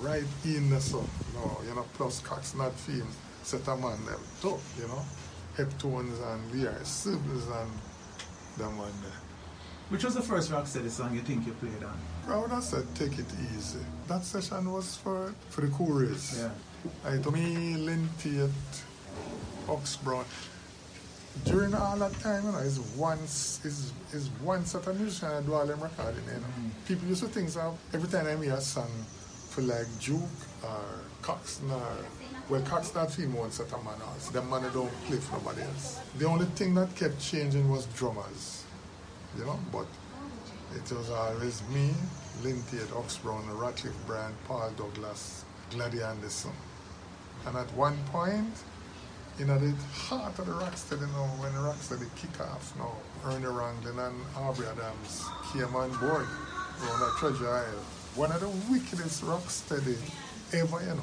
right 0.00 0.24
in 0.44 0.70
the 0.70 0.80
so 0.80 1.04
no, 1.34 1.58
you 1.68 1.74
know, 1.74 1.84
plus 1.94 2.20
Cox 2.20 2.54
not 2.54 2.72
film, 2.72 3.08
set 3.42 3.68
a 3.68 3.76
man 3.76 3.98
them 4.06 4.20
you 4.78 4.88
know. 4.88 5.04
Heptones 5.58 6.22
and 6.32 6.52
VR 6.52 6.80
Sibbles 6.82 7.50
and 7.60 7.70
one 8.66 8.92
there. 9.02 9.12
Which 9.88 10.04
was 10.04 10.14
the 10.14 10.22
first 10.22 10.50
Rocksteady 10.50 10.90
song 10.90 11.14
you 11.14 11.22
think 11.22 11.46
you 11.46 11.52
played 11.52 11.82
on? 11.82 11.96
I 12.28 12.36
would 12.38 12.50
have 12.50 12.62
said 12.62 12.84
take 12.94 13.18
it 13.18 13.26
easy. 13.56 13.78
That 14.06 14.24
session 14.24 14.70
was 14.70 14.96
for 14.96 15.32
for 15.48 15.62
the 15.62 15.68
couriers. 15.68 16.38
Yeah. 16.38 16.50
I 17.04 17.18
to 17.18 17.30
me, 17.30 17.76
Taitt, 18.18 18.50
Oxbrown. 19.68 20.24
During 21.44 21.72
all 21.74 21.96
that 21.98 22.12
time, 22.20 22.44
you 22.44 22.52
know, 22.52 22.58
is 22.58 22.80
once 22.96 23.64
is 23.64 23.92
is 24.12 24.28
one 24.42 24.64
set 24.66 24.86
of 24.86 25.00
musician 25.00 25.28
I 25.28 25.40
do 25.40 25.54
all 25.54 25.66
them 25.66 25.80
recording, 25.80 26.24
you 26.26 26.32
know. 26.32 26.52
Mm. 26.60 26.70
People 26.86 27.08
used 27.08 27.22
to 27.22 27.28
think 27.28 27.48
so 27.48 27.78
every 27.94 28.08
time 28.08 28.26
I 28.26 28.36
hear 28.42 28.54
a 28.54 28.60
song 28.60 28.90
for 29.48 29.62
like 29.62 29.86
Duke 30.00 30.20
or 30.62 30.84
Coxsone 31.22 31.72
or 31.72 32.04
well 32.48 32.62
Cox 32.62 32.94
not 32.94 33.10
film 33.10 33.34
one 33.34 33.50
set 33.50 33.72
of 33.72 33.84
man 33.84 34.00
else. 34.00 34.28
Them 34.30 34.48
man 34.50 34.62
don't 34.72 34.90
play 35.04 35.18
for 35.18 35.36
nobody 35.36 35.62
else. 35.62 36.00
The 36.18 36.26
only 36.26 36.46
thing 36.46 36.74
that 36.74 36.94
kept 36.96 37.20
changing 37.20 37.68
was 37.68 37.86
drummers. 37.86 38.64
You 39.36 39.44
know, 39.44 39.58
but 39.70 39.86
it 40.74 40.90
was 40.92 41.10
always 41.10 41.62
me, 41.68 41.90
Lynn 42.42 42.62
Taitt, 42.70 42.94
Oxbrown, 42.96 43.44
Ratcliffe 43.56 44.06
Brand, 44.06 44.34
Paul 44.46 44.70
Douglas, 44.76 45.44
Gladys 45.70 46.00
Anderson. 46.00 46.52
And 47.46 47.56
at 47.56 47.72
one 47.74 47.96
point, 48.06 48.54
you 49.38 49.44
know, 49.44 49.58
the 49.58 49.72
heart 49.92 50.38
of 50.38 50.46
the 50.46 50.52
Rocksteady, 50.52 51.00
you 51.00 51.06
know, 51.08 51.28
when 51.38 51.52
the 51.52 51.60
Rocksteady 51.60 52.08
kick 52.16 52.40
off 52.40 52.74
now, 52.76 52.92
Ernie 53.24 53.46
Ranglin 53.46 53.98
and 54.08 54.16
Aubrey 54.36 54.66
Adams 54.66 55.24
came 55.52 55.74
on 55.76 55.90
board 55.98 56.26
on 56.90 57.02
a 57.02 57.10
Treasure 57.18 57.48
Isle. 57.48 57.84
One 58.16 58.32
of 58.32 58.40
the 58.40 58.48
wickedest 58.70 59.22
Rocksteady 59.22 59.96
ever, 60.52 60.80
you 60.80 60.94
know. 60.94 61.02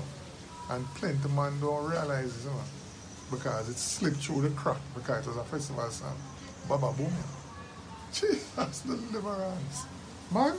And 0.70 0.86
plenty 0.96 1.30
man 1.30 1.60
don't 1.60 1.90
realize 1.90 2.36
it, 2.36 2.44
you 2.44 2.50
know, 2.50 2.62
because 3.32 3.70
it 3.70 3.78
slipped 3.78 4.18
through 4.18 4.42
the 4.42 4.50
crack 4.50 4.78
because 4.96 5.28
it 5.28 5.30
was 5.30 5.38
a 5.38 5.44
festival 5.44 5.90
song. 5.90 6.18
Baba 6.68 6.92
Boom. 6.94 7.12
Jesus, 8.14 8.80
deliverance. 8.82 9.86
Man, 10.34 10.56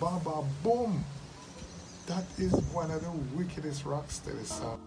Baba 0.00 0.44
Boom. 0.62 1.04
That 2.06 2.24
is 2.36 2.52
one 2.72 2.90
of 2.90 3.00
the 3.00 3.10
wickedest 3.36 3.84
Rocksteady 3.84 4.44
songs. 4.44 4.80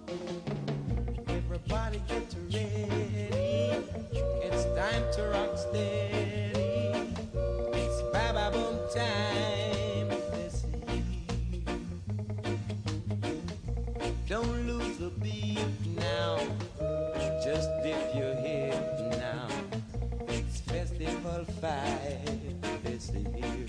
Everybody 1.27 2.01
get 2.07 2.35
ready. 2.51 3.85
It's 4.43 4.65
time 4.77 5.03
to 5.13 5.23
rock 5.31 5.57
steady. 5.57 7.13
It's 7.73 8.01
Baba 8.11 8.51
Boom 8.51 8.77
time. 8.93 9.64
Five 21.65 22.83
this 22.83 23.09
year. 23.11 23.65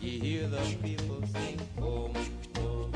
You 0.00 0.20
hear 0.20 0.48
the 0.48 0.60
people 0.82 1.22
sing 1.32 1.60
boom 1.78 2.12
boom. 2.52 2.92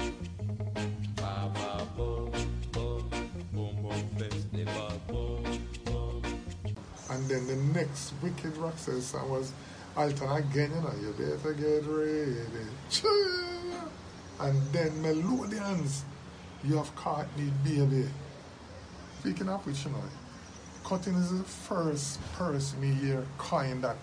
Baba 1.16 1.86
boom 1.96 2.32
boom 2.72 3.10
boom 3.52 3.76
boom 3.82 4.08
festival 4.18 4.92
boom 5.08 5.44
boom. 5.84 6.22
And 7.10 7.28
then 7.28 7.46
the 7.46 7.56
next 7.78 8.12
wicked 8.22 8.54
Rocksteady 8.54 9.00
song 9.00 9.30
was 9.30 9.52
Alton 9.96 10.30
again, 10.30 10.72
you 10.74 10.80
know, 10.82 10.94
you 11.00 11.12
better 11.16 11.54
get 11.54 11.84
ready. 11.86 12.68
And 14.40 14.62
then 14.72 15.02
Melodians, 15.02 16.04
you 16.62 16.76
have 16.76 16.94
caught 16.94 17.26
me, 17.36 17.50
baby. 17.64 18.08
Speaking 19.18 19.48
of 19.48 19.66
which, 19.66 19.84
you 19.84 19.90
know, 19.90 20.04
Cutting 20.88 21.16
is 21.16 21.36
the 21.36 21.44
first 21.44 22.18
person 22.32 22.80
me 22.80 22.92
here 22.94 23.26
coin 23.36 23.82
that, 23.82 23.96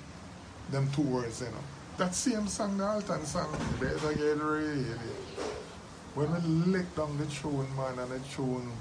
them 0.72 0.90
two 0.92 1.02
words, 1.02 1.42
you 1.42 1.48
know. 1.48 1.64
That 1.98 2.14
same 2.14 2.48
song, 2.48 2.78
the 2.78 2.86
Alton 2.86 3.26
song, 3.26 3.56
better 3.80 4.14
get 4.14 4.42
ready. 4.42 4.86
When 6.14 6.32
we 6.34 6.40
lick 6.72 6.96
down 6.96 7.18
the 7.18 7.26
tune, 7.26 7.68
man, 7.76 8.00
and 8.00 8.12
the 8.12 8.20
tune, 8.28 8.72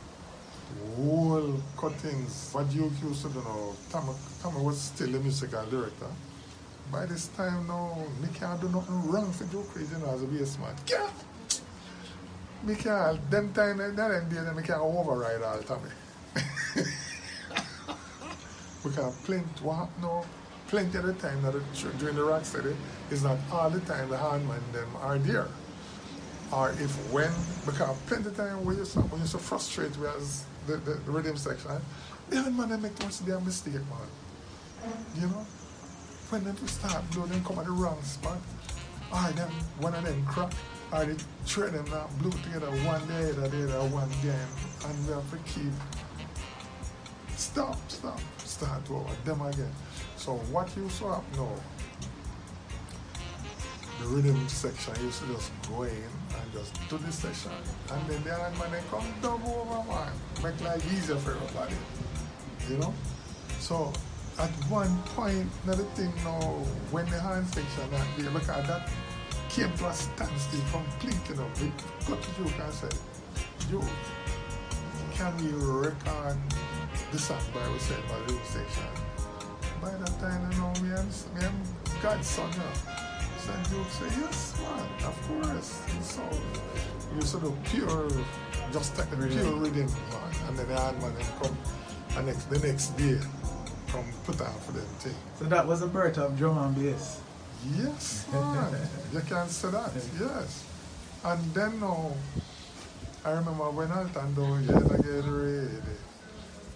whole 0.96 1.60
cuttings, 1.76 2.50
what 2.52 2.72
you 2.72 2.90
used 3.02 3.22
to 3.22 3.28
do 3.28 3.40
now, 3.40 3.72
Tommy, 3.90 4.14
Tommy 4.42 4.64
was 4.64 4.80
still 4.80 5.08
the 5.10 5.20
musical 5.20 5.64
director. 5.66 6.06
By 6.90 7.06
this 7.06 7.28
time 7.28 7.66
now, 7.66 7.96
me 8.20 8.28
can't 8.34 8.60
do 8.60 8.68
nothing 8.68 9.10
wrong 9.10 9.32
for 9.32 9.44
Duke 9.44 9.68
Crazy 9.70 9.94
you 9.94 10.04
know, 10.04 10.12
as 10.12 10.22
a 10.22 10.26
bass 10.26 10.58
man. 10.58 10.74
Yeah. 10.88 11.08
Me 12.62 12.74
can't, 12.74 13.30
them 13.30 13.52
time, 13.52 13.78
that 13.78 13.96
them 13.96 14.28
day, 14.28 14.52
me 14.52 14.62
can't 14.62 14.80
override 14.80 15.42
all 15.42 15.58
Tommy. 15.62 15.90
because 18.82 19.16
plenty, 19.24 19.44
what 19.62 19.74
happen 19.76 20.02
now, 20.02 20.24
plenty 20.68 20.98
of 20.98 21.04
the 21.06 21.12
time 21.14 21.42
that 21.42 21.54
it- 21.54 21.98
during 21.98 22.16
the 22.16 22.24
rock 22.24 22.44
steady 22.44 22.74
is 23.10 23.22
not 23.22 23.38
all 23.52 23.70
the 23.70 23.80
time 23.80 24.08
the 24.08 24.16
handman 24.16 24.60
them 24.72 24.88
are 25.00 25.18
there. 25.18 25.48
Or 26.52 26.70
if 26.70 26.92
when, 27.12 27.32
because 27.66 27.96
plenty 28.06 28.28
of 28.28 28.36
time 28.36 28.64
we 28.64 28.76
used 28.76 28.92
to, 28.92 29.00
we 29.00 29.18
used 29.18 29.32
to 29.32 29.38
frustrate 29.38 29.96
we 29.96 30.06
as 30.06 30.44
the, 30.66 30.76
the, 30.76 30.94
the 30.94 31.10
rhythm 31.10 31.36
section, 31.36 31.70
eh? 31.72 31.78
the 32.30 32.36
handman 32.36 32.68
they 32.68 32.76
make 32.76 33.02
much 33.02 33.24
damn 33.24 33.44
mistake, 33.44 33.74
man. 33.74 34.92
You 35.14 35.28
know? 35.28 35.46
When 36.30 36.44
them 36.44 36.56
start 36.66 37.10
blow, 37.10 37.26
them 37.26 37.44
come 37.44 37.58
at 37.58 37.66
the 37.66 37.70
wrong 37.70 38.02
spot. 38.02 38.38
Or 39.12 39.30
them, 39.32 39.50
one 39.78 39.94
of 39.94 40.04
them 40.04 40.24
crack. 40.26 40.52
Or 40.92 41.04
they 41.04 41.12
of 41.12 41.72
them 41.72 41.84
now 41.90 42.08
blew 42.18 42.30
together 42.30 42.70
one 42.86 43.06
day, 43.08 43.30
other 43.30 43.48
day, 43.48 43.66
one 43.88 44.08
game. 44.22 44.48
And 44.86 45.06
we 45.06 45.12
have 45.12 45.30
to 45.30 45.36
keep 45.48 45.72
stop, 47.36 47.78
stop, 47.90 48.20
start 48.38 48.90
over 48.90 49.10
them 49.24 49.40
again. 49.42 49.72
So 50.24 50.36
what 50.52 50.74
you 50.74 50.88
happen 50.88 51.22
now? 51.36 51.52
The 54.00 54.06
rhythm 54.06 54.48
section 54.48 54.94
used 55.04 55.20
to 55.20 55.26
just 55.34 55.52
go 55.68 55.82
in 55.82 55.92
and 55.92 56.50
just 56.50 56.72
do 56.88 56.96
the 56.96 57.12
session. 57.12 57.52
And 57.92 58.08
then 58.08 58.24
the 58.24 58.34
hand 58.34 58.58
man 58.58 58.72
they 58.72 58.80
come 58.90 59.04
double 59.20 59.68
over 59.68 59.86
man. 59.86 60.12
Make 60.42 60.58
life 60.64 60.82
easier 60.94 61.16
for 61.16 61.32
everybody. 61.32 61.74
You 62.70 62.78
know? 62.78 62.94
So 63.58 63.92
at 64.38 64.48
one 64.70 64.96
point, 65.14 65.46
another 65.64 65.84
thing 65.92 66.10
now, 66.24 66.40
when 66.90 67.04
the 67.10 67.20
hand 67.20 67.46
section 67.48 67.90
day, 67.90 68.30
look 68.30 68.48
at 68.48 68.66
that 68.66 68.88
came 69.50 69.70
to 69.76 69.88
a 69.88 69.92
standstill 69.92 70.60
complete, 70.72 71.20
you 71.28 71.36
know. 71.36 71.50
We 71.60 71.70
got 72.08 72.22
to 72.22 72.30
Duke 72.42 72.60
and 72.64 72.72
said, 72.72 72.94
Yo, 73.70 73.82
can 75.12 75.36
we 75.36 75.52
record 75.52 76.38
the 77.12 77.18
song 77.18 77.44
by 77.52 77.60
ourselves 77.60 78.08
by 78.08 78.18
the 78.26 78.38
section? 78.46 79.13
By 79.84 79.90
that 79.90 80.18
time, 80.18 80.50
you 80.50 80.58
know, 80.58 80.72
me 80.80 80.96
and, 80.96 81.10
me 81.36 81.44
and 81.44 82.00
Godson, 82.00 82.50
you 82.52 82.58
know. 82.58 82.72
So 83.44 83.52
Duke 83.68 83.86
said, 83.90 84.12
yes, 84.18 84.58
man, 84.62 84.88
of 85.04 85.16
course. 85.28 85.82
And 85.92 86.02
so 86.02 86.22
you 87.14 87.20
sort 87.20 87.44
of 87.44 87.62
pure, 87.64 88.08
just 88.72 88.96
take 88.96 89.10
the 89.10 89.16
pure 89.16 89.56
rhythm, 89.56 89.84
man. 89.84 90.48
And 90.48 90.56
then 90.56 90.68
the 90.68 90.80
hand 90.80 91.02
man 91.02 91.12
come 91.38 91.58
and 92.16 92.26
next, 92.26 92.44
the 92.48 92.58
next 92.60 92.96
day, 92.96 93.18
come 93.88 94.06
put 94.24 94.40
on 94.40 94.58
for 94.60 94.72
them 94.72 94.86
thing. 95.00 95.14
So 95.38 95.44
that 95.44 95.66
was 95.66 95.80
the 95.80 95.86
birth 95.86 96.16
of 96.16 96.38
drum 96.38 96.56
and 96.56 96.74
bass. 96.74 97.20
Yes, 97.76 98.26
man. 98.32 98.88
you 99.12 99.20
can 99.20 99.48
say 99.48 99.70
that. 99.70 99.92
Yes. 100.18 100.64
And 101.24 101.42
then 101.52 101.78
now, 101.80 102.14
I 103.22 103.32
remember 103.32 103.68
when 103.70 103.92
Alton 103.92 104.34
down 104.34 104.64
here, 104.64 104.76
I 104.76 104.96
get 104.96 105.28
ready. 105.28 105.82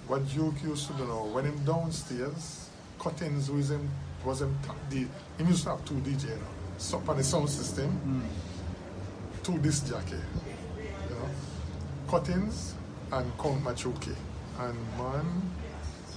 What 0.08 0.28
Duke 0.28 0.62
used 0.62 0.88
to 0.88 0.92
do 0.94 1.06
now, 1.06 1.24
when 1.24 1.46
him 1.46 1.64
downstairs, 1.64 2.67
Cuttings 2.98 3.50
was 3.50 3.70
him 3.70 3.88
was 4.24 4.42
him 4.42 4.56
top 4.62 4.76
D. 4.90 5.06
He 5.38 5.44
used 5.44 5.64
to 5.64 5.70
have 5.70 5.84
two 5.84 5.94
DJ 5.94 6.24
you 6.24 6.28
know. 6.30 6.42
So 6.78 7.02
on 7.08 7.16
the 7.16 7.24
sound 7.24 7.48
system, 7.48 7.90
hmm. 7.90 9.42
two 9.42 9.58
disc 9.58 9.88
jockey. 9.88 10.16
You 10.76 11.14
know. 11.14 11.28
Cuttings 12.08 12.74
and 13.12 13.38
Count 13.38 13.62
Machuki. 13.64 14.14
And 14.58 14.76
man, 14.96 15.42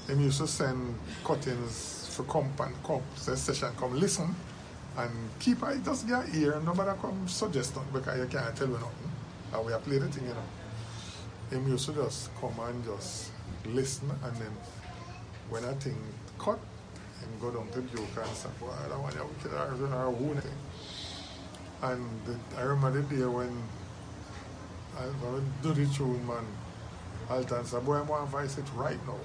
him 0.07 0.21
used 0.21 0.39
to 0.39 0.47
send 0.47 0.95
Cuttings 1.23 2.07
for 2.15 2.23
come 2.23 2.51
and 2.59 2.83
come, 2.83 3.01
say 3.15 3.35
session 3.35 3.69
come 3.77 3.97
listen 3.97 4.35
and 4.97 5.11
keep 5.39 5.63
it 5.63 5.83
just 5.85 6.07
get 6.07 6.35
ear 6.35 6.53
and 6.53 6.65
nobody 6.65 6.91
come 6.99 7.27
suggest 7.27 7.75
nothing 7.75 7.93
because 7.93 8.19
you 8.19 8.25
can't 8.25 8.55
tell 8.55 8.67
me 8.67 8.73
nothing. 8.73 9.11
And 9.53 9.65
we 9.65 9.71
have 9.71 9.83
played 9.83 10.01
the 10.01 10.07
thing, 10.07 10.27
you 10.27 10.33
know. 10.33 11.57
Him 11.57 11.67
used 11.69 11.85
to 11.85 11.93
just 11.93 12.29
come 12.39 12.57
and 12.59 12.83
just 12.85 13.31
listen 13.65 14.09
and 14.23 14.35
then 14.37 14.51
when 15.49 15.65
I 15.65 15.73
think 15.73 15.97
cut, 16.39 16.59
him 17.31 17.39
go 17.39 17.51
down 17.51 17.67
to 17.71 17.81
Duke 17.81 18.17
and 18.17 18.35
I 19.93 20.03
the, 22.25 22.37
remember 22.61 23.01
the 23.01 23.15
day 23.15 23.25
when 23.25 23.63
I, 24.97 25.05
I 25.05 25.39
do 25.63 25.73
the 25.73 25.85
tune, 25.93 26.25
man, 26.27 26.45
Alton 27.29 27.65
said, 27.65 27.85
boy, 27.85 27.95
I 27.95 28.01
want 28.01 28.25
to 28.25 28.31
voice 28.31 28.57
it 28.57 28.65
right 28.75 28.99
now. 29.07 29.15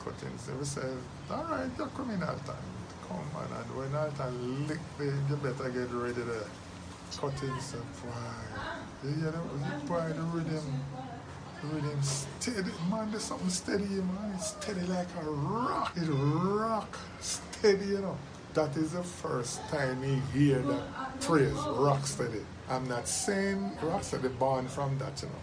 Cuttings. 0.00 0.46
They 0.46 0.64
said, 0.64 0.96
all 1.30 1.44
right, 1.44 1.70
you 1.78 1.86
come 1.94 2.10
in 2.10 2.22
Alton. 2.22 2.56
Come 3.06 3.18
on. 3.36 3.48
And 3.56 3.76
when 3.76 3.94
Alton 3.94 4.66
lick 4.66 4.80
the, 4.98 5.04
you 5.04 5.36
better 5.36 5.70
get 5.70 5.90
ready 5.92 6.22
there. 6.22 6.48
Cuttings 7.16 7.64
said, 7.64 7.82
boy, 8.02 8.10
you 9.04 9.10
hear 9.14 9.30
that? 9.30 9.86
Boy, 9.86 10.08
the 10.08 10.22
rhythm, 10.22 10.84
the 10.96 11.02
rhythm 11.62 12.02
steady. 12.02 12.70
Man, 12.90 13.10
there's 13.10 13.24
something 13.24 13.48
steady, 13.50 13.84
man. 13.84 14.32
It's 14.34 14.48
steady 14.48 14.82
like 14.86 15.08
a 15.20 15.24
rock. 15.24 15.92
It 15.96 16.08
rock 16.08 16.98
steady, 17.20 17.86
you 17.86 17.98
know. 17.98 18.16
That 18.54 18.76
is 18.76 18.92
the 18.92 19.02
first 19.02 19.66
time 19.68 20.02
he 20.02 20.20
hear 20.38 20.60
that 20.60 21.22
phrase, 21.22 21.52
rock 21.52 22.06
steady. 22.06 22.40
I'm 22.68 22.86
not 22.88 23.08
saying 23.08 23.72
rock 23.82 24.04
steady 24.04 24.28
born 24.28 24.68
from 24.68 24.96
that, 24.98 25.20
you 25.22 25.28
know. 25.28 25.34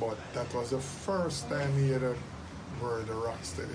But 0.00 0.16
that 0.32 0.52
was 0.54 0.70
the 0.70 0.78
first 0.78 1.48
time 1.48 1.76
he 1.76 1.90
heard 1.90 2.00
that 2.02 2.16
word 2.82 3.08
rock 3.08 3.38
steady 3.42 3.68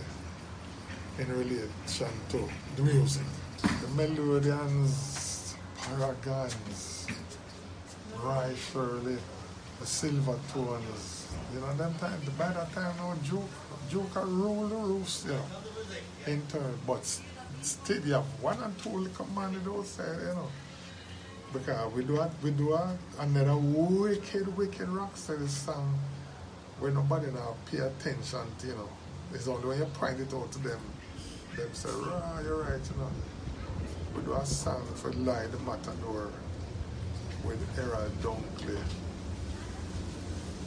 in 1.19 1.27
relation 1.37 2.09
to 2.29 2.49
the 2.75 2.81
music. 2.81 3.23
The 3.61 3.87
Melodians, 3.95 5.55
Paragons, 5.77 7.07
Roy 8.21 8.53
Shirley, 8.55 9.17
the 9.79 9.85
Silver 9.85 10.39
Tones, 10.53 11.27
you 11.53 11.59
know, 11.59 11.73
them 11.75 11.93
time, 11.95 12.19
by 12.37 12.49
that 12.49 12.71
time, 12.73 12.95
no 12.97 13.13
Duke 13.89 14.13
had 14.13 14.27
rule 14.27 14.67
the 14.67 14.75
roofs, 14.75 15.25
you 15.25 15.31
know, 15.31 15.45
in 16.27 16.41
turn. 16.47 16.77
But 16.87 17.05
still, 17.61 18.05
you 18.05 18.13
have 18.13 18.23
one 18.41 18.61
and 18.63 18.77
two 18.79 18.89
little 18.89 19.27
man 19.35 19.59
those 19.63 19.89
side, 19.89 20.05
you 20.21 20.27
know. 20.27 20.47
Because 21.53 21.93
we 21.93 22.03
do 22.03 22.19
a, 22.19 22.29
we 22.41 22.51
do 22.51 22.73
a, 22.73 22.97
another 23.19 23.55
wicked, 23.57 24.57
wicked 24.57 24.89
rock 24.89 25.15
steady 25.15 25.47
song 25.47 25.97
where 26.79 26.91
nobody 26.91 27.27
now 27.31 27.55
pay 27.71 27.79
attention 27.79 28.41
to, 28.59 28.67
you 28.67 28.73
know. 28.73 28.89
It's 29.33 29.47
only 29.47 29.67
when 29.67 29.79
you 29.79 29.85
point 29.85 30.19
it 30.19 30.33
out 30.33 30.51
to 30.51 30.59
them, 30.59 30.79
them 31.55 31.69
say, 31.73 31.89
ah, 31.91 32.41
you're 32.41 32.63
right, 32.63 32.81
you 32.91 32.97
know. 32.97 33.11
We 34.15 34.23
do 34.23 34.33
a 34.33 34.45
song 34.45 34.85
for 34.95 35.11
Lloyd 35.13 35.51
the 35.51 35.59
Matador 35.59 36.31
with 37.43 37.79
Errol 37.79 38.09
Dunkley. 38.21 38.79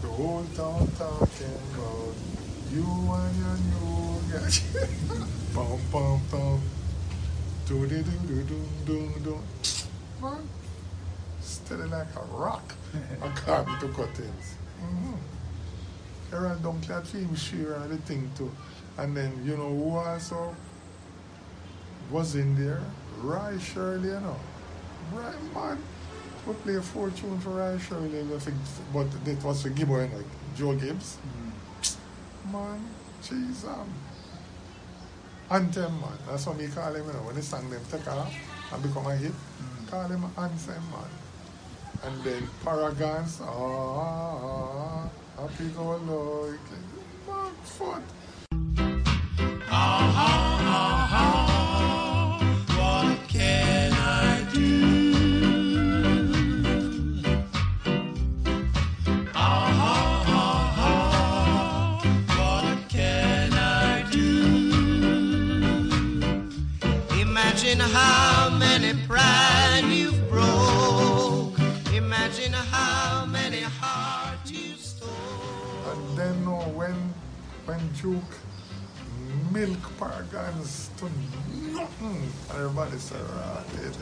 The 0.00 0.06
whole 0.08 0.44
town 0.54 0.86
talking 0.96 1.58
about 1.74 2.14
you 2.70 2.86
and 2.86 3.36
your 3.36 3.56
new 3.66 4.20
guy. 4.30 5.26
Pum 5.54 5.80
pum 5.90 6.20
pum. 6.30 6.60
Do 7.66 7.86
do 7.86 8.02
do 8.02 8.12
do 8.28 8.42
do 8.44 8.58
do 8.86 9.12
do. 9.24 9.38
Man, 10.22 10.48
steady 11.40 11.82
like 11.82 12.14
a 12.14 12.24
rock. 12.36 12.74
According 13.22 13.78
to 13.80 13.88
Cuttings. 13.88 14.54
Mm-hmm. 14.80 16.34
Errol 16.34 16.56
Dunkley 16.56 16.94
had 16.94 17.06
film 17.06 17.34
share 17.34 17.80
the 17.88 17.96
thing 17.98 18.30
too. 18.36 18.52
And 18.98 19.16
then 19.16 19.32
you 19.44 19.56
know 19.56 19.68
who 19.68 19.96
also 19.96 20.54
was 22.10 22.36
in 22.36 22.54
there? 22.54 22.82
Roy 23.20 23.58
Shirley, 23.58 24.10
you 24.10 24.20
know. 24.20 24.36
Right 25.12 25.54
man. 25.54 25.78
We 26.48 26.54
play 26.54 26.76
a 26.76 26.80
four 26.80 27.10
tune 27.10 27.38
for 27.40 27.50
Roy 27.50 27.76
Shirley, 27.76 28.20
I 28.20 28.38
think, 28.38 28.56
but 28.90 29.06
it 29.26 29.44
was 29.44 29.62
for 29.62 29.68
Gibbo, 29.68 30.02
you 30.02 30.08
know, 30.08 30.24
Joe 30.56 30.74
Gibbs. 30.74 31.18
Man, 32.50 32.80
jeez, 33.22 33.68
um, 33.68 33.92
Anthem, 35.50 36.00
man. 36.00 36.18
That's 36.26 36.46
what 36.46 36.56
we 36.56 36.68
call 36.68 36.94
him, 36.94 37.06
you 37.06 37.12
know. 37.12 37.18
When 37.20 37.34
the 37.34 37.42
sang 37.42 37.68
them 37.68 37.82
take 37.90 38.08
off 38.08 38.34
and 38.72 38.82
become 38.82 39.06
a 39.06 39.14
hit, 39.14 39.32
call 39.90 40.08
him 40.08 40.24
Anthem, 40.38 40.82
man. 40.90 41.10
And 42.04 42.24
then 42.24 42.48
Paragons, 42.64 43.42
ah, 43.42 45.06
happy 45.36 45.68
go 45.76 45.96
lucky. 46.08 46.80
Man, 47.26 47.52
fun. 47.62 48.02
What 49.68 50.47
how 67.98 68.50
many 68.50 68.92
pride 69.06 69.84
you've 69.88 70.28
broke. 70.28 71.58
Imagine 71.94 72.52
how 72.52 73.26
many 73.26 73.62
hearts 73.80 74.50
you 74.50 74.74
stole. 74.76 75.10
And 75.90 76.18
then 76.18 76.36
uh, 76.46 76.68
when 76.78 76.98
when 77.66 77.80
milk 79.52 79.84
paragons 79.98 80.90
to 80.98 81.04
nothing, 81.72 82.22
everybody 82.54 82.98
said, 82.98 83.20
right, 83.20 83.64
it. 83.84 83.96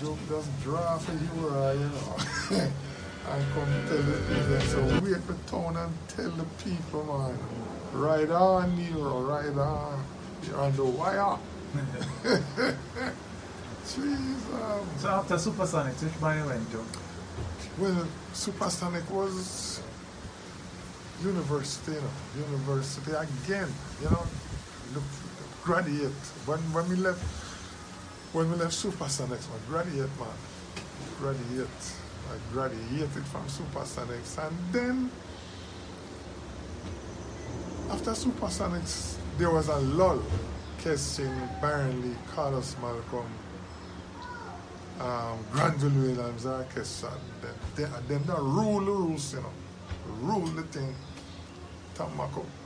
Duke 0.00 0.18
just 0.28 0.50
draw 0.62 0.98
for 0.98 1.12
you, 1.12 1.48
uh, 1.48 1.72
you 1.72 1.88
know. 1.94 2.16
and 3.30 3.42
come 3.54 3.72
tell 3.88 4.02
the 4.10 4.18
people, 4.28 4.60
so 4.72 4.78
wait 5.02 5.22
for 5.26 5.36
town 5.50 5.76
and 5.76 5.92
tell 6.08 6.30
the 6.30 6.44
people, 6.62 7.04
man, 7.04 7.38
ride 7.92 8.30
on, 8.30 8.76
Nero, 8.76 9.20
ride 9.22 9.58
on. 9.58 10.04
You're 10.46 10.60
on 10.60 10.76
the 10.76 10.84
wire. 10.84 11.38
Jeez, 13.86 14.54
um, 14.54 14.86
So 14.98 15.08
after 15.08 15.34
Supersonics, 15.36 16.02
which 16.02 16.20
band 16.20 16.40
you 16.40 16.46
went 16.48 16.70
to? 16.72 16.84
well, 17.78 18.06
Supersonic 18.32 19.08
was 19.10 19.80
university, 21.22 21.92
you 21.92 22.00
know, 22.00 22.46
university 22.56 23.12
again, 23.12 23.68
you 24.02 24.10
know. 24.10 24.26
Look, 24.94 25.04
graduate. 25.62 26.12
When 26.46 26.58
when 26.72 26.88
we 26.88 26.96
left 26.96 27.22
when 28.32 28.50
we 28.50 28.56
left 28.56 28.72
Supersonics, 28.74 29.46
I 29.50 29.58
graduate 29.68 30.10
man. 30.18 30.28
Graduate. 31.20 31.82
I 32.32 32.52
graduated 32.52 33.24
from 33.26 33.44
Supersonics 33.46 34.36
and 34.44 34.56
then 34.72 35.10
after 37.90 38.10
Supersonics 38.12 39.16
there 39.38 39.50
was 39.50 39.68
a 39.68 39.76
lull. 39.78 40.22
Kes 40.82 41.16
Chin, 41.16 41.48
Burnley, 41.60 42.14
Carlos 42.34 42.76
Malcolm, 42.80 43.26
um, 45.00 45.38
Granville 45.52 45.90
Williams 45.90 46.46
Orchestra. 46.46 47.10
Them, 47.42 47.54
them, 47.74 48.06
them 48.08 48.24
that 48.26 48.38
rule 48.38 48.80
the 48.80 48.92
rules, 48.92 49.34
you 49.34 49.40
know. 49.40 49.52
Rule 50.20 50.46
the 50.46 50.62
thing. 50.64 50.94
Tommy 51.94 52.12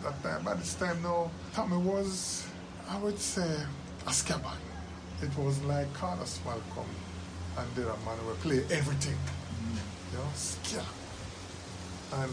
that 0.03 0.23
time, 0.25 0.45
by 0.45 0.55
this 0.55 0.75
time 0.75 1.01
now, 1.03 1.31
Tommy 1.53 1.77
was, 1.77 2.45
I 2.89 2.99
would 2.99 3.19
say, 3.19 3.63
a 4.07 4.13
scabbard. 4.13 4.59
It 5.23 5.37
was 5.39 5.63
like 5.63 5.93
Carlos 5.95 6.41
Malcolm 6.45 6.91
and 7.57 7.75
the 7.77 7.83
man 7.83 8.19
who 8.27 8.35
play 8.43 8.65
everything. 8.77 9.15
Mm. 9.15 9.79
You 10.13 10.19
know, 10.19 10.25
ska. 10.35 10.85
And 12.13 12.33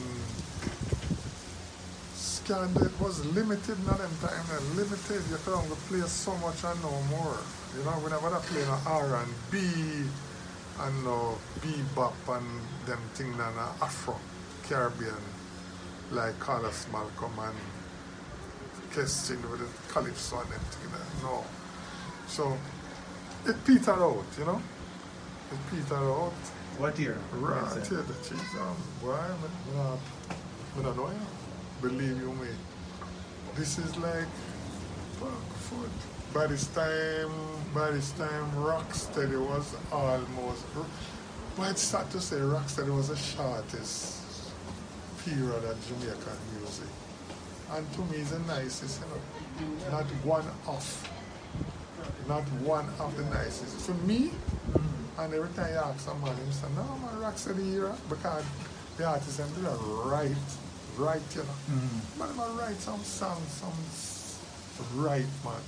ska 2.47 2.69
it 2.79 3.01
was 3.01 3.25
limited 3.35 3.77
not 3.85 3.97
them 3.97 4.11
time, 4.21 4.77
limited. 4.77 5.21
You 5.29 5.37
could 5.43 5.53
only 5.53 5.75
play 5.87 6.01
so 6.07 6.33
much 6.37 6.63
and 6.63 6.81
no 6.81 6.91
more. 7.11 7.37
You 7.75 7.83
know, 7.83 7.91
whenever 8.03 8.27
I 8.27 8.39
play 8.39 8.63
no 8.63 8.77
R 8.87 9.15
and 9.17 9.33
B 9.51 9.57
and 10.79 11.03
no 11.03 11.37
bebop 11.59 12.15
and 12.37 12.47
them 12.85 13.01
thing 13.15 13.33
and 13.33 13.59
Afro 13.81 14.15
Caribbean 14.63 15.23
like 16.11 16.39
Carlos 16.39 16.87
Malcolm 16.91 17.37
and 17.39 17.57
Kes 18.93 19.27
Chin 19.27 19.41
with 19.51 19.59
the 19.59 19.93
calypso 19.93 20.39
and 20.39 20.49
them 20.49 20.63
thing 20.71 20.91
No. 21.23 21.43
So 22.27 22.57
it 23.45 23.57
petered 23.65 23.99
out, 23.99 24.23
you 24.39 24.45
know? 24.45 24.61
It 25.51 25.59
petered 25.69 25.97
out. 25.97 26.39
What 26.77 26.97
year? 26.99 27.17
Right, 27.33 27.75
yeah, 27.75 28.03
the 28.07 28.13
cheese 28.23 28.53
um, 28.61 28.77
boy, 29.01 29.11
I, 29.11 29.25
I, 29.79 29.97
I 30.79 30.83
don't 30.83 30.95
know, 30.95 31.07
you 31.07 31.13
know. 31.13 31.36
Believe 31.81 32.19
you 32.19 32.33
me. 32.33 32.47
This 33.55 33.77
is 33.77 33.95
like 33.97 34.25
food. 35.59 35.89
By 36.33 36.47
this 36.47 36.65
time, 36.67 37.31
by 37.73 37.91
this 37.91 38.11
time, 38.11 38.51
Rocksteady 38.53 39.39
was 39.39 39.75
almost. 39.91 40.65
But 41.55 41.69
I'd 41.69 41.77
start 41.77 42.09
to 42.11 42.19
say 42.19 42.37
Rocksteady 42.37 42.95
was 42.95 43.09
the 43.09 43.15
shortest 43.15 44.51
period 45.23 45.63
of 45.63 45.77
Jamaican 45.87 46.37
music. 46.57 46.87
And 47.71 47.91
to 47.93 48.01
me, 48.01 48.17
it's 48.17 48.31
the 48.31 48.39
nicest, 48.39 49.01
you 49.59 49.65
know. 49.65 49.91
Not 49.91 50.05
one 50.25 50.45
off. 50.65 51.07
Not 52.27 52.43
one 52.63 52.87
of 52.99 53.15
the 53.17 53.23
nicest. 53.25 53.77
For 53.81 53.93
me, 54.05 54.29
mm-hmm. 54.29 55.21
and 55.21 55.33
every 55.33 55.49
time 55.49 55.71
you 55.71 55.79
ask 55.79 55.99
someone, 55.99 56.35
he 56.43 56.51
say, 56.51 56.67
no, 56.75 56.83
man, 56.83 57.21
Rocksteady 57.21 57.73
era, 57.75 57.95
because 58.09 58.43
the 58.97 59.05
artists 59.05 59.37
do 59.37 59.61
that 59.61 59.77
right, 60.05 60.31
right, 60.97 61.21
you 61.35 61.41
know. 61.41 61.57
Mm-hmm. 61.69 62.19
But 62.19 62.29
I 62.43 62.49
write 62.59 62.75
some 62.77 63.03
songs, 63.03 63.49
some 63.49 63.73
right, 64.95 65.25
man. 65.43 65.61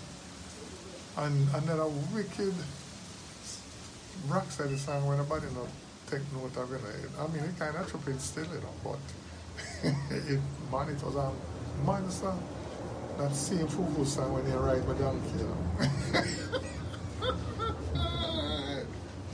And 1.17 1.47
another 1.63 1.87
wicked 2.13 2.53
rock 4.27 4.45
Rocksteady 4.45 4.77
song 4.77 5.05
when 5.07 5.17
nobody 5.17 5.45
not 5.55 5.67
take 6.09 6.21
note 6.33 6.55
of 6.57 6.73
it. 6.73 6.81
I 7.19 7.27
mean, 7.27 7.43
it 7.43 7.57
kind 7.59 7.75
of 7.75 7.89
tripping 7.89 8.19
still, 8.19 8.45
you 8.45 8.61
know, 8.61 8.73
but 8.83 8.99
it, 10.11 10.39
man, 10.71 10.89
it 10.89 11.03
was 11.03 11.15
a 11.15 11.31
monster. 11.85 12.33
That 13.17 13.35
same 13.35 13.67
Fufu 13.67 14.05
song 14.05 14.33
when 14.33 14.47
you 14.47 14.57
ride 14.57 14.87
my 14.87 14.93
donkey, 14.93 15.39
you 15.39 15.45
know. 15.45 15.55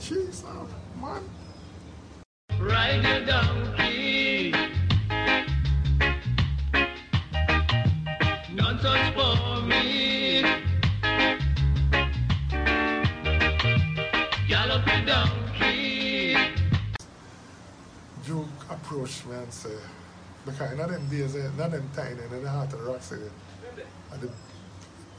Jesus, 0.00 0.44
man. 1.00 1.22
Ride 2.58 3.02
your 3.04 3.26
donkey. 3.26 3.85
Approached 18.96 19.26
me 19.26 19.36
and 19.36 19.52
said, 19.52 19.78
because 20.44 20.72
in 20.72 20.78
them 20.78 21.08
days, 21.08 21.34
in 21.34 21.56
them 21.56 21.90
time, 21.94 22.18
in 22.18 22.42
the 22.42 22.50
heart 22.50 22.72
of 22.72 22.80
Rocksteady, 22.80 23.28
the, 24.20 24.26
eh, 24.26 24.30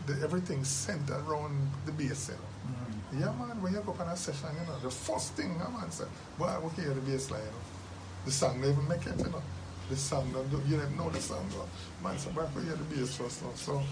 the, 0.07 0.23
everything 0.23 0.63
centered 0.63 1.21
around 1.27 1.69
the 1.85 1.91
bass, 1.91 2.29
you 2.29 2.35
know. 2.35 2.73
Mm-hmm. 2.73 3.19
Yeah, 3.19 3.45
man, 3.45 3.61
when 3.61 3.73
you 3.73 3.79
go 3.81 3.91
up 3.91 4.01
on 4.01 4.07
a 4.07 4.15
session, 4.15 4.49
you 4.59 4.65
know, 4.65 4.79
the 4.79 4.89
first 4.89 5.33
thing 5.33 5.61
a 5.61 5.69
man 5.69 5.91
say, 5.91 6.05
boy, 6.39 6.53
will 6.61 6.69
hear 6.69 6.89
the 6.89 7.01
bass 7.01 7.29
line, 7.29 7.41
you 7.41 7.47
know. 7.47 8.25
The 8.25 8.31
song 8.31 8.61
don't 8.61 8.71
even 8.71 8.87
make 8.87 9.05
it, 9.05 9.17
you 9.17 9.31
know. 9.31 9.43
The 9.89 9.95
song 9.95 10.31
don't 10.33 10.49
do, 10.49 10.61
you 10.67 10.77
don't 10.77 10.97
know 10.97 11.09
the 11.09 11.19
song, 11.19 11.45
but 11.55 11.67
man 12.09 12.17
say, 12.17 12.31
boy, 12.31 12.45
will 12.55 12.61
hear 12.61 12.75
the 12.75 12.95
bass 12.95 13.15
first, 13.15 13.41
you 13.41 13.47
know. 13.47 13.53
So, 13.55 13.83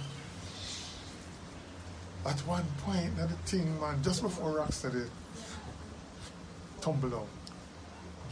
at 2.26 2.40
one 2.48 2.66
point, 2.80 3.16
now 3.18 3.28
the 3.28 3.36
thing, 3.46 3.80
man, 3.80 4.02
just 4.02 4.24
before 4.24 4.52
Rocksteady 4.52 5.06
eh, 5.06 5.10
tumbled 6.82 7.12
down, 7.12 7.28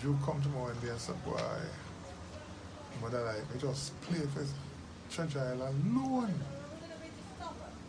you 0.04 0.18
come 0.26 0.41
to 0.41 0.49
one 0.49 0.76
day 0.82 0.89
and 0.89 0.99
said, 0.99 1.16
boy, 1.24 1.39
mother 3.01 3.24
like 3.24 3.54
me 3.54 3.60
just 3.60 3.99
play 4.01 4.20
for 4.34 4.45
Treasure 5.10 5.39
Island 5.39 5.95
alone. 5.95 6.34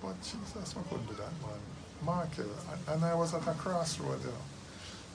But 0.00 0.20
Jesus, 0.22 0.74
I 0.76 0.82
couldn't 0.88 1.06
do 1.06 1.14
that, 1.14 1.32
man. 1.42 1.58
Markel. 2.04 2.44
And, 2.70 2.80
and 2.88 3.04
I 3.04 3.14
was 3.14 3.34
at 3.34 3.46
a 3.48 3.54
crossroad, 3.54 4.20
you 4.20 4.26
know. 4.26 4.32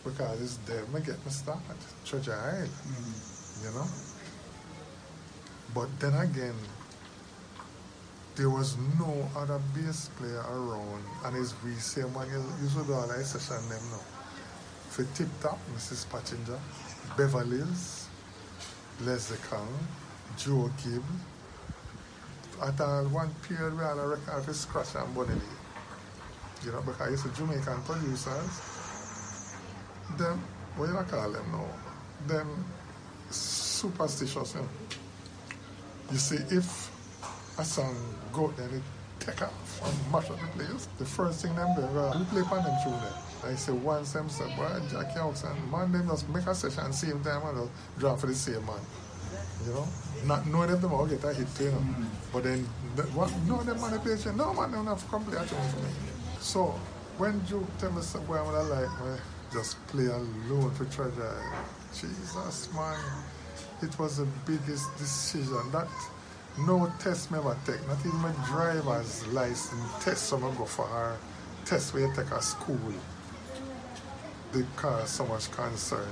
Because 0.03 0.41
it's 0.41 0.57
there 0.65 0.85
me 0.87 1.01
get 1.01 1.23
me 1.25 1.31
start. 1.31 1.59
Treasure 2.05 2.33
Island. 2.33 2.69
Mm-hmm. 2.69 3.67
You 3.67 3.79
know? 3.79 3.87
But 5.73 5.99
then 5.99 6.13
again, 6.15 6.55
there 8.35 8.49
was 8.49 8.77
no 8.97 9.29
other 9.35 9.61
bass 9.75 10.09
player 10.17 10.43
around. 10.49 11.03
And 11.25 11.37
it's 11.37 11.53
we 11.63 11.73
say 11.73 12.01
man 12.01 12.27
you, 12.29 12.43
you 12.63 12.69
should 12.69 12.87
do 12.87 12.93
all 12.93 13.07
that 13.07 13.23
session 13.25 13.61
them 13.69 13.83
now. 13.91 14.01
For 14.89 15.03
Tip 15.13 15.27
Top, 15.41 15.59
Mrs. 15.75 16.09
Pottinger, 16.09 16.59
Beverly's, 17.17 18.07
Kong, 19.49 19.67
Joe 20.37 20.69
Gibb, 20.83 21.03
at 22.61 22.79
uh, 22.81 23.03
one 23.03 23.29
period 23.47 23.77
we 23.77 23.83
had 23.83 23.97
a 23.97 24.07
record 24.07 24.43
for 24.43 24.53
Scratch 24.53 24.95
and 24.95 25.15
You 26.65 26.71
know, 26.71 26.81
because 26.81 27.13
it's 27.13 27.25
a 27.25 27.29
Jamaican 27.37 27.81
producers. 27.83 29.55
Them, 30.17 30.41
what 30.75 30.87
do 30.87 30.93
you 30.93 30.99
call 31.03 31.31
them 31.31 31.45
now? 31.51 31.67
Them 32.27 32.65
superstitious, 33.29 34.55
you 34.55 34.61
know. 34.61 34.67
You 36.11 36.17
see, 36.17 36.37
if 36.55 36.91
a 37.59 37.63
song 37.63 37.95
go 38.33 38.47
then 38.57 38.69
it 38.73 38.83
take 39.19 39.41
off 39.41 39.81
and 39.83 40.11
mash 40.11 40.29
up 40.29 40.39
the 40.39 40.47
place, 40.63 40.87
the 40.97 41.05
first 41.05 41.41
thing 41.43 41.55
them 41.55 41.75
do, 41.75 41.81
uh, 41.81 42.17
we 42.17 42.25
play 42.25 42.41
on 42.57 42.63
them 42.63 42.77
through 42.83 42.91
there. 42.93 43.28
I 43.43 43.55
say 43.55 43.71
once 43.71 44.13
them 44.13 44.29
say, 44.29 44.45
boy, 44.55 44.67
Jackie 44.89 45.19
Oaks 45.19 45.43
and 45.43 45.71
man, 45.71 45.91
them 45.91 46.07
just 46.07 46.27
make 46.29 46.45
a 46.45 46.53
session 46.53 46.91
same 46.91 47.21
time 47.23 47.41
and 47.47 47.57
just 47.57 47.99
drop 47.99 48.19
for 48.19 48.27
the 48.27 48.35
same 48.35 48.65
man. 48.65 48.79
You 49.65 49.73
know? 49.73 49.87
Not 50.25 50.47
knowing 50.47 50.69
if 50.69 50.81
them 50.81 50.93
all 50.93 51.05
get 51.05 51.23
a 51.23 51.33
hit, 51.33 51.47
you 51.59 51.71
know. 51.71 51.77
Mm. 51.77 52.05
But 52.33 52.43
then, 52.43 52.67
the, 52.95 53.03
what, 53.03 53.31
no, 53.47 53.63
them 53.63 53.79
manipulation, 53.79 54.35
no 54.37 54.53
man, 54.53 54.71
don't 54.71 54.87
have 54.87 55.07
play 55.07 55.37
at 55.37 55.47
home 55.49 55.69
for 55.69 55.77
me. 55.77 55.89
So, 56.39 56.65
when 57.17 57.41
you 57.49 57.65
tell 57.77 57.91
me 57.91 58.01
something 58.01 58.33
I'm 58.33 58.45
gonna 58.45 58.63
like, 58.63 58.99
man, 58.99 59.19
just 59.51 59.85
play 59.87 60.05
alone 60.05 60.71
for 60.71 60.85
treasure. 60.85 61.35
Jesus, 61.93 62.69
man. 62.73 62.97
It 63.81 63.97
was 63.97 64.17
the 64.17 64.27
biggest 64.45 64.95
decision. 64.97 65.71
That 65.71 65.87
no 66.59 66.91
test 66.99 67.31
me 67.31 67.37
ever 67.37 67.57
take. 67.65 67.85
Not 67.87 67.99
even 68.05 68.19
my 68.19 68.33
driver's 68.45 69.25
license 69.27 70.03
test 70.03 70.27
someone 70.27 70.55
go 70.55 70.65
for 70.65 70.85
her 70.85 71.17
test 71.65 71.93
where 71.93 72.07
you 72.07 72.13
take 72.15 72.31
a 72.31 72.41
school. 72.41 72.77
They 74.51 74.65
cause 74.75 75.11
so 75.11 75.25
much 75.25 75.51
concern. 75.51 76.07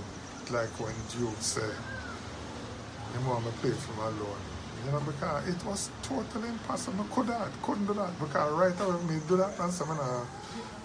Like 0.52 0.70
when 0.80 0.94
Duke 1.12 1.42
say, 1.42 1.62
him 1.62 3.26
want 3.26 3.46
me 3.46 3.52
play 3.62 3.72
for 3.72 3.94
my 3.94 4.06
alone. 4.08 4.42
You 4.86 4.92
know, 4.92 5.00
because 5.00 5.48
it 5.50 5.66
was 5.66 5.90
totally 6.04 6.50
impossible. 6.50 7.04
I 7.10 7.16
could 7.16 7.28
not, 7.28 7.62
couldn't 7.64 7.88
do 7.88 7.94
that. 7.96 8.20
Because 8.20 8.52
right 8.54 8.80
away 8.80 9.04
me 9.06 9.20
do 9.28 9.38
that 9.38 9.60
and 9.60 9.74
some 9.74 9.90
uh, 9.90 10.26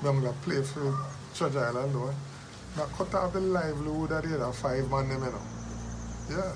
I'm 0.05 0.21
gonna 0.23 0.33
play 0.43 0.63
for 0.63 0.97
Treasure 1.35 1.61
Island 1.61 1.95
alone. 1.95 2.15
Now 2.77 2.87
cut 2.97 3.15
off 3.15 3.35
the 3.35 3.41
livelihood 3.41 4.13
of 4.13 4.23
the 4.23 4.43
other 4.43 4.53
five 4.53 4.91
man 4.91 5.09
them, 5.11 5.23
you 5.23 5.31
know. 5.31 5.43
Yeah. 6.31 6.53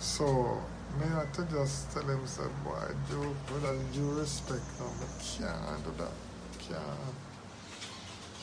So 0.00 0.60
me 0.98 1.06
had 1.06 1.32
to 1.34 1.44
just 1.44 1.92
tell 1.92 2.02
him 2.02 2.26
say, 2.26 2.42
boy, 2.64 2.74
with 3.08 3.64
all 3.64 3.78
due 3.94 4.18
respect 4.18 4.62
now, 4.80 4.86
I 4.86 5.06
can't 5.22 5.84
do 5.84 5.92
that. 6.02 6.12
Can't. 6.58 7.21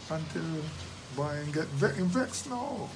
Until 0.09 0.63
boy 1.15 1.37
get 1.53 1.65
ve- 1.65 2.03
vexed 2.03 2.49
now 2.49 2.89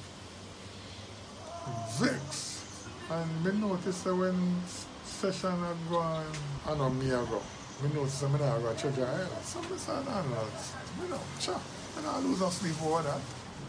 vexed. 1.98 2.62
And 3.10 3.44
me 3.44 3.52
noticed 3.60 4.04
that 4.04 4.14
when 4.14 4.62
session 5.04 5.50
had 5.50 5.76
gone, 5.90 6.26
I 6.66 6.74
know 6.74 6.90
me 6.90 7.06
I 7.06 7.24
go. 7.24 7.40
me 7.82 7.94
notice 7.94 8.22
I'm 8.22 8.32
not 8.32 8.60
go 8.60 8.72
to 8.72 8.80
church 8.80 8.98
island. 8.98 9.28
So 9.42 9.60
I 9.60 9.76
said, 9.76 10.04
no, 10.06 10.22
no, 10.22 10.48
you 11.02 11.10
know, 11.10 11.20
sure. 11.40 11.60
And 11.98 12.06
I 12.06 12.18
lose 12.20 12.40
a 12.40 12.50
sleep 12.50 12.74
over 12.82 13.02
that. 13.02 13.20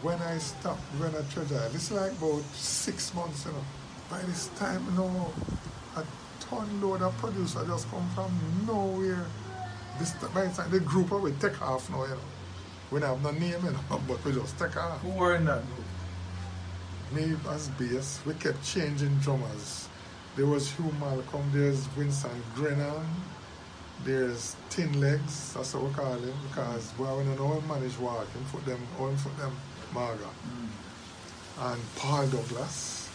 When 0.02 0.20
I 0.20 0.38
stopped 0.38 0.80
going 0.98 1.12
to 1.12 1.24
church 1.30 1.48
it's 1.74 1.90
like 1.90 2.12
about 2.12 2.42
six 2.54 3.14
months, 3.14 3.46
you 3.46 3.52
know. 3.52 3.64
By 4.10 4.20
this 4.22 4.48
time, 4.58 4.84
you 4.90 4.96
know, 4.98 5.32
a 5.96 6.04
ton 6.40 6.80
load 6.80 7.02
of 7.02 7.16
producer 7.18 7.64
just 7.66 7.90
come 7.90 8.08
from 8.14 8.30
nowhere. 8.66 9.26
This 9.98 10.12
by 10.12 10.46
the 10.46 10.54
time 10.54 10.70
the 10.70 10.80
group 10.80 11.10
we 11.10 11.32
take 11.32 11.60
off 11.62 11.90
now, 11.90 12.04
you 12.04 12.10
know. 12.10 12.35
We 12.90 13.00
don't 13.00 13.20
have 13.20 13.22
no 13.22 13.38
name, 13.38 13.64
you 13.64 13.70
know, 13.70 14.00
but 14.08 14.24
we 14.24 14.32
just 14.32 14.58
take 14.58 14.76
off. 14.76 15.00
Who 15.00 15.10
were 15.10 15.36
in 15.36 15.44
that 15.46 15.62
group? 15.66 15.86
Me 17.12 17.36
as 17.50 17.68
bass, 17.70 18.20
we 18.26 18.34
kept 18.34 18.64
changing 18.64 19.16
drummers. 19.18 19.88
There 20.36 20.46
was 20.46 20.70
Hugh 20.72 20.92
Malcolm, 21.00 21.50
there's 21.52 21.86
Vincent 21.86 22.54
Grennan, 22.54 23.06
there's 24.04 24.54
Tin 24.68 25.00
Legs, 25.00 25.54
that's 25.54 25.72
what 25.74 25.84
we 25.84 25.94
call 25.94 26.14
him, 26.14 26.34
because 26.48 26.92
well, 26.98 27.18
we 27.18 27.24
don't 27.24 27.38
know 27.38 27.60
how 27.60 27.74
manage 27.74 27.98
walking, 27.98 28.44
put 28.52 28.64
them, 28.66 28.80
all 28.98 29.08
put 29.22 29.36
them 29.38 29.56
Marga. 29.94 30.28
Mm. 30.28 31.72
And 31.72 31.82
Paul 31.96 32.26
Douglas. 32.26 33.08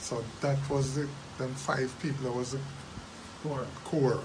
So 0.00 0.22
that 0.40 0.58
was 0.68 0.94
the 0.94 1.08
them 1.38 1.54
five 1.54 1.94
people 2.02 2.24
that 2.24 2.36
was 2.36 2.52
the 2.52 2.58
Core. 3.42 3.66
core. 3.84 4.20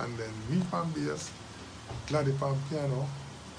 And 0.00 0.18
then 0.18 0.30
me 0.50 0.62
on 0.72 0.90
bass, 0.90 1.30
Gladdy 2.06 2.32
on 2.40 2.58
piano. 2.70 3.06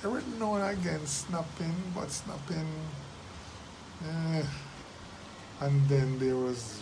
Every 0.04 0.22
now 0.40 0.56
and 0.56 0.80
again 0.80 1.06
snapping, 1.06 1.76
but 1.94 2.10
snapping. 2.12 2.68
Eh. 4.06 4.44
And 5.60 5.90
then 5.90 6.20
there 6.20 6.36
was 6.36 6.80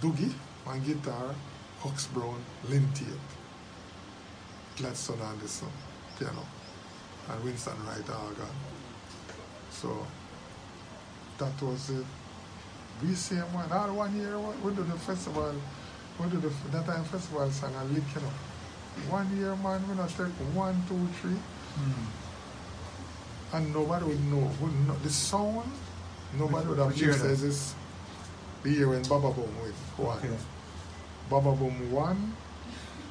Doogie 0.00 0.32
on 0.66 0.80
guitar, 0.84 1.34
Hux 1.80 2.12
Brown, 2.12 2.38
Lynn 2.68 2.86
Gladstone 4.76 5.20
Anderson, 5.20 5.68
piano, 6.18 6.44
and 7.30 7.42
Winston 7.42 7.74
Wright 7.84 8.08
organ. 8.10 8.54
So 9.70 10.06
that 11.38 11.60
was 11.62 11.90
it. 11.90 12.06
We 13.02 13.14
same 13.14 13.52
one. 13.54 13.72
All 13.72 13.94
one 13.94 14.14
year 14.16 14.38
we 14.38 14.74
do 14.74 14.82
the 14.84 14.98
festival, 14.98 15.54
we 16.20 16.28
do 16.28 16.36
the 16.38 16.52
that 16.70 16.86
time 16.86 17.04
festival 17.04 17.50
song 17.50 17.74
and 17.74 17.90
lick, 17.94 18.04
you 18.14 18.20
know. 18.20 18.30
One 19.10 19.36
year 19.36 19.54
man 19.56 19.88
we 19.88 19.94
not 19.94 20.08
take 20.10 20.26
one, 20.54 20.82
two, 20.88 21.06
three, 21.20 21.38
hmm. 21.78 23.56
and 23.56 23.72
nobody 23.72 24.04
would 24.06 24.24
know. 24.30 24.50
Would 24.60 24.74
know 24.86 24.96
the 25.02 25.10
sound, 25.10 25.70
nobody 26.38 26.66
would 26.68 26.78
have 26.78 26.88
Which 26.88 27.00
year 27.00 27.10
mixed 27.10 27.24
that? 27.24 27.30
as 27.32 27.42
this 27.42 27.74
the 28.62 28.70
year 28.70 28.88
when 28.88 29.02
Baba 29.04 29.30
Boom 29.32 29.50
with 29.62 29.74
one. 29.96 30.18
Okay. 30.18 30.36
Baba 31.30 31.52
Boom 31.52 31.92
one, 31.92 32.34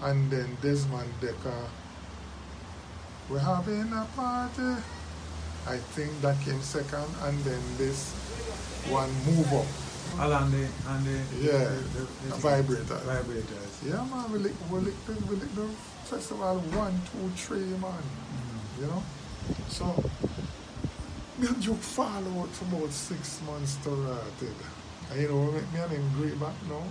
and 0.01 0.29
then 0.31 0.57
Desmond 0.61 1.09
Dekker. 1.21 1.63
We're 3.29 3.39
having 3.39 3.91
a 3.93 4.05
party. 4.15 4.81
I 5.67 5.77
think 5.77 6.21
that 6.21 6.39
came 6.41 6.61
second, 6.61 7.09
and 7.23 7.37
then 7.43 7.61
this 7.77 8.13
one 8.87 9.11
move 9.25 9.51
up. 9.53 9.65
Along 10.25 10.49
the, 10.51 10.63
and 10.87 11.05
the, 11.05 11.17
Yeah, 11.43 11.57
the, 11.57 12.07
the, 12.29 12.33
a 12.33 12.37
vibrator. 12.37 12.95
vibrators. 13.03 13.66
Yeah, 13.85 14.03
man, 14.09 14.31
we 14.31 14.39
lick, 14.39 14.53
we 14.71 14.79
lick, 14.79 15.05
the, 15.05 15.13
we 15.29 15.35
lick 15.35 15.53
the 15.53 15.67
festival 16.09 16.57
one, 16.73 16.99
two, 17.11 17.29
three, 17.37 17.61
man. 17.77 18.01
You 18.81 18.87
know? 18.87 19.03
So, 19.69 19.85
me 21.37 21.47
and 21.47 21.61
Joke 21.61 21.77
fall 21.77 22.41
out 22.41 22.49
for 22.49 22.65
about 22.75 22.91
six 22.91 23.39
months 23.45 23.75
to 23.83 23.91
rotted. 23.91 24.57
And 25.11 25.21
you 25.21 25.27
know, 25.29 25.51
me, 25.51 25.79
and 25.79 25.91
him 25.91 26.11
great 26.17 26.39
back 26.39 26.55
now. 26.67 26.81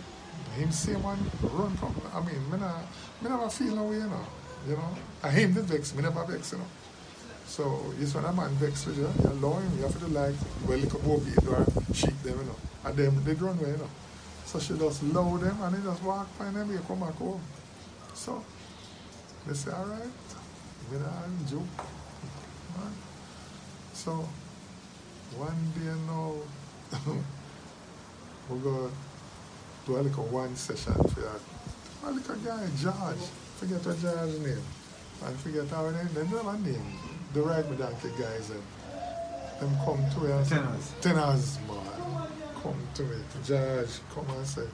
Him 0.55 0.71
same 0.71 1.03
one 1.03 1.19
run 1.43 1.75
from, 1.77 1.93
I 2.15 2.21
mean, 2.21 2.51
me, 2.53 2.59
not, 2.59 2.83
me 3.21 3.31
never 3.31 3.51
feel 3.51 3.75
no 3.75 3.83
way, 3.85 3.97
you 3.97 4.07
know. 4.07 4.27
You 4.69 4.77
know? 4.77 4.97
And 5.25 5.33
him 5.33 5.55
the 5.55 5.63
vex, 5.63 5.93
me 5.93 6.03
never 6.03 6.25
vex, 6.25 6.53
you 6.53 6.59
know. 6.59 6.65
So, 7.47 7.83
it's 8.01 8.15
when 8.15 8.25
a 8.25 8.33
man 8.33 8.51
vex 8.63 8.87
with 8.87 8.99
you, 8.99 9.11
you 9.25 9.31
allow 9.31 9.59
him, 9.59 9.77
you 9.77 9.83
have 9.83 9.99
to 9.99 10.07
like, 10.07 10.35
well, 10.69 10.79
look 10.79 10.95
above 10.95 11.27
it 11.27 11.47
or 11.49 11.67
sheep 11.93 12.23
them, 12.23 12.39
you 12.39 12.45
know. 12.47 12.57
And 12.85 12.97
them, 12.97 13.25
they 13.25 13.35
run 13.35 13.59
away, 13.59 13.71
you 13.71 13.77
know. 13.77 13.91
So 14.57 14.75
she 14.75 14.81
just 14.81 15.03
load 15.03 15.43
them 15.43 15.61
and 15.61 15.75
they 15.77 15.83
just 15.87 16.03
walk 16.03 16.27
by 16.39 16.47
them 16.47 16.71
and 16.71 16.87
come 16.87 17.01
back 17.01 17.15
home. 17.17 17.43
So 18.15 18.43
they 19.47 19.53
say, 19.53 19.71
all 19.71 19.85
right, 19.85 20.01
we 20.91 20.97
don't 20.97 21.47
joke. 21.47 21.77
Man. 22.75 22.93
So 23.93 24.27
one 25.37 25.73
day 25.77 25.93
now, 26.07 26.33
we 28.49 28.59
go 28.61 28.91
do 29.85 29.97
a 29.97 30.01
little 30.01 30.25
one 30.25 30.57
session 30.57 30.95
for 30.95 31.21
that. 31.21 31.41
A 32.07 32.11
little 32.11 32.37
guy, 32.37 32.67
George, 32.81 33.29
forget 33.57 33.85
what 33.85 34.01
George's 34.01 34.41
name. 34.41 34.65
And 35.23 35.39
forget 35.41 35.71
our 35.75 35.93
name, 35.93 36.09
they 36.15 36.25
don't 36.25 36.65
name. 36.65 36.99
The 37.35 37.43
Ride 37.43 37.71
Me 37.71 37.77
Donkey 37.77 38.09
guys, 38.19 38.49
them, 38.49 38.63
them 39.61 39.77
come 39.85 40.03
to 40.15 40.33
us. 40.33 40.49
Tennors. 40.49 40.93
Tennors, 41.03 41.59
man. 41.69 42.16
Come 42.67 42.89
to 42.95 43.03
me. 43.05 43.17
George, 43.45 44.01
come 44.13 44.27
and 44.37 44.45
say, 44.45 44.67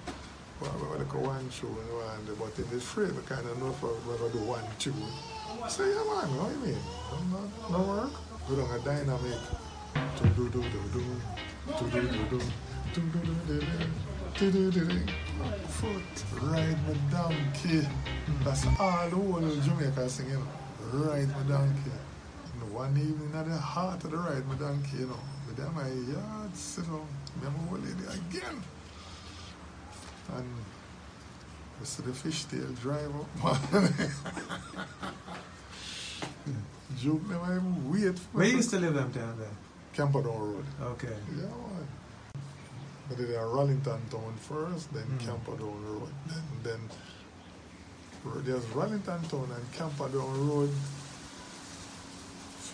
well, 0.63 0.73
we're 0.81 1.05
going 1.05 1.11
to 1.11 1.29
one 1.29 1.49
tune, 1.51 1.77
and, 2.17 2.39
but 2.39 2.59
in 2.59 2.71
the 2.71 2.81
free, 2.81 3.11
we 3.11 3.21
kind 3.29 3.47
of 3.47 3.59
know 3.61 3.69
if 3.69 3.83
we're 3.83 4.17
going 4.17 4.33
to 4.33 4.39
do 4.39 4.45
one 4.45 4.65
tune. 4.79 4.95
I 5.63 5.69
say, 5.69 5.91
yeah, 5.91 5.97
man, 5.97 6.33
what 6.41 6.49
do 6.49 6.71
you 6.71 6.73
mean? 6.73 6.83
No, 7.29 7.69
no, 7.69 7.79
no 7.79 7.93
work. 7.93 8.13
We 8.49 8.57
don't 8.57 8.71
have 8.71 8.83
dynamic. 8.83 9.37
Do 10.17 10.25
do 10.31 10.49
do 10.49 10.63
do 10.73 10.81
do. 10.89 11.05
Do 11.79 11.91
do 11.91 12.01
do 12.01 12.25
do. 12.33 12.41
Do 12.95 13.01
do 13.13 13.19
do 13.21 13.35
do 13.47 13.61
do. 13.61 13.67
Do 14.39 14.51
do 14.51 14.71
do 14.71 14.85
do. 14.87 15.01
Foot, 15.69 16.15
ride 16.41 16.79
my 16.89 16.97
donkey. 17.13 17.87
That's 18.43 18.65
all 18.81 19.11
the 19.11 19.17
whole 19.17 19.61
Jamaica 19.61 20.09
singing. 20.09 20.43
Ride 20.95 21.29
my 21.29 21.43
donkey. 21.47 21.93
And 22.55 22.73
one 22.73 22.97
evening 22.97 23.33
at 23.35 23.45
the 23.45 23.59
heart 23.59 24.03
of 24.05 24.11
the 24.13 24.17
ride 24.17 24.47
my 24.49 24.55
donkey, 24.55 24.97
you 25.01 25.07
know, 25.09 25.21
with 25.47 25.57
them 25.57 25.75
my 25.75 25.89
yard, 25.89 26.57
sit 26.57 26.87
down, 26.87 27.07
lady 27.41 28.05
again. 28.05 28.63
And 30.37 30.49
we 31.81 31.87
see 31.87 32.03
the 32.03 32.11
fishtail 32.13 32.81
drive 32.81 33.11
up, 33.45 33.73
man. 33.73 33.93
Joke 36.99 37.27
never 37.29 37.57
even 37.57 37.91
wait 37.91 38.19
for 38.19 38.39
Where 38.39 38.47
you 38.47 38.57
used 38.57 38.71
to 38.71 38.79
live 38.79 38.95
them 38.95 39.13
time 39.13 39.37
then? 39.39 39.49
Camperdown 39.95 40.39
Road. 40.39 40.65
Okay. 40.93 41.09
Yeah, 41.37 41.43
man. 41.43 41.89
We 43.11 43.17
did 43.17 43.31
a 43.31 43.39
Rollington 43.39 44.09
Town 44.11 44.35
first, 44.41 44.93
then 44.95 45.05
Mm. 45.05 45.27
Camperdown 45.27 45.85
Road. 45.85 46.09
Then, 46.27 46.43
then 46.63 46.81
there's 48.45 48.65
Rollington 48.67 49.29
Town 49.29 49.49
and 49.55 49.73
Camperdown 49.73 50.49
Road. 50.49 50.71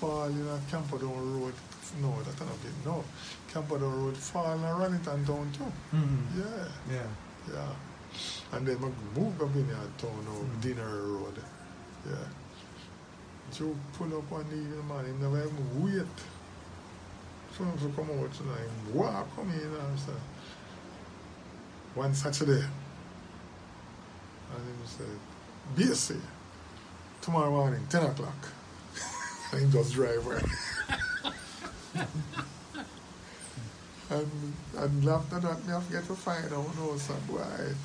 Fall 0.01 0.25
in 0.27 0.47
a 0.47 0.61
Camperdown 0.71 1.41
Road. 1.41 1.55
No, 2.03 2.15
that's 2.23 2.39
not 2.41 2.49
it. 2.51 2.85
No. 2.85 3.05
Camperdown 3.59 4.05
Road 4.05 4.17
fall 4.17 4.53
in 4.55 4.61
a 4.63 4.67
Rollington 4.67 5.27
Town 5.27 5.51
too. 5.53 5.73
Mhm. 5.97 6.27
Yeah, 6.39 6.95
Yeah. 6.95 7.07
yeah. 7.53 8.57
And 8.57 8.67
then 8.67 8.81
we 8.81 9.21
moved 9.21 9.43
up 9.43 9.55
in 9.55 9.69
a 9.71 10.01
town 10.01 10.27
of 10.29 10.45
Mm. 10.47 10.61
Dinner 10.61 11.03
Road. 11.03 11.43
Yeah. 12.09 12.15
Joe 13.53 13.75
pull 13.95 14.17
up 14.19 14.31
one 14.31 14.47
evening, 14.47 14.87
man, 14.89 15.05
he 15.07 15.13
never 15.13 15.39
even 15.39 15.83
wait 15.83 16.07
him 17.59 17.77
to 17.79 17.89
come 17.97 18.09
out 18.21 18.33
tonight. 18.33 18.71
Walk 18.95 19.35
come 19.35 19.51
in 19.51 19.59
and 19.75 19.99
say, 19.99 20.13
one 21.97 22.15
Saturday. 22.15 22.63
And 24.55 24.63
he 24.81 24.87
said, 24.87 25.19
BSC, 25.75 26.21
tomorrow 27.21 27.51
morning, 27.51 27.85
10 27.91 28.05
o'clock. 28.05 28.53
and 29.53 29.61
he 29.67 29.73
just 29.73 29.93
drive 29.93 30.25
away. 30.25 30.43
and, 34.11 34.31
and 34.79 35.09
after 35.09 35.39
that, 35.41 35.65
me 35.67 35.73
have 35.73 35.87
to 35.87 35.93
get 35.93 36.05
to 36.07 36.15
find 36.15 36.45
out, 36.53 36.77
no, 36.77 36.97
some 36.97 37.21
boy, 37.29 37.43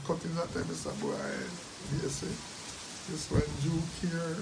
cutting 0.08 0.34
that 0.36 0.54
time, 0.54 0.66
some 0.74 0.96
boy, 1.00 1.14
BSC. 1.92 2.22
This 3.12 3.30
when 3.30 3.44
Juke 3.62 4.12
here, 4.12 4.36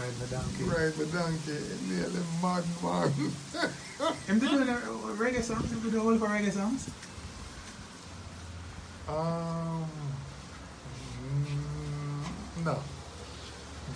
Ride 0.00 0.14
the 0.18 0.26
donkey. 0.34 0.64
ride 0.64 0.92
the 0.94 1.06
donkey, 1.06 1.60
nearly 1.88 2.22
mad 2.42 2.64
man. 2.82 3.10
Him 4.26 4.38
did 4.40 4.50
do 4.50 4.64
the 4.64 4.72
reggae 5.22 5.42
songs? 5.42 5.70
Him 5.70 5.80
did 5.80 5.92
the 5.92 6.00
whole 6.00 6.16
for 6.18 6.26
reggae 6.28 6.50
songs? 6.50 6.90
Um, 9.08 9.84
mm, 11.46 12.64
no. 12.64 12.78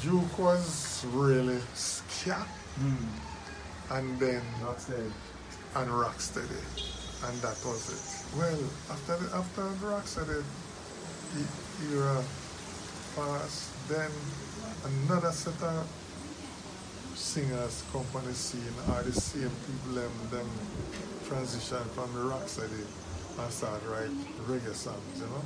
Juke 0.03 0.39
was 0.39 1.05
really 1.13 1.59
scat 1.75 2.47
Mm. 2.79 2.97
and 3.91 4.21
then 4.21 4.43
Rocksteady. 4.63 5.11
and 5.75 5.91
Rocksteady, 5.91 6.63
and 7.25 7.35
that 7.43 7.59
was 7.64 7.83
it. 7.91 8.37
Well, 8.39 8.61
after 8.91 9.16
the, 9.16 9.37
after 9.37 9.62
the 9.62 9.87
e- 11.39 11.93
era 11.93 12.23
passed, 13.16 13.89
then 13.89 14.11
another 14.85 15.33
set 15.33 15.61
of 15.62 15.87
singers 17.14 17.83
the 18.23 18.35
scene 18.35 18.62
are 18.91 19.03
the 19.03 19.12
same 19.12 19.51
people 19.66 19.95
them, 19.95 20.12
them 20.31 20.47
transition 21.27 21.83
from 21.95 22.12
the 22.14 22.21
Rocksteady 22.21 22.87
and 23.39 23.53
start 23.53 23.83
write 23.89 24.11
reggae 24.47 24.75
songs, 24.75 25.19
you 25.19 25.27
know. 25.27 25.43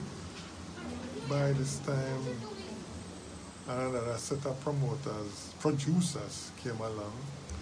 By 1.28 1.52
this 1.52 1.78
time, 1.78 2.22
another 3.68 4.16
set 4.18 4.44
of 4.46 4.60
promoters, 4.60 5.54
producers 5.60 6.50
came 6.62 6.76
along. 6.78 7.12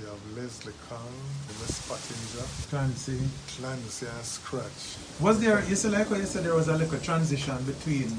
We 0.01 0.07
have 0.07 0.37
Leslie 0.37 0.73
Kong, 0.89 1.13
Miss 1.61 1.87
Pottinger, 1.87 2.47
Clancy. 2.71 3.19
Clancy 3.49 4.07
and 4.07 4.25
Scratch. 4.25 4.97
Was 5.21 5.41
there, 5.41 5.63
you 5.69 5.77
said 5.77 5.93
like 5.93 6.09
what 6.09 6.21
you 6.21 6.27
said 6.27 6.45
there 6.45 6.55
was 6.55 6.69
a 6.69 6.77
little 6.77 6.99
transition 7.01 7.63
between 7.65 8.17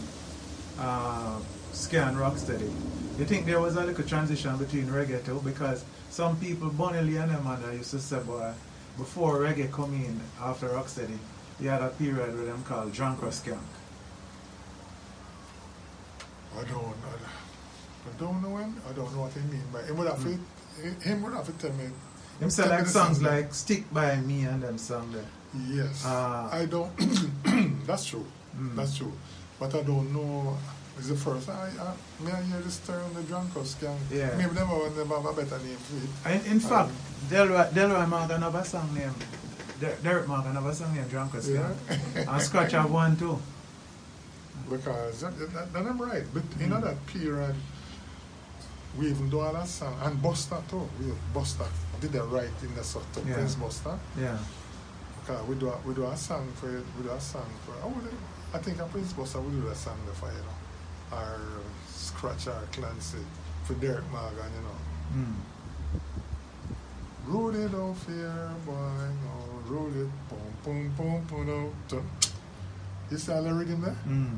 uh, 0.79 1.39
ska 1.71 2.03
and 2.03 2.17
rocksteady. 2.17 2.71
You 3.17 3.25
think 3.25 3.47
there 3.47 3.59
was 3.59 3.77
a 3.77 3.83
little 3.83 4.03
transition 4.03 4.55
between 4.57 4.85
reggae 4.85 5.25
too? 5.25 5.41
Because 5.43 5.83
some 6.11 6.37
people, 6.37 6.69
Bunny 6.69 7.01
Lee 7.01 7.17
and 7.17 7.31
and 7.31 7.73
used 7.73 7.91
to 7.91 7.99
say, 7.99 8.19
boy, 8.19 8.53
before 8.97 9.39
reggae 9.39 9.71
come 9.71 9.93
in 9.95 10.19
after 10.39 10.67
rocksteady, 10.69 11.17
you 11.59 11.69
had 11.69 11.81
a 11.81 11.89
period 11.89 12.35
with 12.35 12.45
them 12.45 12.63
called 12.63 12.91
drunk 12.93 13.23
or 13.23 13.27
skank. 13.27 13.57
I 16.59 16.63
don't, 16.63 16.75
I, 16.75 17.15
I 18.07 18.19
don't 18.19 18.41
know 18.43 18.57
him. 18.57 18.75
I 18.87 18.93
don't 18.93 19.11
know 19.15 19.21
what 19.21 19.33
he 19.33 19.39
mean 19.39 19.63
by 19.73 19.81
him. 19.81 19.97
Would 19.97 20.07
have 20.07 20.21
to, 20.23 20.39
him 21.01 21.21
would 21.23 21.33
have 21.33 21.45
to 21.45 21.51
tell 21.53 21.75
me. 21.77 21.85
Him 22.39 22.49
say 22.49 22.63
tell 22.63 22.71
like 22.71 22.83
the 22.85 22.89
songs 22.89 23.17
song. 23.17 23.27
like 23.27 23.53
Stick 23.53 23.91
By 23.93 24.15
Me 24.17 24.43
and 24.43 24.61
them 24.63 24.77
song 24.77 25.11
there. 25.11 25.25
Yes, 25.67 26.03
Ah. 26.05 26.49
I 26.51 26.65
don't. 26.65 26.91
that's 27.87 28.05
true. 28.05 28.25
Mm. 28.57 28.75
That's 28.75 28.97
true. 28.97 29.13
But 29.59 29.75
I 29.75 29.83
don't 29.83 30.11
know. 30.13 30.57
It's 30.97 31.07
the 31.07 31.15
first. 31.15 31.49
I, 31.49 31.69
I 31.79 31.93
may 32.23 32.31
I 32.31 32.41
hear 32.43 32.59
this 32.59 32.79
term, 32.85 33.13
the 33.13 33.21
drunkers 33.23 33.75
can. 33.79 33.95
Yeah. 34.11 34.35
Maybe 34.37 34.51
them 34.53 34.67
have 34.67 34.95
them 34.95 35.09
have 35.09 35.25
a 35.25 35.33
better 35.33 35.57
name 35.59 35.77
for 35.77 36.29
it. 36.29 36.35
In, 36.45 36.51
in 36.53 36.59
fact, 36.59 36.91
Delroy, 37.29 37.69
Delroy 37.71 38.07
Morgan 38.07 38.41
have 38.41 38.55
a 38.55 38.63
song 38.65 38.93
named, 38.93 39.15
Derrick 40.03 40.27
Morgan 40.27 40.53
have 40.53 40.65
a 40.65 40.73
song 40.75 40.93
named 40.95 41.09
Drunk 41.09 41.33
or 41.35 41.39
Skank. 41.39 41.75
Yeah. 42.15 42.23
And 42.33 42.41
Scratch 42.41 42.71
have 42.73 42.91
one 42.91 43.15
too. 43.17 43.39
Because 44.69 45.21
that, 45.21 45.37
that, 45.53 45.73
that 45.73 45.85
I'm 45.85 46.01
right. 46.01 46.23
But 46.33 46.43
in 46.59 46.69
Mm. 46.69 46.83
that 46.83 47.05
period, 47.07 47.55
we 48.97 49.09
even 49.09 49.29
do 49.29 49.39
all 49.39 49.53
that 49.53 49.67
song 49.67 49.95
and 50.03 50.21
Buster 50.21 50.57
too. 50.69 50.87
We 50.99 51.11
Buster 51.33 51.65
did 51.99 52.11
the 52.11 52.23
right 52.23 52.49
in 52.63 52.75
the 52.75 52.83
sort 52.83 53.05
of 53.17 53.27
Yeah. 53.27 53.35
Prince 53.35 53.55
Buster. 53.55 53.97
Yeah. 54.17 54.37
Because 55.21 55.47
we 55.47 55.55
do 55.55 55.69
a, 55.69 55.77
we 55.85 55.93
do 55.93 56.05
a 56.05 56.17
song 56.17 56.51
for 56.55 56.67
it. 56.77 56.83
We 56.97 57.03
do 57.03 57.11
a 57.11 57.19
song 57.21 57.49
for. 57.65 57.73
I 57.83 57.87
would. 57.87 58.13
I 58.53 58.57
think 58.57 58.79
a 58.79 58.85
Prince 58.85 59.13
Buster 59.13 59.39
we 59.39 59.51
do 59.61 59.67
a 59.67 59.75
song 59.75 59.97
for 60.15 60.27
you 60.31 60.37
know, 60.39 61.17
or 61.17 61.39
Scratch 61.89 62.47
or 62.47 62.59
Clancy 62.71 63.19
for 63.65 63.73
Derrick 63.75 64.09
Morgan, 64.11 64.51
you 64.55 64.61
know. 64.63 65.25
Mm. 65.27 65.35
Rudy 67.27 67.71
don't 67.71 67.93
fear, 67.95 68.49
boy, 68.65 68.73
no. 68.73 69.73
Rudy, 69.73 70.09
boom, 70.29 70.39
boom, 70.63 70.93
boom, 70.97 71.25
boom, 71.27 71.45
boom, 71.45 71.73
boom. 71.87 72.09
You 73.11 73.17
see 73.17 73.31
all 73.31 73.43
the 73.43 73.53
rhythm 73.53 73.81
there? 73.81 73.95
Mm. 74.07 74.37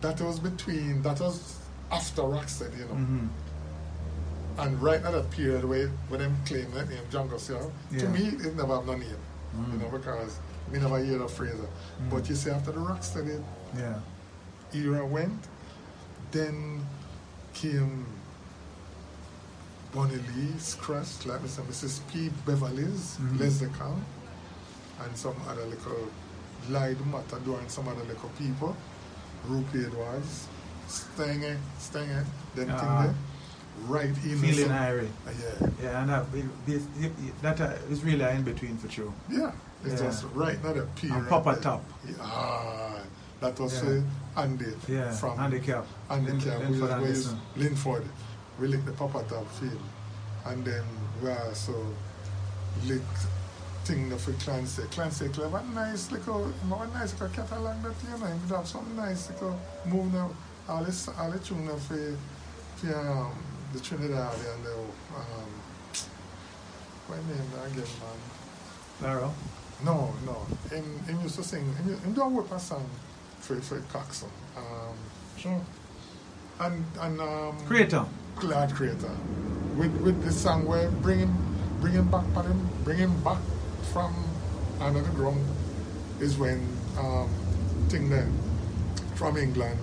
That 0.00 0.20
was 0.20 0.38
between, 0.40 1.02
that 1.02 1.20
was 1.20 1.58
after 1.90 2.22
Rocksteady, 2.22 2.78
you 2.78 2.84
know. 2.86 2.94
hmm 2.94 3.26
And 4.58 4.80
right 4.82 5.02
at 5.02 5.12
that 5.12 5.30
period 5.30 5.64
where, 5.64 5.88
when 6.08 6.20
them 6.20 6.36
claim 6.46 6.70
that 6.72 6.88
name, 6.88 7.00
Jungle 7.10 7.38
Seal, 7.38 7.72
Yeah. 7.90 8.00
to 8.00 8.08
me, 8.08 8.28
it 8.28 8.54
never 8.56 8.76
have 8.76 8.86
no 8.86 8.94
name. 8.94 9.16
Mm. 9.56 9.72
You 9.72 9.78
know, 9.78 9.88
because 9.98 10.38
me 10.70 10.78
never 10.78 10.98
hear 11.02 11.18
the 11.18 11.28
phrase. 11.28 11.54
Mm. 11.54 12.10
But 12.10 12.28
you 12.28 12.34
see, 12.34 12.50
after 12.50 12.72
the 12.72 12.78
Rocksteady 12.80 13.42
Yeah. 13.76 13.98
era 14.74 15.04
went, 15.06 15.48
then 16.30 16.86
came 17.54 18.06
Bunny 19.94 20.16
Lee, 20.36 20.58
Scratch, 20.58 21.26
like 21.26 21.40
Mr. 21.42 21.60
Mrs. 21.64 22.00
P. 22.10 22.30
Beverly's, 22.46 23.18
Mhm. 23.20 23.38
Leslie 23.40 23.68
Kong, 23.78 24.02
and 25.04 25.14
some 25.16 25.34
other 25.48 25.64
little 25.66 26.08
Lloyd 26.70 26.96
Matador 27.06 27.58
and 27.58 27.70
some 27.70 27.88
other 27.88 28.04
little 28.04 28.30
people. 28.38 28.74
Rupie 29.48 29.84
Edwards, 29.86 30.46
Stenger, 30.88 31.58
Stenger, 31.78 32.24
them 32.54 32.70
Ah. 32.70 32.78
thing 32.78 33.06
there. 33.06 33.14
Right 33.86 34.06
in 34.06 34.38
Feeling. 34.38 34.70
Uh, 34.70 35.02
yeah, 35.26 35.68
Yeah, 35.82 36.00
and 36.02 36.10
that, 36.10 36.24
it- 36.34 37.42
that 37.42 37.60
uh, 37.60 37.72
is 37.90 38.02
really 38.04 38.24
in 38.36 38.42
between 38.42 38.76
for 38.78 38.88
sure. 38.90 39.12
yeah. 39.28 39.52
It's 39.84 40.00
Yeah. 40.00 40.06
just 40.08 40.24
right 40.34 40.62
now 40.62 40.72
the 40.72 40.82
period. 40.94 41.18
And 41.18 41.28
Papa 41.28 41.52
that- 41.54 41.62
Top. 41.62 41.82
Yeah, 42.06 42.14
ah, 42.20 42.98
that 43.40 43.58
was 43.58 43.82
Yeah. 43.82 44.00
uh, 44.36 44.40
Andy 44.42 44.72
Yeah, 44.88 45.10
from 45.12 45.36
handicap. 45.38 45.84
and 46.10 46.26
the 46.26 46.32
Lin- 46.34 47.02
we, 47.02 47.08
we 47.56 47.62
Linford, 47.68 48.04
we 48.60 48.68
licked 48.68 48.86
the 48.86 48.92
Papa 48.92 49.24
Top 49.28 49.48
field. 49.58 49.80
And 50.46 50.64
then 50.64 50.84
we 51.20 51.30
also 51.30 51.74
licked 52.84 53.26
thing 53.84 54.08
that 54.10 54.20
for 54.20 54.32
Clancy. 54.34 54.82
Clancy 54.92 55.28
Club, 55.30 55.54
a 55.54 55.62
nice 55.74 56.12
little, 56.12 56.44
a 56.46 56.86
nice 56.98 57.12
little 57.14 57.28
catalog 57.28 57.82
that, 57.82 57.94
you 58.04 58.18
know, 58.18 58.30
we 58.48 58.54
have 58.54 58.68
some 58.68 58.94
nice 58.96 59.28
little 59.30 59.58
move 59.86 60.12
now. 60.12 60.30
All 60.68 60.84
this, 60.84 61.08
all 61.08 61.30
the 61.32 61.38
tune 61.40 61.66
for, 61.80 62.16
for 62.76 62.94
um, 62.96 63.32
the 63.72 63.80
Trinidad 63.80 64.34
and 64.34 64.64
the, 64.64 64.74
um, 65.16 65.50
what 67.06 67.18
name 67.26 67.72
again, 67.72 67.84
man? 68.00 68.18
Claro. 68.98 69.34
No, 69.84 70.14
no. 70.24 70.46
Him, 70.70 70.98
him 71.04 71.20
used 71.22 71.36
to 71.36 71.44
sing. 71.44 71.64
Him, 71.74 71.98
him 71.98 72.12
don't 72.12 72.34
work 72.34 72.50
a 72.52 72.58
song 72.58 72.88
for 73.40 73.60
for 73.60 73.80
Coxsone. 73.92 74.30
Um, 74.56 74.94
sure. 75.36 75.60
And 76.60 76.84
and 77.00 77.20
um. 77.20 77.58
Creator. 77.66 78.04
Glad 78.36 78.72
Creator. 78.74 79.10
With 79.76 79.94
with 80.00 80.22
the 80.24 80.32
song 80.32 80.66
where 80.66 80.88
bring 80.90 81.18
him 81.18 81.34
bring 81.80 81.94
him 81.94 82.08
back 82.10 82.24
but 82.34 82.44
him 82.44 82.68
bring 82.84 82.98
him 82.98 83.22
back 83.24 83.40
from 83.92 84.14
another 84.80 85.10
drum 85.10 85.40
is 86.20 86.38
when 86.38 86.60
um 86.96 87.28
thing 87.88 88.08
then 88.08 88.32
from 89.16 89.36
England 89.36 89.78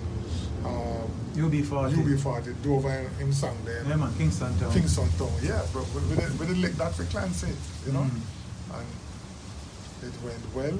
um 0.64 1.10
UB40. 1.34 1.92
UB40 1.94 2.62
Dover 2.62 2.90
him 3.18 3.32
sang 3.32 3.56
there. 3.64 3.82
Yeah, 3.88 3.96
man, 3.96 4.12
Kingston 4.18 4.58
Town. 4.58 4.72
Kingston 4.72 5.08
Town, 5.18 5.30
yeah, 5.42 5.62
but 5.72 5.84
we, 5.94 6.00
we, 6.08 6.16
did, 6.16 6.38
we 6.40 6.46
did 6.46 6.58
lick 6.58 6.72
that 6.72 6.94
for 6.94 7.04
Clancy, 7.04 7.48
you 7.86 7.92
know, 7.92 8.00
Mm. 8.00 8.78
and 8.78 8.86
it 10.02 10.22
went 10.24 10.54
well, 10.54 10.78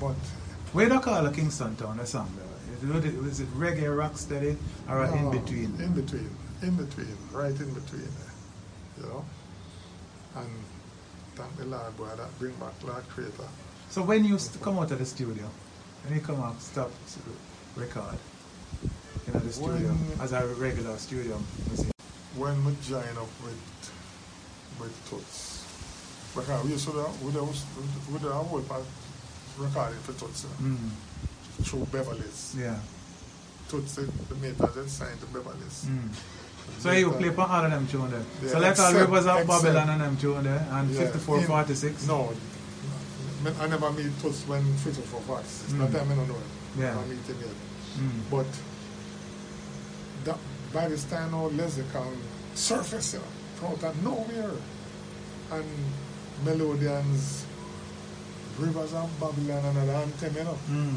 but 0.00 0.16
Where 0.72 0.88
do 0.88 0.94
you 0.94 1.00
call 1.00 1.26
a 1.26 1.32
Kingston 1.32 1.74
Town, 1.76 1.96
the 1.96 2.06
song 2.06 2.30
though? 2.36 2.96
Is 2.98 3.04
it, 3.04 3.20
was 3.22 3.40
it 3.40 3.48
reggae 3.58 3.96
rock 3.96 4.16
steady 4.16 4.56
or 4.88 5.02
a 5.02 5.12
in 5.16 5.30
between? 5.30 5.74
in 5.80 5.92
between, 5.92 6.30
in 6.62 6.76
between, 6.76 7.16
right 7.32 7.50
in 7.58 7.74
between, 7.74 8.08
you 8.98 9.06
know, 9.06 9.24
and 10.36 10.48
thank 11.34 11.56
the 11.56 11.64
Lord, 11.64 11.96
boy, 11.96 12.08
that 12.16 12.38
bring 12.38 12.54
back 12.54 12.72
Lord 12.84 13.06
Creator. 13.08 13.48
So 13.90 14.02
when 14.02 14.24
you 14.24 14.38
st- 14.38 14.62
come 14.62 14.78
out 14.78 14.90
of 14.92 14.98
the 14.98 15.04
studio, 15.06 15.44
when 16.04 16.14
you 16.14 16.20
come 16.24 16.40
out, 16.40 16.60
stop 16.62 16.90
record 17.76 18.16
in 19.34 19.40
the 19.46 19.52
studio 19.52 19.88
When- 19.88 20.20
as 20.20 20.32
a 20.32 20.46
regular 20.46 20.96
studio 20.98 21.40
musician. 21.68 21.92
When 22.36 22.64
we 22.64 22.72
join 22.82 23.16
up 23.18 23.28
with 23.44 23.60
with 24.80 24.94
Toots, 25.10 25.64
because 26.36 26.64
we 26.64 26.70
used 26.70 26.86
to 26.86 26.92
we 27.22 27.32
do, 27.32 27.48
we 28.12 28.18
do 28.20 28.28
a 28.28 28.32
whole 28.34 28.60
part 28.62 28.84
recording 29.58 29.98
for 30.06 30.12
you 30.12 30.68
know, 30.68 30.76
Mm. 30.76 31.64
through 31.64 31.84
Beverly's. 31.86 32.54
Yeah. 32.56 32.76
Toots, 33.68 33.94
the, 33.96 34.02
mate 34.40 34.54
had 34.56 34.88
signed 34.88 35.18
to 35.20 35.26
Beverly's. 35.26 35.84
Mm. 35.86 36.10
So 36.78 36.92
you 36.92 37.10
play 37.10 37.30
for 37.30 37.42
all 37.42 37.64
of 37.64 37.70
them 37.70 37.86
tune 37.88 38.10
there. 38.10 38.22
Yeah, 38.42 38.50
so 38.52 38.58
like 38.60 38.78
all 38.78 38.94
of 38.96 39.12
except- 39.12 39.46
Babylon 39.48 39.88
and 39.90 40.00
them 40.00 40.16
tune 40.16 40.44
there 40.44 40.66
and 40.70 40.90
Yeah, 40.90 41.00
54 41.00 41.38
in- 41.38 41.46
46. 41.46 42.06
No, 42.06 42.32
I 43.60 43.66
never 43.66 43.90
meet 43.92 44.12
Toots 44.22 44.46
when 44.46 44.62
54 44.76 45.20
46. 45.22 45.72
Mm. 45.72 45.78
That 45.90 45.98
time 45.98 46.12
I 46.12 46.14
don't 46.14 46.28
know 46.28 46.34
him. 46.34 46.50
Yeah. 46.78 46.98
I 46.98 47.04
meet 47.06 47.26
him 47.26 47.36
yet. 47.40 47.56
Mm. 47.98 48.30
But 48.30 48.46
by 50.72 50.88
this 50.88 51.04
time 51.04 51.32
now, 51.32 51.50
surface 52.54 53.14
you 53.14 53.20
know, 53.20 53.68
out 53.68 53.82
of 53.82 54.02
nowhere. 54.02 54.52
And 55.50 55.64
Melodians, 56.44 57.44
Rivers 58.58 58.92
of 58.92 59.10
Babylon 59.20 59.64
and 59.64 59.78
an 59.78 59.88
anthem, 59.88 60.34
you 60.36 60.44
know. 60.44 60.58
Mm. 60.70 60.96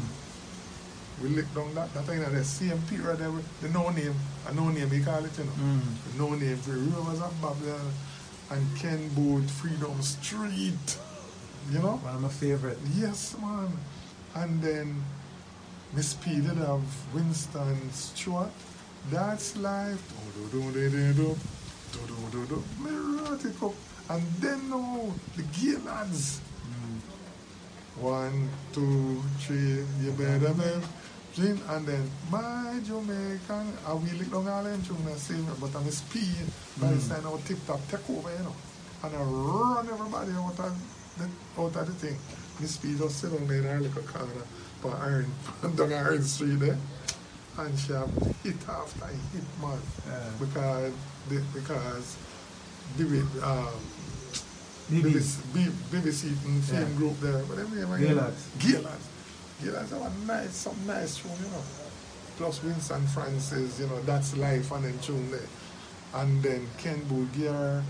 We 1.22 1.28
lick 1.28 1.54
down 1.54 1.74
that, 1.74 1.92
that 1.94 2.08
in 2.08 2.34
the 2.34 2.44
same 2.44 2.80
period 2.82 3.18
there, 3.18 3.30
with 3.30 3.60
the 3.60 3.68
no 3.68 3.90
name, 3.90 4.14
a 4.48 4.54
no 4.54 4.68
name, 4.68 4.90
we 4.90 5.00
call 5.00 5.24
it, 5.24 5.38
you 5.38 5.44
know. 5.44 5.52
Mm. 5.52 5.82
The 6.12 6.18
no 6.18 6.34
name 6.34 6.56
for 6.56 6.72
Rivers 6.72 7.20
of 7.20 7.40
Babylon 7.40 7.92
and 8.50 8.78
Ken 8.78 9.08
Boothe, 9.14 9.48
Freedom 9.48 10.02
Street, 10.02 10.98
you 11.70 11.78
know. 11.78 11.96
One 11.96 12.16
of 12.16 12.20
my 12.22 12.28
favorite. 12.28 12.78
Yes, 12.96 13.36
man. 13.40 13.72
And 14.34 14.60
then 14.62 15.02
Miss 15.94 16.14
P 16.14 16.40
did 16.40 16.56
have 16.56 16.82
Winston 17.14 17.92
Stewart. 17.92 18.50
That's 19.10 19.56
life. 19.56 20.02
And 24.10 24.22
then 24.40 24.70
no, 24.70 25.14
the 25.36 25.42
gear 25.42 25.78
lads. 25.84 26.40
Hmm. 26.40 28.02
One, 28.02 28.48
two, 28.72 29.22
three, 29.38 29.84
you 30.00 30.12
better 30.12 30.54
move. 30.54 30.88
Jim 31.34 31.58
and 31.70 31.86
then 31.86 32.10
my 32.30 32.78
Jamaican, 32.84 33.72
I 33.86 33.92
will 33.94 34.02
lick 34.18 34.30
Long 34.32 34.48
Island 34.48 34.84
to 34.84 34.92
and 34.92 35.16
save 35.16 35.48
but 35.60 35.74
I'm 35.74 35.88
a 35.88 35.90
speed 35.90 36.44
by 36.78 36.88
mm. 36.88 37.00
stand 37.00 37.24
out 37.24 37.42
tip 37.46 37.56
top 37.66 37.80
take 37.88 38.04
over, 38.10 38.30
you 38.30 38.44
know. 38.44 38.54
And 39.02 39.16
I 39.16 39.22
run 39.22 39.88
everybody 39.88 40.32
out 40.32 40.58
of 40.60 40.76
the, 41.16 41.24
out 41.58 41.74
of 41.74 41.86
the 41.86 41.92
thing. 41.94 42.18
My 42.60 42.66
speed 42.66 42.98
just 42.98 43.18
sit 43.18 43.32
down 43.32 43.48
there 43.48 43.60
in 43.60 43.66
our 43.66 43.80
little 43.80 44.02
corner 44.02 44.28
uh, 44.28 44.82
for 44.82 44.94
Iron, 44.96 45.26
down 45.76 45.92
Iron 45.94 46.22
Street 46.22 46.60
there. 46.60 46.74
Eh? 46.74 46.76
And 47.58 47.78
she 47.78 47.92
have 47.92 48.10
hit 48.42 48.56
after 48.68 49.06
hit, 49.06 49.44
man. 49.60 49.78
Yeah. 50.06 50.30
Because, 50.40 50.92
the, 51.28 51.42
because 51.52 52.16
BBC, 52.96 53.42
um, 53.42 53.68
BB. 54.90 55.12
BBC, 55.12 55.38
BBC 55.90 56.24
and 56.46 56.64
film 56.64 56.80
Yeah. 56.82 56.96
group 56.96 57.20
there, 57.20 57.38
whatever 57.44 57.74
name 57.76 57.92
again? 57.92 58.16
Gaylads. 58.16 58.42
Gaylads. 58.58 59.06
Gaylads 59.62 59.90
have 59.90 60.02
a 60.02 60.26
nice, 60.26 60.54
some 60.56 60.76
nice 60.86 61.16
tune, 61.18 61.30
you 61.44 61.50
know. 61.50 61.62
Plus 62.38 62.62
Winston 62.62 63.06
Francis, 63.08 63.78
you 63.80 63.86
know, 63.86 64.00
that's 64.02 64.36
life 64.36 64.70
and 64.72 64.84
then 64.84 64.98
tune 65.00 65.30
there. 65.30 65.40
And 66.14 66.42
then 66.42 66.66
Ken 66.78 67.00
Bulgier, 67.02 67.82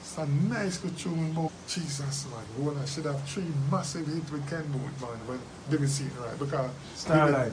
it's 0.00 0.16
a 0.18 0.26
nice 0.26 0.78
good 0.78 0.96
tune, 0.96 1.32
but 1.32 1.50
Jesus, 1.68 2.26
man, 2.30 2.64
Warner 2.64 2.86
should 2.86 3.04
have 3.04 3.22
three 3.28 3.44
massive 3.70 4.06
hits 4.06 4.30
with 4.30 4.48
Ken 4.48 4.62
Boothe, 4.72 5.00
man, 5.02 5.18
when 5.26 5.40
BBC, 5.70 6.08
right? 6.24 6.38
Because 6.38 6.70
Starlight. 6.94 7.52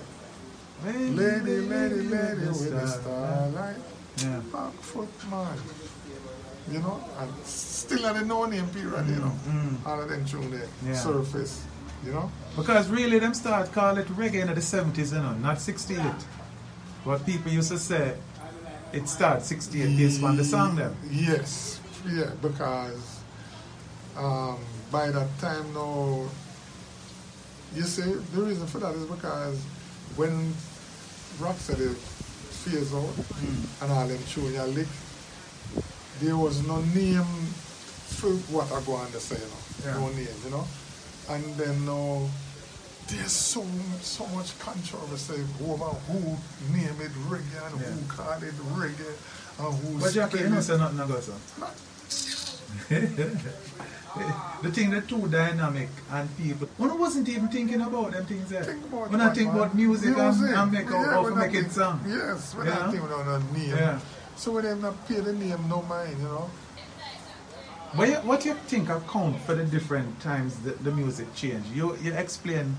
Lady, 0.83 1.09
lady, 1.11 1.59
lady, 1.61 2.47
with 2.47 2.71
the 2.71 2.87
starlight. 2.87 3.77
Yeah. 4.17 4.39
Back 4.51 4.73
foot, 4.81 5.09
man. 5.29 5.57
You 6.71 6.79
know, 6.79 6.99
and 7.19 7.31
still 7.45 8.05
at 8.07 8.15
the 8.15 8.25
no 8.25 8.45
name 8.45 8.67
period, 8.69 9.07
you 9.07 9.15
know. 9.17 9.31
mm. 9.47 9.85
All 9.85 10.01
of 10.01 10.09
them 10.09 10.25
tune 10.25 10.49
there, 10.51 10.67
Yeah. 10.85 10.95
surface, 10.95 11.63
you 12.03 12.11
know. 12.11 12.31
Because 12.55 12.89
really 12.89 13.19
them 13.19 13.33
start 13.35 13.71
call 13.71 13.97
it 13.97 14.07
reggae 14.07 14.41
in 14.41 14.47
the 14.47 14.61
70s, 14.61 15.11
you 15.13 15.19
know, 15.19 15.33
not 15.35 15.61
68. 15.61 16.01
What 17.03 17.23
people 17.25 17.51
used 17.51 17.69
to 17.71 17.77
say, 17.77 18.15
it 18.93 19.07
starts 19.07 19.45
68 19.47 19.95
based 19.95 20.23
on 20.23 20.37
the 20.37 20.43
song 20.43 20.75
then. 20.75 20.95
Yes, 21.11 21.79
yeah, 22.09 22.31
because 22.41 23.19
um, 24.17 24.57
by 24.91 25.11
that 25.11 25.27
time 25.39 25.71
now, 25.73 26.25
you 27.75 27.83
see, 27.83 28.01
the 28.33 28.41
reason 28.41 28.65
for 28.65 28.79
that 28.79 28.95
is 28.95 29.05
because 29.05 29.59
Rocksteady 31.39 31.93
phased 31.93 32.95
out 32.95 33.13
and 33.81 33.91
all 33.91 34.07
them 34.07 34.19
tune 34.29 34.53
you 34.53 34.61
lick, 34.63 34.87
there 36.21 36.37
was 36.37 36.65
no 36.65 36.79
name 36.81 37.23
for 38.15 38.29
what 38.53 38.71
I 38.71 38.81
go 38.85 38.93
on 38.93 39.11
to 39.11 39.19
say, 39.19 39.35
you 39.35 39.91
know, 39.93 39.99
no 39.99 40.07
name, 40.09 40.27
you 40.45 40.51
know. 40.51 40.65
And 41.29 41.43
then 41.55 41.85
now, 41.85 42.29
there's 43.07 43.31
so 43.31 43.65
so 44.01 44.25
much 44.27 44.57
controversy 44.59 45.43
over 45.63 45.85
who 46.07 46.19
named 46.73 47.01
it 47.01 47.11
reggae 47.29 47.71
and 47.71 47.81
Yeah. 47.81 47.87
who 47.87 48.05
called 48.07 48.43
it 48.43 48.55
reggae 48.73 49.13
and 49.59 49.73
who 49.83 49.99
But 49.99 50.13
Jackie, 50.13 50.39
you 50.39 50.49
know, 50.49 50.61
say 50.61 50.77
nothing 50.77 50.99
about 50.99 51.23
so. 51.23 51.33
The 54.63 54.71
thing 54.71 54.89
that 54.91 55.07
too 55.07 55.27
dynamic 55.27 55.89
and 56.11 56.37
people 56.37 56.67
one 56.77 56.97
wasn't 56.99 57.27
even 57.29 57.47
thinking 57.49 57.81
about 57.81 58.11
them 58.13 58.25
things 58.25 58.49
there. 58.49 58.63
Think 58.63 58.85
about 58.85 59.11
when 59.11 59.21
I 59.21 59.33
think 59.33 59.47
man? 59.49 59.55
about 59.57 59.75
music, 59.75 60.17
and, 60.17 60.43
and 60.55 60.71
make 60.71 60.87
out 60.87 60.91
Yeah, 60.91 61.11
how 61.11 61.23
we're 61.23 61.29
to 61.31 61.35
not 61.35 61.51
think- 61.51 61.71
song. 61.71 61.99
Yes, 62.07 62.55
we're 62.55 62.63
You 62.65 62.69
not 62.71 62.85
know? 62.85 62.91
thinking 62.91 63.53
name. 63.53 63.69
Yeah. 63.77 63.99
So 64.37 64.51
when 64.53 64.65
I'm 64.65 64.81
not 64.81 65.07
pay 65.07 65.19
the 65.19 65.33
name, 65.33 65.67
no 65.69 65.81
mind, 65.83 66.17
you 66.17 66.23
know. 66.25 66.49
But 67.95 68.09
you, 68.09 68.15
what 68.15 68.43
you 68.45 68.53
think 68.67 68.89
account 68.89 69.39
for 69.41 69.55
the 69.55 69.63
different 69.63 70.19
times 70.21 70.57
the, 70.59 70.71
the 70.71 70.91
music 70.91 71.33
change? 71.35 71.65
You 71.73 71.95
you 72.03 72.13
explain 72.13 72.75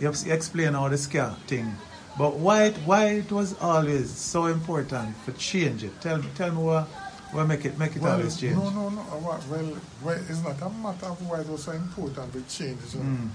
you 0.00 0.12
you 0.24 0.32
explain 0.32 0.74
all 0.74 0.88
the 0.90 0.98
ska 0.98 1.36
thing, 1.46 1.74
but 2.18 2.34
why 2.38 2.64
it, 2.64 2.76
why 2.84 3.04
it 3.22 3.30
was 3.32 3.56
always 3.60 4.10
so 4.10 4.46
important 4.46 5.16
for 5.24 5.32
change 5.32 5.82
it? 5.84 6.00
Tell 6.00 6.18
me 6.18 6.28
tell 6.36 6.52
me 6.52 6.62
what 6.62 6.88
what 7.32 7.46
make 7.48 7.64
it 7.64 7.78
make 7.78 7.96
it 7.96 8.02
Well, 8.02 8.12
always 8.16 8.36
change? 8.36 8.56
no, 8.56 8.70
no, 8.70 8.88
no. 8.90 9.00
uh, 9.00 9.16
Well, 9.18 9.78
well, 10.04 10.18
it's 10.28 10.42
not 10.42 10.60
a 10.62 10.68
matter 10.70 11.06
of 11.06 11.28
why 11.28 11.40
it 11.40 11.48
was 11.48 11.64
so 11.64 11.72
important 11.72 12.34
with 12.34 12.60
know? 12.60 13.00
Mm. 13.00 13.28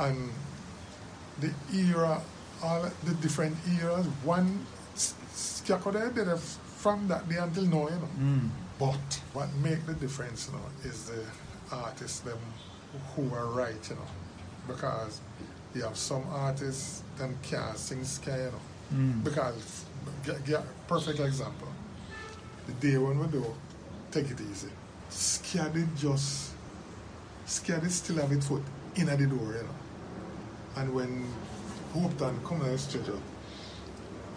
And 0.00 0.30
the 1.40 1.52
era, 1.74 2.20
all 2.62 2.82
the 3.04 3.14
different 3.14 3.56
eras, 3.80 4.06
one 4.24 4.64
Skako 4.96 5.92
there 5.92 6.10
did 6.10 6.28
it 6.28 6.38
from 6.38 7.08
that 7.08 7.28
day 7.28 7.36
until 7.36 7.64
now, 7.64 7.88
you 7.88 7.94
know. 7.96 8.08
Mm. 8.18 8.48
But 8.78 9.20
what 9.32 9.48
make 9.62 9.84
the 9.86 9.94
difference, 9.94 10.48
you 10.48 10.54
know, 10.56 10.64
is 10.90 11.10
the 11.10 11.22
artists 11.74 12.20
them 12.20 12.38
who 13.14 13.32
are 13.34 13.46
right, 13.46 13.90
you 13.90 13.96
know. 13.96 14.02
Because 14.66 15.20
you 15.74 15.82
have 15.82 15.96
some 15.96 16.24
artists 16.30 17.02
them 17.16 17.36
can't 17.42 17.76
sing 17.76 18.04
ska, 18.04 18.30
you 18.30 18.52
know. 18.52 19.02
Mm. 19.02 19.24
Because 19.24 19.84
get, 20.24 20.44
get 20.44 20.62
perfect 20.88 21.20
example. 21.20 21.68
The 22.68 22.88
day 22.88 22.98
when 22.98 23.18
we 23.18 23.26
do 23.26 23.44
take 24.12 24.30
it 24.30 24.40
easy. 24.40 24.68
Ska 25.08 25.70
did 25.74 25.96
just 25.96 26.52
Ska 27.46 27.80
did 27.80 27.90
still 27.90 28.16
have 28.16 28.30
its 28.30 28.46
foot 28.46 28.62
in 28.94 29.06
the 29.06 29.16
door, 29.16 29.54
you 29.54 29.62
know. 29.62 29.78
And 30.76 30.94
when 30.94 31.26
Hopeton 31.94 32.44
come 32.44 32.60
to 32.60 32.66
the 32.66 32.78
studio 32.78 33.18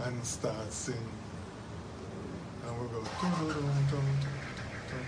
and 0.03 0.25
start 0.25 0.71
sing 0.71 0.95
and 2.65 2.81
we 2.81 2.87
go 2.87 3.03
dum 3.21 3.31
dum 3.37 3.49
dum 3.49 3.85
dum 3.91 4.05
dum. 4.89 5.05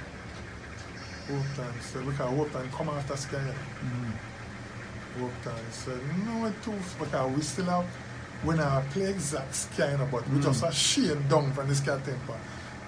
Hopeton 1.28 1.82
said 1.82 2.06
because 2.06 2.32
Hopeton 2.32 2.72
come 2.72 2.90
after 2.90 3.18
Ska, 3.18 3.38
you 3.38 3.46
know. 3.46 3.54
Mm. 3.54 4.14
Hopeton 5.18 5.72
said, 5.72 6.00
no, 6.26 6.46
it 6.48 6.64
too, 6.64 6.74
because 7.00 7.36
we 7.36 7.42
still 7.42 7.66
have, 7.66 7.86
when 8.44 8.60
I 8.60 8.82
play 8.92 9.10
exact 9.10 9.70
you 9.78 9.98
know, 9.98 10.08
but 10.12 10.28
we 10.30 10.42
just 10.42 10.64
a 10.64 10.72
shade 10.72 11.30
down 11.30 11.54
from 11.54 11.68
the 11.68 11.76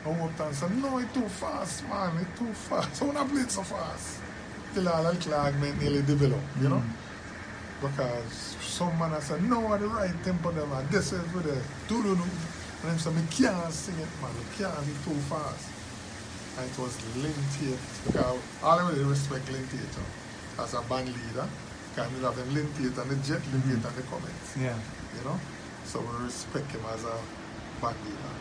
ska 0.06 0.14
tempo. 0.14 0.44
And 0.46 0.56
said, 0.56 0.78
no, 0.82 0.98
it's 1.00 1.14
too 1.14 1.28
fast, 1.28 1.84
man, 1.88 2.18
it's 2.18 2.40
too 2.40 2.54
fast. 2.54 2.96
So 2.96 3.06
when 3.08 3.18
I 3.18 3.24
play 3.28 3.42
it 3.42 3.52
so 3.52 3.64
fast, 3.64 4.20
till 4.74 4.88
all 4.90 5.04
the 5.04 5.12
little 5.14 5.34
argument 5.34 5.82
nearly 5.82 6.02
develop, 6.04 6.42
you 6.62 6.70
know? 6.70 6.84
Because 7.82 8.56
some 8.62 8.98
man 9.00 9.12
has 9.12 9.26
said, 9.26 9.44
no, 9.44 9.74
at 9.74 9.80
the 9.82 9.88
right 9.88 10.14
tempo, 10.24 10.52
them, 10.52 10.72
and 10.72 10.90
this 10.90 11.12
is 11.12 11.34
with 11.34 11.44
the 11.44 11.58
do-do-do. 11.88 12.22
And 12.22 12.92
them 12.92 13.00
said, 13.00 13.16
me 13.16 13.22
can't 13.32 13.72
sing 13.74 13.96
it, 13.96 14.08
man, 14.22 14.32
me 14.34 14.44
can't 14.58 14.80
be 14.86 14.94
too 15.04 15.18
fast. 15.28 15.70
And 16.58 16.70
it 16.72 16.78
was 16.80 16.96
Taitt, 17.60 17.80
because 18.08 18.40
all 18.64 18.80
I 18.80 18.90
really 18.90 19.04
respect 19.04 19.50
uh, 20.00 20.64
as 20.64 20.74
a 20.74 20.82
band 20.84 21.08
leader, 21.10 21.48
because 21.94 22.12
we 22.14 22.24
have 22.24 22.36
them 22.36 22.54
Taitt 22.80 22.96
and 23.02 23.12
the 23.12 23.16
Jet 23.28 23.42
Lynn 23.52 23.62
Taitt 23.68 23.84
and 23.84 23.96
the 23.96 24.04
comments, 24.04 24.56
Yeah. 24.58 24.78
you 25.18 25.24
know? 25.26 25.38
So 25.86 26.00
we 26.00 26.24
respect 26.26 26.72
him 26.72 26.82
as 26.94 27.04
a 27.04 27.18
band 27.82 27.98
leader. 28.06 28.34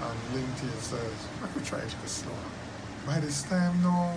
And 0.00 0.54
Taitt 0.56 0.80
says, 0.80 1.26
I 1.42 1.46
could 1.48 1.64
try 1.64 1.80
it 1.80 1.94
a 2.04 2.08
slower. 2.08 2.34
By 3.06 3.20
this 3.20 3.42
time, 3.42 3.82
no, 3.82 4.12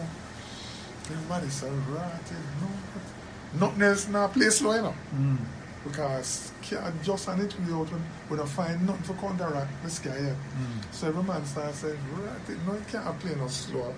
everybody 1.09 1.49
said, 1.49 1.71
right, 1.89 2.31
no, 2.61 3.65
nothing 3.65 3.81
else 3.81 4.07
now 4.07 4.27
play 4.27 4.49
slow, 4.49 4.75
you 4.75 4.81
know? 4.81 4.95
Mm. 5.15 5.37
Because 5.83 6.51
can't 6.61 7.01
just 7.01 7.27
on 7.27 7.41
it 7.41 7.53
out 7.53 7.91
when 7.91 8.03
we 8.29 8.37
don't 8.37 8.47
find 8.47 8.85
nothing 8.85 9.01
for 9.03 9.13
counteract 9.13 9.71
this 9.83 9.97
guy 9.97 10.17
here. 10.19 10.35
Mm. 10.35 10.93
So 10.93 11.07
every 11.07 11.23
man 11.23 11.43
starts 11.45 11.79
saying, 11.79 11.97
right, 12.13 12.67
no, 12.67 12.73
you 12.73 12.85
can't 12.91 13.19
play 13.19 13.33
no 13.35 13.47
slow. 13.47 13.93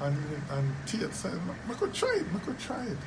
And 0.00 0.16
and 0.50 0.74
Taitt 0.86 1.12
said, 1.12 1.38
I 1.70 1.74
could 1.74 1.94
try 1.94 2.16
it, 2.16 2.26
I 2.34 2.38
could 2.40 2.58
try 2.58 2.84
it. 2.84 2.98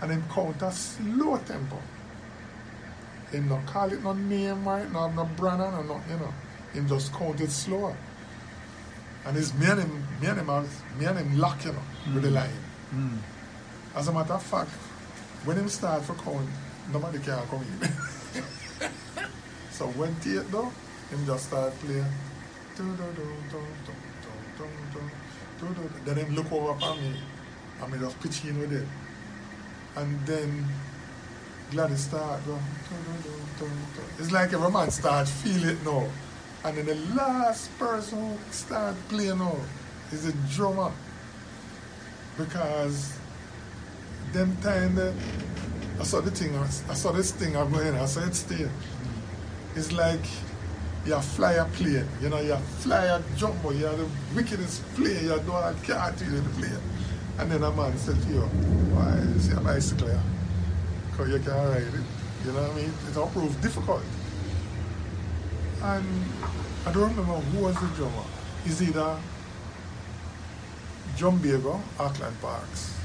And 0.00 0.10
then 0.10 0.24
count 0.32 0.60
a 0.62 0.72
slow 0.72 1.38
tempo. 1.38 1.78
Him 3.30 3.48
not 3.48 3.64
call 3.66 3.92
it 3.92 4.02
no 4.02 4.12
name, 4.12 4.66
right? 4.66 4.90
No, 4.92 5.08
no 5.10 5.24
brand 5.24 5.62
or 5.62 5.70
nothing, 5.70 6.10
you 6.10 6.18
know. 6.18 6.34
Him 6.76 6.86
just 6.86 7.10
count 7.14 7.40
it 7.40 7.50
slower. 7.50 7.96
And 9.24 9.36
it's 9.38 9.54
me 9.54 9.66
and 9.66 9.80
him, 9.80 10.04
me 10.20 10.26
and 10.26 10.38
him, 10.38 10.68
me 10.98 11.06
and 11.06 11.18
him 11.18 11.38
lock, 11.38 11.64
you 11.64 11.72
know, 11.72 11.78
with 12.12 12.22
the 12.22 12.30
line. 12.30 12.50
Mm. 12.94 13.18
As 13.94 14.08
a 14.08 14.12
matter 14.12 14.34
of 14.34 14.42
fact, 14.42 14.68
when 15.46 15.56
him 15.56 15.70
start 15.70 16.02
for 16.02 16.12
count, 16.16 16.46
nobody 16.92 17.18
can 17.18 17.38
come 17.48 17.62
in. 17.62 17.88
so 19.70 19.86
when 19.96 20.14
Taitt 20.16 20.50
though, 20.50 20.70
him 21.08 21.24
just 21.24 21.46
start 21.46 21.72
playing. 21.80 22.04
Then 26.04 26.16
him 26.16 26.34
look 26.34 26.52
over 26.52 26.72
upon 26.72 27.00
me 27.00 27.14
and 27.80 27.92
me 27.92 27.98
just 27.98 28.20
pitch 28.20 28.44
in 28.44 28.60
with 28.60 28.72
it. 28.74 28.86
And 29.96 30.26
then 30.26 30.66
Gladys 31.70 32.00
start 32.00 32.44
go. 32.44 32.58
It's 34.18 34.30
like 34.30 34.52
every 34.52 34.70
man 34.70 34.90
start 34.90 35.26
feel 35.26 35.64
it 35.70 35.82
now. 35.86 36.06
And 36.66 36.76
then 36.76 36.86
the 36.86 37.14
last 37.14 37.70
person 37.78 38.18
who 38.18 38.36
start 38.50 38.96
playing 39.08 39.38
now 39.38 39.54
is 40.10 40.26
the 40.26 40.32
drummer. 40.52 40.90
Because 42.36 43.16
them 44.32 44.56
time 44.62 44.98
I 46.00 46.02
saw 46.02 46.20
the 46.20 46.32
thing, 46.32 46.56
I 46.56 46.94
saw 46.94 47.12
this 47.12 47.30
thing 47.30 47.56
I'm 47.56 47.70
going, 47.70 47.94
I 47.94 48.04
saw 48.06 48.20
it 48.26 48.34
stay. 48.34 48.68
It's 49.76 49.92
like 49.92 50.26
you 51.06 51.16
fly 51.20 51.52
a 51.52 51.66
plane, 51.66 52.08
you 52.20 52.30
know, 52.30 52.40
you 52.40 52.56
fly 52.56 53.04
a 53.04 53.22
jumbo, 53.36 53.70
you're 53.70 53.94
the 53.94 54.08
wickedest 54.34 54.82
player, 54.96 55.20
you 55.20 55.40
do 55.46 55.52
all 55.52 55.72
can't 55.84 56.18
do 56.18 56.24
the 56.24 56.50
plane. 56.58 56.82
And 57.38 57.48
then 57.48 57.62
a 57.62 57.70
man 57.70 57.96
said 57.96 58.20
to 58.20 58.28
you, 58.28 58.40
why 58.40 59.12
is 59.36 59.48
your 59.48 59.60
bicycle 59.60 60.08
here? 60.08 60.20
Because 61.12 61.30
you 61.30 61.38
can't 61.38 61.68
ride 61.68 61.82
it. 61.82 62.06
You 62.44 62.52
know 62.52 62.62
what 62.62 62.72
I 62.72 62.74
mean? 62.74 62.92
It's 63.06 63.16
all 63.16 63.28
prove 63.28 63.62
difficult. 63.62 64.02
And 65.82 66.06
I 66.86 66.92
don't 66.92 67.10
remember 67.10 67.34
who 67.34 67.64
was 67.64 67.74
the 67.74 67.86
drummer. 67.96 68.24
Is 68.64 68.82
either 68.82 69.16
John 71.16 71.38
Bago, 71.38 71.80
Arkland 71.98 72.40
Parks. 72.40 72.98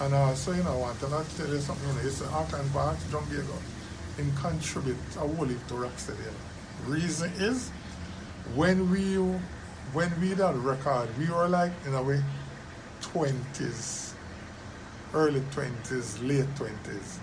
And 0.00 0.12
uh, 0.12 0.34
so, 0.34 0.52
you 0.52 0.62
know, 0.64 0.72
I 0.72 0.76
want 0.76 0.98
to 1.00 1.06
tell 1.06 1.48
you 1.48 1.60
something. 1.60 1.88
You 1.88 1.94
know, 1.94 2.08
it's 2.08 2.20
Arkland 2.20 2.72
Parks, 2.72 3.04
Drumbago. 3.04 3.56
him 4.16 4.32
contribute 4.36 4.96
a 5.16 5.20
whole 5.20 5.44
heap 5.44 5.66
to 5.68 5.74
Rocksteady. 5.74 6.32
Reason 6.86 7.30
is, 7.38 7.70
when 8.54 8.90
we 8.90 9.16
when 9.92 10.10
we 10.20 10.30
did 10.30 10.54
record, 10.56 11.08
we 11.18 11.28
were 11.28 11.48
like 11.48 11.72
in 11.86 11.94
a 11.94 12.02
way 12.02 12.22
twenties, 13.00 14.14
early 15.12 15.42
twenties, 15.50 16.20
late 16.20 16.46
twenties. 16.56 17.18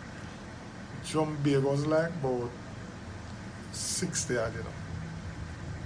John 1.04 1.38
Big 1.44 1.64
was 1.64 1.86
like 1.86 2.10
about 2.24 2.50
sixty 3.72 4.38
odd, 4.38 4.54
you 4.54 4.60
know. 4.60 4.70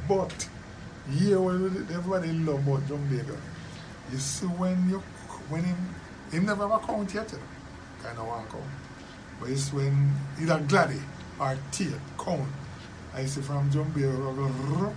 But 0.08 0.50
yeah, 1.12 1.38
well, 1.38 1.66
everybody 1.66 2.32
love 2.34 2.68
about 2.68 3.10
Baker. 3.10 3.38
You 4.12 4.18
see 4.18 4.46
when 4.46 4.90
you 4.90 5.00
when 5.50 5.64
him 5.64 5.96
he 6.32 6.40
never 6.40 6.68
have 6.68 6.84
a 6.84 6.86
count 6.86 7.14
yet, 7.14 7.32
you 7.32 7.38
know. 7.38 7.44
Kind 8.04 8.18
of 8.18 8.28
one 8.28 8.46
count. 8.48 8.64
But 9.40 9.50
it's 9.50 9.72
when 9.74 10.14
either 10.42 10.60
Gladdy 10.68 11.02
or 11.40 11.58
Taitt 11.72 12.00
count. 12.18 12.50
I 13.14 13.26
see 13.26 13.42
from 13.42 13.70
Baker 13.94 14.94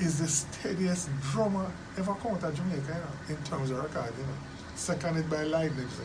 is 0.00 0.18
the 0.18 0.26
steadiest 0.26 1.08
drummer 1.20 1.70
ever 1.96 2.12
of 2.42 2.54
Jamaica, 2.54 2.82
you 2.88 2.94
know, 2.94 3.38
in 3.38 3.44
terms 3.44 3.70
of 3.70 3.78
record, 3.78 4.12
you 4.18 4.24
know. 4.24 4.32
Seconded 4.74 5.30
by 5.30 5.44
Lightning, 5.44 5.88
so. 5.88 6.02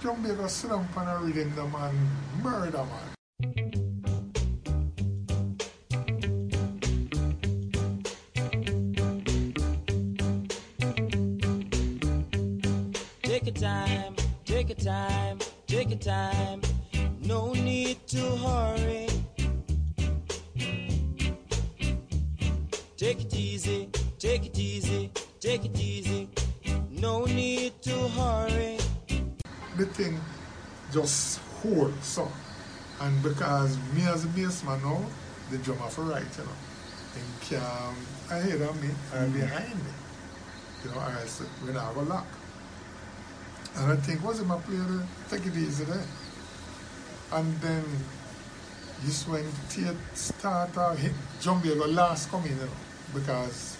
Down 0.00 0.24
on 0.96 1.08
a 1.08 1.24
the 1.56 1.64
man 1.66 1.94
murder, 2.40 2.84
man. 2.84 3.18
Take 13.22 13.46
your 13.46 13.54
time, 13.54 14.14
take 14.44 14.68
your 14.68 14.78
time, 14.78 15.38
take 15.66 15.90
your 15.90 15.98
time. 15.98 16.60
No 17.20 17.52
need 17.52 18.06
to 18.08 18.36
hurry. 18.36 19.08
Take 22.96 23.24
it 23.24 23.34
easy, 23.34 23.88
take 24.18 24.46
it 24.46 24.58
easy, 24.58 25.10
take 25.40 25.64
it 25.64 25.76
easy. 25.76 26.28
No 26.88 27.24
need 27.24 27.82
to 27.82 28.08
hurry. 28.08 28.78
The 29.78 29.86
thing 29.86 30.20
just 30.92 31.38
hold 31.62 31.94
so. 32.02 32.28
And 33.00 33.22
because 33.22 33.78
me 33.94 34.02
as 34.06 34.24
a 34.24 34.28
bassman 34.28 34.82
now, 34.82 35.00
the 35.52 35.58
drummer 35.58 35.88
for 35.88 36.02
right, 36.02 36.26
you 36.36 36.44
know. 36.44 36.58
Him 37.14 37.26
can 37.40 37.96
ahead 38.36 38.60
of 38.60 38.82
me 38.82 38.88
or 39.14 39.24
mm. 39.24 39.32
behind 39.34 39.74
me. 39.74 39.92
You 40.84 40.90
know, 40.90 40.96
or 40.96 41.10
else 41.20 41.42
we 41.64 41.72
not 41.72 41.94
go 41.94 42.00
lock. 42.00 42.26
And 43.76 43.92
I 43.92 43.96
think 43.96 44.24
was 44.24 44.40
him 44.40 44.50
a 44.50 44.58
player 44.58 45.06
take 45.30 45.46
it 45.46 45.56
easy 45.56 45.84
there. 45.84 46.02
And 47.32 47.54
then 47.60 47.84
just 49.04 49.28
when 49.28 49.44
Taitt 49.68 49.96
start 50.14 50.76
out 50.76 50.98
hit 50.98 51.12
John 51.40 51.62
go 51.62 51.74
last 51.86 52.30
come 52.30 52.44
in, 52.46 52.50
you 52.50 52.56
know, 52.56 52.68
because 53.14 53.76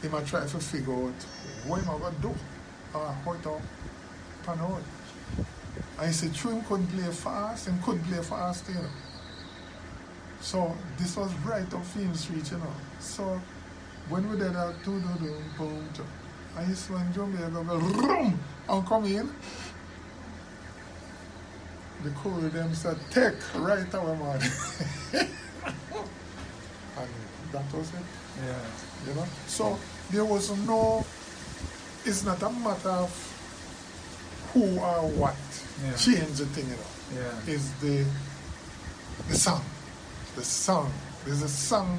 he 0.00 0.08
might 0.08 0.26
try 0.26 0.46
to 0.46 0.58
figure 0.58 0.92
out 0.92 1.26
what 1.66 1.82
am 1.82 1.90
I 1.90 1.98
gonna 1.98 2.16
do 2.22 2.34
or 2.94 3.06
how 3.24 3.32
to 3.32 3.60
pan 4.44 4.58
out. 4.60 4.82
And 5.98 6.06
he 6.06 6.12
said, 6.12 6.34
true, 6.34 6.52
him 6.52 6.62
couldn't 6.64 6.86
play 6.88 7.10
fast, 7.12 7.68
him 7.68 7.78
couldn't 7.82 8.04
play 8.04 8.22
fast, 8.22 8.68
you 8.68 8.74
know. 8.74 8.88
So 10.40 10.74
this 10.98 11.16
was 11.16 11.32
right 11.46 11.72
up 11.72 11.84
Film 11.84 12.14
Street, 12.14 12.50
you 12.50 12.58
know. 12.58 12.72
So 12.98 13.40
when 14.08 14.28
we 14.30 14.36
did 14.36 14.54
that, 14.54 14.74
do 14.84 14.98
do 14.98 15.08
do 15.24 15.34
boom, 15.56 15.88
I 16.56 16.64
used 16.64 16.86
to 16.86 16.94
when 16.94 17.12
Jamaica 17.12 17.50
go 17.50 17.62
rum 17.62 18.38
and 18.68 18.86
come 18.86 19.04
in. 19.04 19.30
The 22.02 22.10
crew 22.10 22.48
them 22.50 22.74
said, 22.74 22.96
take 23.12 23.34
right 23.54 23.94
away, 23.94 24.16
man. 24.18 24.40
and 25.12 25.28
that 27.52 27.72
was 27.72 27.88
it 27.90 27.94
Yeah. 28.44 28.58
you 29.06 29.14
know. 29.14 29.26
So 29.46 29.78
there 30.10 30.24
was 30.24 30.50
no, 30.66 31.04
it's 32.04 32.24
not 32.24 32.42
a 32.42 32.50
matter 32.50 32.88
of 32.88 33.10
who 34.52 34.78
or 34.80 35.08
what 35.10 35.36
Yeah. 35.80 35.96
change 35.96 36.38
the 36.38 36.46
thing, 36.46 36.68
you 36.68 36.76
know. 36.76 37.22
Yeah. 37.22 37.54
Is 37.54 37.72
the 37.80 38.04
the 39.28 39.34
song, 39.34 39.64
the 40.36 40.44
song. 40.44 40.92
There's 41.24 41.42
a 41.42 41.48
song 41.48 41.98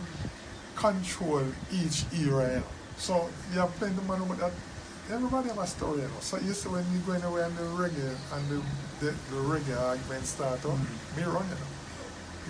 control 0.75 1.43
each 1.71 2.05
era, 2.13 2.49
you 2.49 2.59
know. 2.59 2.63
So 2.97 3.29
you 3.51 3.59
have 3.59 3.71
plenty 3.75 3.97
of 3.97 4.07
money 4.07 4.25
with 4.25 4.39
that. 4.39 4.51
Everybody 5.11 5.49
have 5.49 5.59
a 5.59 5.67
story, 5.67 6.01
you 6.01 6.07
know. 6.07 6.21
So 6.21 6.37
you 6.37 6.53
see 6.53 6.69
when 6.69 6.85
you 6.91 6.99
go 6.99 7.13
away 7.13 7.43
and 7.43 7.55
the 7.57 7.63
reggae 7.63 8.15
and 8.33 8.43
the, 8.49 8.61
the, 8.99 9.11
the 9.31 9.41
reggae 9.43 9.79
argument 9.79 10.25
start 10.25 10.63
up, 10.65 10.71
mm-hmm. 10.71 11.19
me 11.19 11.23
run, 11.23 11.45
you 11.47 11.55
know. 11.55 11.73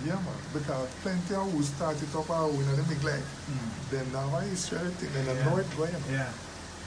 Yeah, 0.05 0.15
man. 0.25 0.35
Because 0.53 0.89
plenty 1.01 1.35
of 1.35 1.51
who 1.51 1.61
start 1.63 2.01
it 2.01 2.15
up 2.15 2.29
or 2.29 2.49
who 2.49 2.59
in 2.59 2.75
the 2.75 2.83
big 2.83 3.03
like, 3.03 3.21
mm-hmm. 3.21 3.95
them 3.95 4.11
now 4.11 4.27
have 4.29 4.43
a 4.43 4.49
history 4.49 4.77
of 4.79 4.85
the 4.85 4.91
thing, 5.05 5.15
and 5.15 5.27
they 5.27 5.45
know 5.45 5.57
it 5.57 5.77
going. 5.77 5.93
You 5.93 5.99
know. 5.99 6.23
Yeah. 6.25 6.31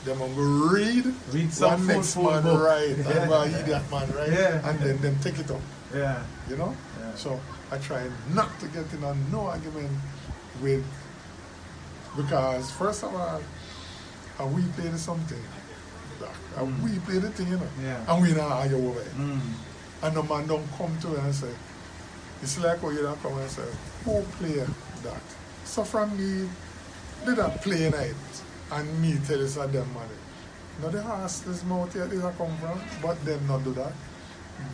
Them 0.07 0.23
on 0.23 0.33
go 0.37 0.43
read, 0.71 1.05
Read 1.33 1.53
some 1.53 1.71
one 1.71 1.87
next 1.89 2.17
man 2.17 2.43
book. 2.45 2.63
right, 2.63 2.97
Yeah. 2.97 3.11
and 3.23 3.31
one 3.31 3.51
idiot 3.53 3.83
man 3.91 4.09
right, 4.15 4.31
Yeah. 4.31 4.69
and 4.71 4.79
then 4.79 5.01
them 5.03 5.17
take 5.21 5.37
it 5.41 5.51
up, 5.51 5.61
Yeah. 5.93 6.23
you 6.49 6.57
know. 6.57 6.77
Yeah. 7.01 7.11
So 7.17 7.41
I 7.73 7.79
try 7.79 8.09
not 8.33 8.49
to 8.61 8.67
get 8.69 8.87
in 8.95 9.03
on 9.03 9.19
no 9.33 9.49
argument 9.49 9.91
with 10.63 10.85
because 12.17 12.71
first 12.71 13.03
of 13.03 13.15
all, 13.17 13.41
uh, 14.39 14.47
we 14.47 14.63
the 14.79 14.97
something, 14.97 15.43
uh, 16.23 16.65
we 16.85 16.99
play 17.01 17.19
the 17.19 17.31
thing, 17.31 17.49
you 17.49 17.57
know, 17.57 17.69
Yeah. 17.83 17.99
and 18.07 18.23
we 18.23 18.33
not 18.33 18.53
argue 18.53 18.77
over 18.89 19.01
it. 19.01 19.19
Mm. 19.19 19.41
And 20.03 20.15
the 20.17 20.23
man 20.23 20.47
don't 20.47 20.69
come 20.79 20.97
to 21.01 21.15
it 21.15 21.19
and 21.19 21.35
say, 21.35 21.51
it's 22.43 22.59
like 22.59 22.81
how 22.81 22.91
you 22.91 23.03
don't 23.03 23.21
come 23.25 23.37
and 23.39 23.51
say, 23.51 23.67
who 24.05 24.23
play 24.39 24.63
that? 25.03 25.23
So 25.65 25.83
from 25.83 26.17
me, 26.17 26.49
they 27.25 27.35
don't 27.35 27.61
play 27.61 27.91
night 27.91 28.15
and 28.73 29.01
me 29.03 29.19
tell 29.27 29.39
you 29.39 29.47
say 29.49 29.67
them 29.67 29.93
money. 29.95 30.19
Now 30.83 30.89
the 30.89 30.99
ask 31.03 31.45
this 31.45 31.65
mouth 31.65 31.93
here, 31.93 32.07
they 32.07 32.19
come 32.21 32.57
from, 32.59 32.81
but 33.03 33.25
them 33.25 33.47
not 33.47 33.65
do 33.65 33.73
that. 33.75 33.93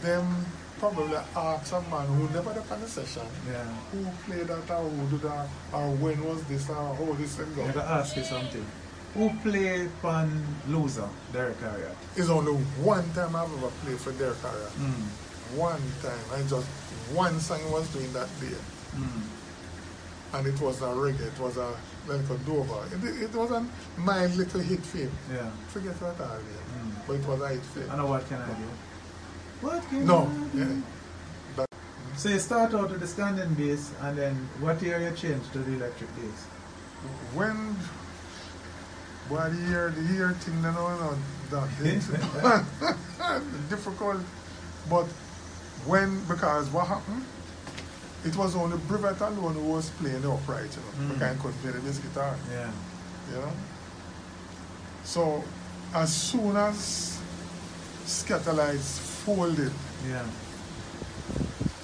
Them 0.00 0.46
probably 0.78 1.16
ask 1.36 1.72
a 1.72 1.80
man 1.82 2.06
who 2.08 2.28
never 2.34 2.52
done 2.54 2.80
the 2.80 2.88
session, 2.88 3.22
Yeah. 3.46 3.62
who 3.92 4.04
play 4.26 4.42
that 4.42 4.70
or 4.70 4.88
who 4.90 5.06
do 5.16 5.18
that, 5.28 5.46
or 5.72 5.90
when 5.90 6.24
was 6.24 6.42
this 6.44 6.68
or 6.68 6.74
how 6.94 7.12
this 7.18 7.36
thing 7.36 7.54
go. 7.54 7.62
I 7.64 7.70
gotta 7.70 7.88
ask 7.88 8.16
you 8.16 8.24
something. 8.24 8.64
Who 9.14 9.30
played 9.42 9.90
on 10.02 10.42
Loser, 10.68 11.08
Derrick 11.32 11.60
Harriott? 11.60 11.96
It's 12.16 12.30
only 12.30 12.52
one 12.82 13.04
time 13.12 13.36
I've 13.36 13.52
ever 13.58 13.68
played 13.84 13.98
for 14.00 14.10
their 14.12 14.32
career. 14.32 14.70
Mm. 14.80 15.56
One 15.56 15.82
time, 16.02 16.24
I 16.34 16.42
just 16.48 16.66
one 17.12 17.38
song 17.38 17.60
was 17.70 17.86
doing 17.92 18.10
that 18.14 18.28
day. 18.40 18.56
Mm. 18.96 19.22
and 20.34 20.46
it 20.46 20.60
was 20.60 20.80
a 20.80 20.86
reggae, 20.86 21.26
it 21.26 21.38
was 21.38 21.56
a 21.58 21.74
like 22.08 22.28
a 22.30 22.36
Dover. 22.44 22.84
It, 22.94 23.22
it 23.24 23.34
was 23.34 23.50
a 23.50 23.64
mild 23.96 24.34
little 24.36 24.60
hit 24.60 24.80
film. 24.80 25.10
Yeah. 25.32 25.50
Forget 25.68 25.94
what 26.00 26.20
I 26.20 26.36
mean. 26.38 26.92
Mm. 26.94 27.06
But 27.06 27.14
it 27.16 27.26
was 27.28 27.40
a 27.40 27.48
hit 27.48 27.62
film. 27.64 27.90
I 27.90 27.96
know 27.96 28.06
what 28.06 28.28
can 28.28 28.42
I 28.42 28.46
do. 28.48 28.64
What 29.60 29.88
can 29.88 30.06
No, 30.06 30.26
I 30.26 30.56
do? 30.56 30.58
yeah. 30.58 31.64
So 32.16 32.28
you 32.28 32.38
start 32.38 32.74
out 32.74 32.90
with 32.90 33.00
the 33.00 33.06
standing 33.06 33.54
bass 33.54 33.90
and 34.02 34.18
then 34.18 34.34
what 34.60 34.82
year 34.82 35.00
you 35.00 35.10
change 35.16 35.48
to 35.52 35.58
the 35.58 35.72
electric 35.74 36.14
bass? 36.16 36.46
when 37.34 37.74
the 39.50 39.56
year 39.70 39.90
the 39.90 40.02
year 40.12 40.32
thing 40.40 40.60
know, 40.62 40.72
no, 40.72 41.16
that 41.50 41.68
difficult. 43.70 44.20
But 44.90 45.06
when 45.86 46.22
because 46.26 46.68
what 46.70 46.86
happened? 46.86 47.24
It 48.24 48.36
was 48.36 48.54
only 48.54 48.76
Brevett 48.78 49.20
alone 49.20 49.54
who 49.54 49.62
was 49.72 49.90
playing 49.90 50.22
the 50.22 50.30
upright, 50.30 50.70
you 50.76 50.82
know, 50.82 50.92
Mm. 51.06 51.08
because 51.14 51.22
I 51.22 51.34
couldn't 51.42 51.60
play 51.62 51.70
the 51.72 51.80
bass 51.80 51.98
guitar. 51.98 52.36
Yeah. 52.50 52.70
you 53.32 53.38
know. 53.38 53.52
So 55.04 55.42
as 55.94 56.12
soon 56.12 56.56
as 56.56 57.18
Skatalites 58.06 58.98
folded, 59.24 59.72
Yeah. 60.08 60.22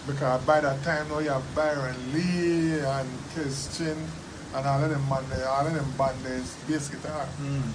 because 0.07 0.43
by 0.45 0.61
that 0.61 0.82
time 0.84 1.09
now 1.09 1.18
you 1.20 1.30
have 1.30 1.45
Byron 1.55 1.97
Lee 2.12 2.80
and 2.80 3.09
Christian 3.34 3.97
and 4.55 4.66
all 4.66 4.82
of 4.82 4.91
them 4.91 5.09
man 5.09 5.22
all 5.47 5.66
of 5.66 5.74
them 5.74 5.91
band 5.99 6.16
there's 6.24 6.51
bass 6.66 6.89
guitar 6.89 7.26
Mm. 7.41 7.72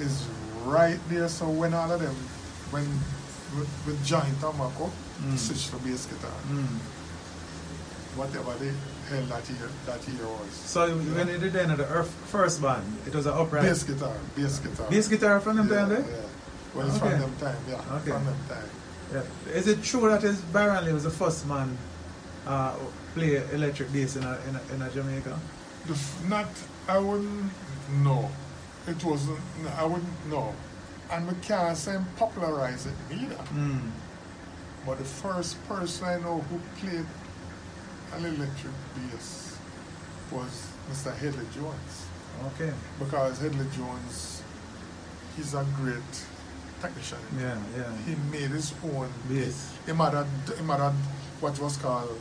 is 0.00 0.24
right 0.64 0.98
there. 1.08 1.28
So 1.28 1.48
when 1.48 1.74
all 1.74 1.90
of 1.90 2.00
them 2.00 2.16
when 2.70 2.84
with, 3.56 3.68
with 3.86 4.04
Giant 4.04 4.40
Tamako 4.40 4.90
Mm. 5.22 5.38
switch 5.38 5.70
to 5.70 5.76
bass 5.78 6.06
guitar, 6.06 6.36
Mm. 6.50 6.78
Whatever 8.18 8.52
the 8.58 8.72
hell 9.08 9.24
that 9.32 9.48
year 9.48 9.68
that 9.86 10.08
year 10.08 10.26
was. 10.26 10.50
So 10.52 10.88
when 11.16 11.28
you 11.28 11.38
did 11.38 11.52
the 11.52 11.62
end 11.62 11.72
of 11.72 11.78
the 11.78 11.88
Earth 11.88 12.10
first 12.26 12.60
band, 12.60 12.84
it 13.06 13.14
was 13.14 13.26
an 13.26 13.34
upright 13.34 13.62
Bass 13.62 13.82
guitar, 13.84 14.16
bass 14.36 14.58
guitar. 14.58 14.90
bass 14.90 15.08
guitar 15.08 15.40
from 15.40 15.56
them 15.56 15.68
yeah, 15.68 15.76
time 15.80 15.88
there? 15.88 16.00
Yeah. 16.00 16.16
Well, 16.74 16.86
it's 16.88 16.96
Okay. 16.96 17.10
from 17.10 17.20
them 17.20 17.34
time, 17.40 17.56
yeah. 17.68 17.96
Okay. 17.98 18.10
From 18.10 18.24
them 18.26 18.36
time. 18.48 18.70
Yeah. 19.14 19.52
Is 19.54 19.68
it 19.68 19.82
true 19.82 20.08
that 20.10 20.22
is 20.24 20.42
Lee 20.54 20.92
was 20.92 21.04
the 21.04 21.10
first 21.10 21.46
man 21.46 21.78
uh, 22.46 22.74
play 23.14 23.36
electric 23.52 23.92
bass 23.92 24.16
in 24.16 24.24
a, 24.24 24.38
in 24.48 24.54
a, 24.56 24.74
in 24.74 24.82
a 24.82 24.90
Jamaica? 24.90 25.38
The 25.86 25.94
f- 25.94 26.24
not, 26.28 26.48
I 26.88 26.98
wouldn't 26.98 27.50
know. 28.04 28.28
It 28.86 29.02
wasn't, 29.04 29.38
I 29.78 29.84
wouldn't 29.84 30.26
know. 30.28 30.52
And 31.10 31.26
we 31.26 31.34
can't 31.40 31.76
say 31.76 31.96
popularize 32.16 32.84
it 32.86 32.94
either. 33.10 33.34
Mm. 33.54 33.90
But 34.84 34.98
the 34.98 35.04
first 35.04 35.56
person 35.66 36.04
I 36.06 36.16
know 36.18 36.40
who 36.50 36.60
played 36.80 37.06
an 38.14 38.24
electric 38.24 38.72
bass 38.94 39.56
was 40.30 40.66
Mr. 40.90 41.14
Headley 41.16 41.46
Jones. 41.54 42.06
Okay. 42.54 42.72
Because 42.98 43.38
Headley 43.40 43.66
Jones, 43.76 44.42
he's 45.36 45.54
a 45.54 45.64
great 45.76 46.24
technician. 46.80 47.18
Yeah, 47.38 47.58
yeah. 47.76 47.92
He 48.06 48.14
made 48.30 48.50
his 48.50 48.72
own 48.84 49.08
Bass. 49.28 49.72
He 49.86 49.92
might 49.92 50.12
have, 50.12 50.28
he 50.56 50.62
might 50.64 50.78
have 50.80 50.94
what 51.40 51.58
was 51.60 51.76
called 51.76 52.18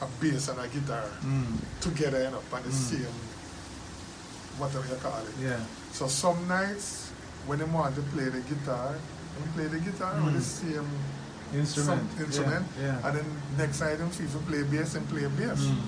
a 0.00 0.06
bass 0.20 0.48
and 0.48 0.60
a 0.60 0.68
guitar 0.68 1.04
Mm. 1.24 1.56
together, 1.80 2.22
you 2.22 2.30
know, 2.30 2.42
on 2.52 2.62
the 2.62 2.68
Mm. 2.68 2.90
same, 2.90 3.14
whatever 4.58 4.86
you 4.88 4.96
call 5.00 5.18
it. 5.20 5.34
Yeah. 5.42 5.60
So 5.92 6.06
some 6.08 6.46
nights 6.48 7.10
when 7.46 7.58
he 7.58 7.64
want 7.64 7.94
to 7.96 8.02
play 8.02 8.24
the 8.28 8.40
guitar, 8.40 8.94
he 9.38 9.48
play 9.54 9.66
the 9.66 9.78
guitar 9.80 10.14
with 10.24 10.34
the 10.34 10.42
same 10.42 10.86
Instrument. 11.54 12.10
some 12.12 12.24
instrument, 12.24 12.66
Yeah. 12.80 12.86
yeah. 12.86 13.06
and 13.08 13.16
then 13.18 13.26
next 13.58 13.80
feel 14.16 14.28
to 14.30 14.38
play 14.46 14.62
bass 14.62 14.94
and 14.94 15.08
play 15.08 15.26
bass. 15.26 15.60
Mm. 15.60 15.80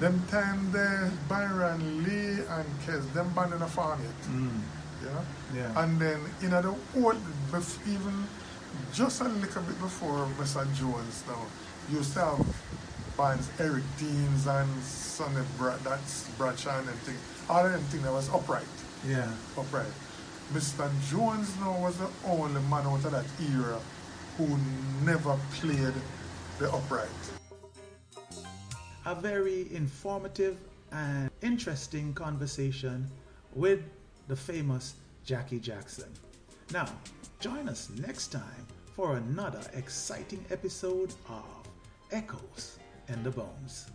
Them 0.00 0.22
time 0.30 0.70
the 0.72 1.10
Byron 1.28 2.02
Lee 2.04 2.42
and 2.48 2.66
Kes, 2.84 3.12
them 3.14 3.30
band 3.34 3.54
in 3.54 3.62
a 3.62 3.66
farm 3.68 4.00
yet, 4.02 4.20
Mm. 4.30 4.60
yeah. 5.04 5.20
Yeah. 5.54 5.82
And 5.82 6.00
then 6.00 6.20
in 6.42 6.50
the 6.50 6.74
old, 6.96 7.16
even 7.86 8.26
just 8.92 9.20
a 9.20 9.24
little 9.24 9.62
bit 9.62 9.78
before 9.80 10.26
Mr. 10.38 10.64
Jones 10.74 11.22
now, 11.28 11.46
you 11.90 11.98
have 11.98 12.44
bands 13.16 13.48
Eric 13.60 13.84
Deans 13.98 14.46
and 14.48 14.68
Sonny 14.82 15.44
Bra- 15.58 15.76
that's 15.84 16.26
Bradshaw 16.36 16.78
and 16.78 16.88
thing. 17.06 17.16
All 17.48 17.64
of 17.64 17.70
them 17.70 17.80
thing 17.84 18.02
that 18.02 18.12
was 18.12 18.28
upright, 18.30 18.66
yeah. 19.06 19.28
upright. 19.56 19.92
Mr. 20.52 20.90
Jones 21.08 21.54
now 21.60 21.78
was 21.78 21.96
the 21.98 22.08
only 22.26 22.60
man 22.62 22.84
out 22.86 23.04
of 23.04 23.12
that 23.12 23.24
era 23.54 23.78
who 24.36 24.58
never 25.04 25.38
played 25.52 25.94
the 26.58 26.72
upright. 26.72 27.08
a 29.06 29.14
very 29.14 29.72
informative 29.74 30.56
and 30.92 31.30
interesting 31.42 32.14
conversation 32.14 33.06
with 33.54 33.80
the 34.28 34.36
famous 34.36 34.94
Jackie 35.24 35.60
Jackson. 35.60 36.10
Now, 36.72 36.86
join 37.38 37.68
us 37.68 37.90
next 38.00 38.28
time 38.28 38.66
for 38.94 39.16
another 39.16 39.60
exciting 39.74 40.44
episode 40.50 41.12
of 41.28 41.44
Echoes 42.10 42.78
and 43.08 43.22
the 43.24 43.30
Bones. 43.30 43.90